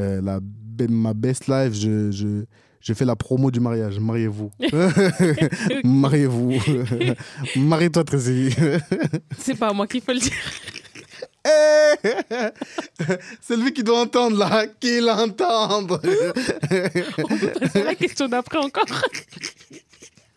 euh, 0.00 0.20
la 0.20 0.40
ma 0.88 1.14
best 1.14 1.46
life 1.48 1.72
je, 1.74 2.10
je 2.10 2.44
je 2.82 2.92
fais 2.94 3.04
la 3.04 3.16
promo 3.16 3.50
du 3.50 3.60
mariage 3.60 3.98
mariez-vous 3.98 4.50
mariez-vous 5.84 6.60
marie-toi 7.56 8.04
Tracy 8.04 8.50
C'est 9.38 9.56
pas 9.58 9.68
à 9.68 9.72
moi 9.72 9.86
qu'il 9.86 10.02
faut 10.02 10.12
le 10.12 10.18
dire. 10.20 10.32
Eh 11.44 12.08
C'est 13.40 13.56
lui 13.56 13.72
qui 13.72 13.82
doit 13.82 14.00
entendre 14.00 14.36
là, 14.38 14.66
qu'il 14.80 15.08
entende. 15.10 16.00
C'est 17.72 17.82
la 17.84 17.94
question 17.96 18.28
d'après 18.28 18.58
encore. 18.58 18.84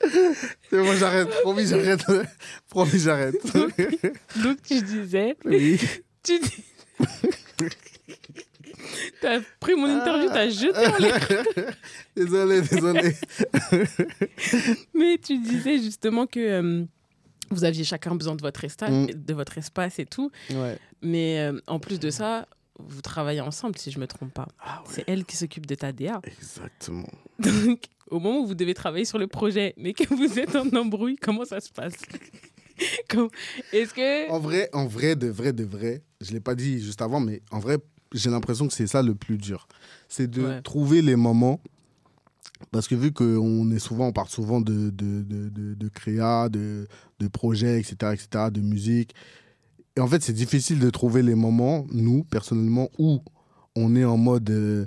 C'est 0.02 0.78
bon, 0.78 0.94
j'arrête. 0.98 1.30
Promis, 1.42 1.68
j'arrête. 1.68 2.04
Promis, 2.70 3.00
j'arrête. 3.00 3.36
Donc 4.44 4.58
tu 4.68 4.82
disais, 4.82 5.36
Oui. 5.46 5.80
tu 6.24 6.40
dis... 6.40 6.64
T'as 9.22 9.40
pris 9.60 9.76
mon 9.76 9.88
interview, 9.88 10.28
t'as 10.30 10.50
jeté 10.50 10.88
en. 10.88 11.72
Désolé, 12.16 12.62
désolé. 12.70 13.14
Mais 14.94 15.18
tu 15.18 15.38
disais 15.40 15.78
justement 15.80 16.26
que 16.28 16.40
euh, 16.40 16.86
vous 17.52 17.64
aviez 17.64 17.84
chacun 17.84 18.16
besoin 18.16 18.36
de 18.36 18.42
votre, 18.42 18.64
esta- 18.64 18.90
Mm. 18.90 19.08
de 19.14 19.34
votre 19.34 19.58
espace 19.58 20.00
et 20.00 20.06
tout. 20.06 20.32
Ouais. 20.52 20.78
Mais 21.02 21.40
euh, 21.40 21.60
en 21.68 21.80
plus 21.80 22.00
de 22.00 22.10
ça, 22.10 22.48
vous 22.80 23.02
travaillez 23.02 23.42
ensemble, 23.42 23.78
si 23.78 23.92
je 23.92 24.00
me 24.00 24.08
trompe 24.08 24.34
pas. 24.34 24.48
Ah 24.60 24.84
C'est 24.90 25.04
elle 25.08 25.26
qui 25.26 25.38
s'occupe 25.38 25.66
de 25.66 25.76
ta 25.76 25.92
DA. 25.92 26.22
Exactement. 26.26 27.08
Donc, 27.40 27.84
au 28.10 28.20
moment 28.20 28.40
où 28.42 28.48
vous 28.48 28.56
devez 28.56 28.74
travailler 28.74 29.06
sur 29.06 29.18
le 29.18 29.28
projet, 29.28 29.74
mais 29.78 29.94
que 29.94 30.14
vous 30.14 30.40
êtes 30.40 30.56
en 30.56 30.68
embrouille, 30.76 31.16
comment 31.18 31.46
ça 31.46 31.60
se 31.62 31.72
passe? 31.72 31.94
Est-ce 33.72 33.94
que... 33.94 34.30
En 34.30 34.40
vrai, 34.40 34.70
en 34.74 34.86
vrai, 34.86 35.16
de 35.16 35.28
vrai, 35.28 35.54
de 35.54 35.64
vrai, 35.64 36.02
je 36.20 36.32
l'ai 36.34 36.42
pas 36.42 36.56
dit 36.56 36.82
juste 36.84 37.02
avant, 37.02 37.20
mais 37.22 37.42
en 37.52 37.60
vrai, 37.60 37.78
j'ai 38.16 38.30
l'impression 38.30 38.68
que 38.68 38.74
c'est 38.74 38.88
ça 38.88 39.02
le 39.02 39.14
plus 39.16 39.38
dur. 39.38 39.68
C'est 40.10 40.28
de 40.30 40.44
Ouais. 40.44 40.62
trouver 40.62 41.02
les 41.02 41.16
moments. 41.16 41.60
Parce 42.72 42.88
que 42.88 42.96
vu 42.96 43.12
qu'on 43.12 43.70
est 43.72 43.80
souvent, 43.80 44.08
on 44.08 44.12
parle 44.14 44.30
souvent 44.30 44.62
de, 44.62 44.90
de, 44.90 45.22
de, 45.22 45.50
de, 45.50 45.74
de 45.74 45.88
créa, 45.90 46.48
de, 46.50 46.88
de 47.20 47.28
projets, 47.28 47.80
etc., 47.80 48.14
etc., 48.14 48.46
de 48.52 48.62
musique. 48.62 49.14
Et 49.98 50.00
en 50.02 50.08
fait, 50.08 50.24
c'est 50.24 50.34
difficile 50.34 50.80
de 50.80 50.90
trouver 50.90 51.22
les 51.22 51.36
moments, 51.36 51.86
nous, 51.92 52.24
personnellement, 52.24 52.90
où 52.98 53.20
on 53.76 53.96
est 53.96 54.06
en 54.06 54.18
mode 54.18 54.50
euh, 54.50 54.86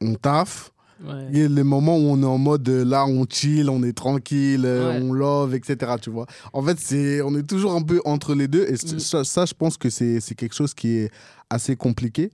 on 0.00 0.14
taffe. 0.14 0.72
Ouais. 1.04 1.26
Il 1.32 1.38
y 1.38 1.42
a 1.44 1.48
les 1.48 1.62
moments 1.62 1.96
où 1.96 2.02
on 2.10 2.22
est 2.22 2.26
en 2.26 2.36
mode 2.38 2.68
euh, 2.68 2.84
là, 2.84 3.06
on 3.06 3.24
chill, 3.28 3.68
on 3.70 3.82
est 3.82 3.92
tranquille, 3.96 4.64
euh, 4.64 4.98
Ouais. 4.98 5.02
on 5.02 5.12
love, 5.12 5.54
etc. 5.54 5.92
Tu 6.00 6.10
vois. 6.10 6.26
En 6.52 6.62
fait, 6.62 6.78
c'est, 6.78 7.20
on 7.22 7.34
est 7.36 7.42
toujours 7.46 7.72
un 7.74 7.82
peu 7.82 8.00
entre 8.04 8.34
les 8.34 8.48
deux. 8.48 8.64
Et 8.68 8.72
Mm. 8.74 8.98
ça, 8.98 9.24
ça, 9.24 9.44
je 9.46 9.54
pense 9.54 9.76
que 9.76 9.88
c'est, 9.90 10.20
c'est 10.20 10.34
quelque 10.34 10.54
chose 10.54 10.74
qui 10.74 10.88
est 10.96 11.10
assez 11.50 11.76
compliqué. 11.76 12.30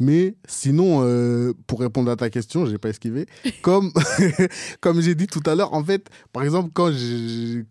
Mais 0.00 0.34
sinon, 0.48 1.00
euh, 1.04 1.52
pour 1.66 1.80
répondre 1.80 2.10
à 2.10 2.16
ta 2.16 2.28
question, 2.30 2.66
j'ai 2.66 2.78
pas 2.78 2.88
esquivé. 2.88 3.26
Comme, 3.62 3.92
comme 4.80 5.00
j'ai 5.00 5.14
dit 5.14 5.26
tout 5.28 5.42
à 5.46 5.54
l'heure, 5.54 5.72
en 5.74 5.84
fait, 5.84 6.06
par 6.32 6.42
exemple, 6.42 6.70
quand, 6.74 6.90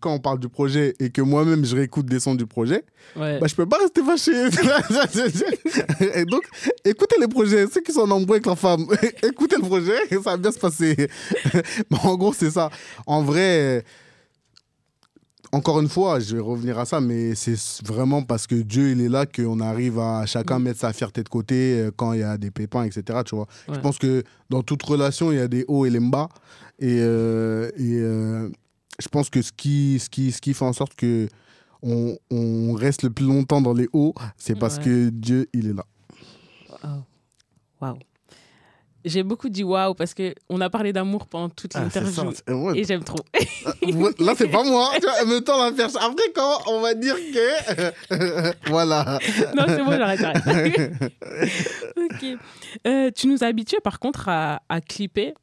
quand 0.00 0.14
on 0.14 0.18
parle 0.18 0.38
du 0.38 0.48
projet 0.48 0.94
et 1.00 1.10
que 1.10 1.20
moi-même 1.20 1.64
je 1.64 1.76
réécoute 1.76 2.06
des 2.06 2.20
sons 2.20 2.34
du 2.34 2.46
projet, 2.46 2.84
Ouais. 3.16 3.38
bah, 3.40 3.46
je 3.48 3.54
peux 3.54 3.66
pas 3.66 3.78
rester 3.78 4.00
fâché. 4.02 4.30
et 6.14 6.24
donc, 6.24 6.42
écoutez 6.84 7.16
les 7.20 7.28
projets. 7.28 7.66
Ceux 7.66 7.80
qui 7.82 7.92
sont 7.92 8.02
en 8.02 8.10
embrouille 8.12 8.36
avec 8.36 8.46
leur 8.46 8.58
femme, 8.58 8.86
écoutez 9.22 9.56
le 9.56 9.62
projet 9.62 9.96
et 10.10 10.14
ça 10.14 10.20
va 10.20 10.36
bien 10.36 10.52
se 10.52 10.58
passer. 10.58 11.08
En 12.02 12.16
gros, 12.16 12.32
c'est 12.32 12.50
ça. 12.52 12.70
En 13.06 13.22
vrai, 13.22 13.84
encore 15.52 15.80
une 15.80 15.88
fois, 15.88 16.18
je 16.18 16.34
vais 16.36 16.40
revenir 16.42 16.78
à 16.78 16.84
ça, 16.86 17.00
mais 17.00 17.34
c'est 17.34 17.56
vraiment 17.84 18.22
parce 18.22 18.46
que 18.46 18.54
Dieu, 18.54 18.90
il 18.92 19.00
est 19.02 19.08
là 19.08 19.26
qu'on 19.26 19.60
arrive 19.60 19.98
à 19.98 20.24
chacun 20.26 20.58
Mm. 20.58 20.62
mettre 20.62 20.80
sa 20.80 20.92
fierté 20.92 21.22
de 21.22 21.28
côté 21.28 21.78
euh, 21.78 21.90
quand 21.94 22.14
il 22.14 22.20
y 22.20 22.22
a 22.22 22.38
des 22.38 22.50
pépins, 22.50 22.84
etc. 22.84 23.20
Tu 23.26 23.34
vois. 23.36 23.46
Je 23.70 23.78
pense 23.78 23.98
que 23.98 24.22
dans 24.50 24.62
toute 24.62 24.82
relation, 24.82 25.30
il 25.30 25.36
y 25.38 25.40
a 25.40 25.48
des 25.48 25.64
hauts 25.68 25.84
et 25.84 25.90
les 25.90 26.00
bas. 26.00 26.28
Et, 26.78 26.98
euh, 27.00 27.70
et 27.76 27.98
euh, 28.00 28.48
je 28.98 29.08
pense 29.08 29.28
que 29.30 29.42
ce 29.42 29.52
qui, 29.52 29.98
ce, 30.00 30.08
qui, 30.08 30.32
ce 30.32 30.40
qui 30.40 30.54
fait 30.54 30.64
en 30.64 30.72
sorte 30.72 30.94
que 30.94 31.28
on, 31.82 32.16
on 32.30 32.72
reste 32.74 33.02
le 33.02 33.10
plus 33.10 33.26
longtemps 33.26 33.60
dans 33.60 33.74
les 33.74 33.88
hauts, 33.92 34.14
c'est 34.38 34.58
parce 34.58 34.78
Ouais. 34.78 34.84
que 34.84 35.08
Dieu, 35.10 35.48
il 35.52 35.68
est 35.68 35.74
là. 35.74 35.84
Waouh. 37.80 37.96
J'ai 39.04 39.22
beaucoup 39.22 39.48
dit 39.48 39.64
waouh 39.64 39.94
parce 39.94 40.14
qu'on 40.14 40.60
a 40.60 40.70
parlé 40.70 40.92
d'amour 40.92 41.26
pendant 41.26 41.48
toute 41.48 41.72
Ah, 41.74 41.80
l'interview. 41.82 42.32
ouais. 42.48 42.78
Et 42.78 42.84
j'aime 42.84 43.02
trop. 43.02 43.18
Là, 44.20 44.34
c'est 44.36 44.48
pas 44.48 44.62
moi. 44.62 44.90
Tu 44.94 45.00
vois, 45.02 45.14
elle 45.20 45.26
me 45.28 45.40
tend 45.40 45.62
la 45.64 45.72
perche. 45.72 45.94
Après, 45.96 46.30
quand 46.34 46.58
on 46.68 46.80
va 46.80 46.94
dire 46.94 47.16
que. 47.16 48.54
voilà. 48.70 49.18
non, 49.56 49.64
c'est 49.66 49.82
bon, 49.84 49.90
j'arrête, 49.92 50.20
j'arrête. 50.20 50.92
ok. 51.96 52.26
Euh, 52.86 53.10
tu 53.14 53.26
nous 53.26 53.42
as 53.42 53.46
habitués, 53.48 53.80
par 53.82 53.98
contre, 53.98 54.28
à, 54.28 54.62
à 54.68 54.80
clipper 54.80 55.34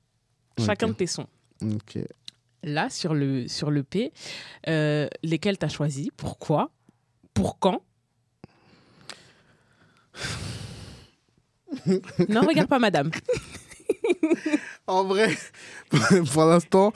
chacun 0.65 0.87
de 0.87 0.93
tes 0.93 1.07
sons. 1.07 1.27
Ok. 1.61 1.97
Là, 2.63 2.89
sur 2.89 3.13
le, 3.13 3.47
sur 3.47 3.71
le 3.71 3.83
P, 3.83 4.11
euh, 4.67 5.07
lesquels 5.23 5.57
tu 5.57 5.65
as 5.65 5.69
choisi? 5.69 6.11
Pourquoi? 6.17 6.69
Pour 7.33 7.59
quand? 7.59 7.81
Non, 12.29 12.41
regarde 12.47 12.67
pas 12.69 12.79
madame. 12.79 13.11
En 14.87 15.03
vrai, 15.03 15.29
pour 16.33 16.45
l'instant, 16.45 16.91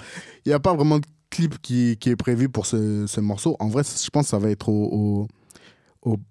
il 0.45 0.49
n'y 0.49 0.53
a 0.53 0.59
pas 0.59 0.73
vraiment 0.73 0.99
de 0.99 1.05
clip 1.29 1.61
qui, 1.61 1.97
qui 1.99 2.09
est 2.09 2.15
prévu 2.15 2.49
pour 2.49 2.65
ce, 2.65 3.05
ce 3.07 3.19
morceau. 3.21 3.55
En 3.59 3.67
vrai, 3.67 3.83
je 3.83 4.09
pense 4.09 4.25
que 4.25 4.29
ça 4.31 4.39
va 4.39 4.49
être 4.49 4.69
aux, 4.69 5.27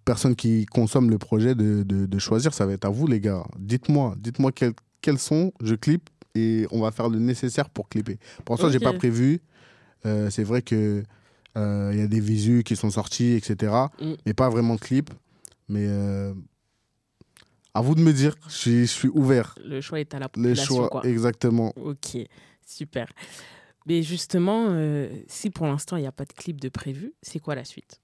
personnes 0.05 0.37
qui 0.37 0.67
consomment 0.67 1.11
le 1.11 1.19
projet 1.19 1.55
de, 1.55 1.83
de- 1.83 2.07
de 2.07 2.19
choisir. 2.19 2.53
Ça 2.53 2.67
va 2.67 2.73
être 2.73 2.85
à 2.85 2.89
vous, 2.91 3.07
les 3.07 3.21
gars. 3.21 3.45
Dites-moi, 3.59 4.15
dites-moi 4.19 4.53
quel- 4.53 4.75
quels 5.01 5.19
sont, 5.19 5.53
je 5.63 5.75
clip 5.75 6.11
et 6.35 6.67
on 6.71 6.81
va 6.81 6.91
faire 6.91 7.09
le 7.09 7.19
nécessaire 7.19 7.71
pour 7.71 7.89
clipper. 7.89 8.19
Pour 8.45 8.55
l'instant, 8.55 8.71
j'ai 8.71 8.79
Ok. 8.79 8.85
pas 8.85 8.93
prévu. 8.93 9.41
Euh, 10.05 10.31
c'est 10.31 10.45
vrai 10.45 10.63
que 10.63 11.03
euh, 11.57 11.93
y 11.95 12.01
a 12.01 12.07
des 12.07 12.21
visus 12.21 12.65
qui 12.65 12.75
sont 12.77 12.91
sortis, 12.91 13.33
etc. 13.33 13.73
Mm. 14.01 14.13
Mais 14.27 14.35
pas 14.35 14.49
vraiment 14.51 14.75
de 14.75 14.81
clip. 14.81 15.11
Mais 15.69 15.87
euh, 15.87 16.35
à 17.75 17.81
vous 17.81 17.95
de 17.95 18.01
me 18.01 18.13
dire. 18.13 18.35
Je 18.49 18.55
suis, 18.55 18.81
je 18.83 18.93
suis 18.93 19.09
ouvert. 19.09 19.55
Le 19.65 19.81
choix 19.81 20.01
est 20.01 20.15
à 20.15 20.19
la 20.19 20.27
Les 20.27 20.31
population. 20.31 20.77
choix, 20.77 20.89
quoi. 20.89 21.07
exactement. 21.07 21.73
Ok, 21.77 22.17
super. 22.67 23.07
Mais 23.87 24.03
justement, 24.03 24.67
euh, 24.71 25.09
si 25.27 25.51
pour 25.51 25.67
l'instant, 25.67 25.97
il 25.97 26.03
n'y 26.03 26.07
a 26.07 26.13
pas 26.13 26.25
de 26.25 26.33
clip 26.33 26.61
de 26.61 26.69
prévu, 26.69 27.13
c'est 27.23 27.39
quoi 27.41 27.55
la 27.55 27.65
suite? 27.65 28.01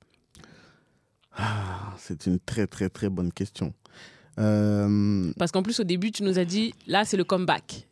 Ah, 1.36 1.94
c'est 1.98 2.26
une 2.26 2.40
très 2.40 2.66
très 2.66 2.88
très 2.88 3.08
bonne 3.08 3.32
question. 3.32 3.72
Euh, 4.40 5.32
Parce 5.38 5.50
qu'en 5.52 5.62
plus, 5.62 5.78
au 5.80 5.84
début, 5.84 6.10
tu 6.12 6.22
nous 6.22 6.38
as 6.38 6.44
dit, 6.44 6.72
là, 6.86 7.04
c'est 7.04 7.16
le 7.16 7.24
comeback. 7.24 7.86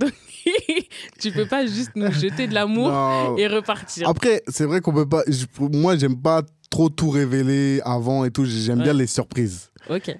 Donc, 0.00 0.12
tu 1.20 1.30
peux 1.32 1.46
pas 1.46 1.64
juste 1.66 1.92
nous 1.94 2.10
jeter 2.12 2.46
de 2.48 2.54
l'amour 2.54 2.90
et 3.38 3.46
repartir. 3.46 4.08
Après, 4.08 4.42
c'est 4.48 4.64
vrai 4.64 4.80
qu'on 4.80 4.92
peut 4.92 5.08
pas. 5.08 5.22
je- 5.28 5.46
moi, 5.76 5.96
j'aime 5.96 6.20
pas 6.20 6.42
trop 6.70 6.88
tout 6.88 7.10
révéler 7.10 7.80
avant 7.84 8.24
et 8.24 8.30
tout. 8.30 8.44
J'aime 8.44 8.78
Ouais. 8.78 8.84
bien 8.84 8.92
les 8.94 9.06
surprises. 9.06 9.70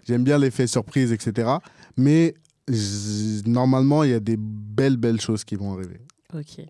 J'aime 0.07 0.25
bien 0.25 0.39
l'effet 0.39 0.67
surprise, 0.67 1.13
etc. 1.13 1.51
Mais 1.97 2.35
normalement, 3.47 4.05
il 4.05 4.11
y 4.11 4.15
a 4.15 4.21
des 4.21 4.37
belles 4.39 4.97
belles 4.97 5.21
choses 5.21 5.45
qui 5.45 5.57
vont 5.57 5.73
arriver. 5.75 6.01
ok. 6.35 6.65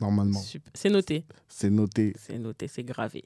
normalement. 0.00 0.42
C'est 0.74 0.90
noté. 0.90 1.24
C'est 1.48 1.70
noté. 1.70 2.12
C'est 2.18 2.38
noté, 2.38 2.68
c'est 2.68 2.84
gravé. 2.84 3.24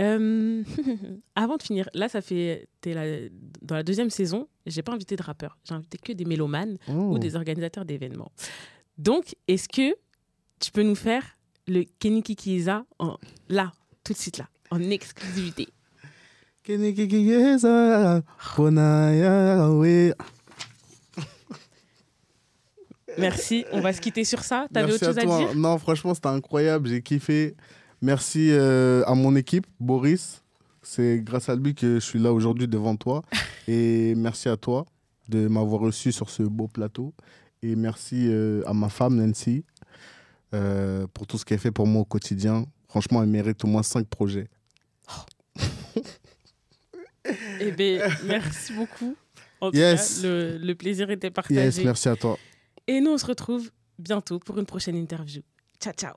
Euh, 0.00 0.64
avant 1.36 1.56
de 1.56 1.62
finir, 1.62 1.88
là, 1.94 2.08
ça 2.08 2.20
fait. 2.20 2.66
Là, 2.84 3.04
dans 3.62 3.76
la 3.76 3.82
deuxième 3.82 4.10
saison, 4.10 4.48
j'ai 4.66 4.82
pas 4.82 4.92
invité 4.92 5.14
de 5.16 5.22
rappeurs. 5.22 5.56
J'ai 5.64 5.74
invité 5.74 5.98
que 5.98 6.12
des 6.12 6.24
mélomanes 6.24 6.76
ou 6.88 7.14
Oh. 7.14 7.18
des 7.18 7.36
organisateurs 7.36 7.84
d'événements. 7.84 8.32
Donc, 8.98 9.36
est-ce 9.46 9.68
que 9.68 9.94
tu 10.60 10.70
peux 10.72 10.82
nous 10.82 10.94
faire 10.96 11.36
le 11.68 11.84
Kenny 11.98 12.22
Kikiza 12.22 12.84
en, 12.98 13.16
là, 13.48 13.72
tout 14.02 14.12
de 14.14 14.18
suite 14.18 14.38
là, 14.38 14.48
en 14.70 14.80
exclusivité? 14.80 15.68
Merci. 23.18 23.64
On 23.72 23.80
va 23.80 23.92
se 23.92 24.00
quitter 24.00 24.24
sur 24.24 24.42
ça. 24.42 24.66
T'avais 24.72 24.86
Merci 24.88 25.04
autre 25.04 25.14
chose 25.14 25.18
à, 25.18 25.26
toi. 25.26 25.38
dire? 25.38 25.54
Non, 25.54 25.78
franchement, 25.78 26.14
c'était 26.14 26.28
incroyable. 26.28 26.88
J'ai 26.88 27.02
kiffé. 27.02 27.54
Merci 28.00 28.48
euh, 28.50 29.04
à 29.06 29.14
mon 29.14 29.36
équipe, 29.36 29.66
Boris. 29.78 30.42
C'est 30.82 31.20
grâce 31.22 31.48
à 31.48 31.56
lui 31.56 31.74
que 31.74 31.94
je 31.94 32.04
suis 32.04 32.18
là 32.18 32.32
aujourd'hui 32.32 32.68
devant 32.68 32.96
toi. 32.96 33.22
Et 33.68 34.14
merci 34.14 34.48
à 34.48 34.56
toi 34.56 34.84
de 35.28 35.48
m'avoir 35.48 35.80
reçu 35.80 36.12
sur 36.12 36.30
ce 36.30 36.42
beau 36.42 36.68
plateau. 36.68 37.14
Et 37.62 37.76
merci 37.76 38.28
euh, 38.28 38.62
à 38.66 38.74
ma 38.74 38.88
femme, 38.88 39.16
Nancy, 39.16 39.64
euh, 40.54 41.06
pour 41.14 41.26
tout 41.26 41.38
ce 41.38 41.44
qu'elle 41.44 41.58
fait 41.58 41.70
pour 41.70 41.86
moi 41.86 42.02
au 42.02 42.04
quotidien. 42.04 42.66
Franchement, 42.88 43.22
elle 43.22 43.28
mérite 43.28 43.64
au 43.64 43.68
moins 43.68 43.82
cinq 43.82 44.06
projets. 44.06 44.48
Eh 47.60 47.72
bien, 47.72 48.06
merci 48.24 48.72
beaucoup. 48.72 49.16
En 49.60 49.70
tout 49.70 49.76
Yes. 49.78 50.20
cas, 50.20 50.28
le, 50.28 50.58
le 50.58 50.74
plaisir 50.74 51.10
était 51.10 51.30
partagé. 51.30 51.60
Yes, 51.60 51.78
merci 51.84 52.08
à 52.08 52.16
toi. 52.16 52.38
Et 52.86 53.00
nous, 53.00 53.12
on 53.12 53.18
se 53.18 53.26
retrouve 53.26 53.70
bientôt 53.98 54.38
pour 54.38 54.58
une 54.58 54.66
prochaine 54.66 54.96
interview. 54.96 55.42
Ciao, 55.80 55.92
ciao. 55.94 56.14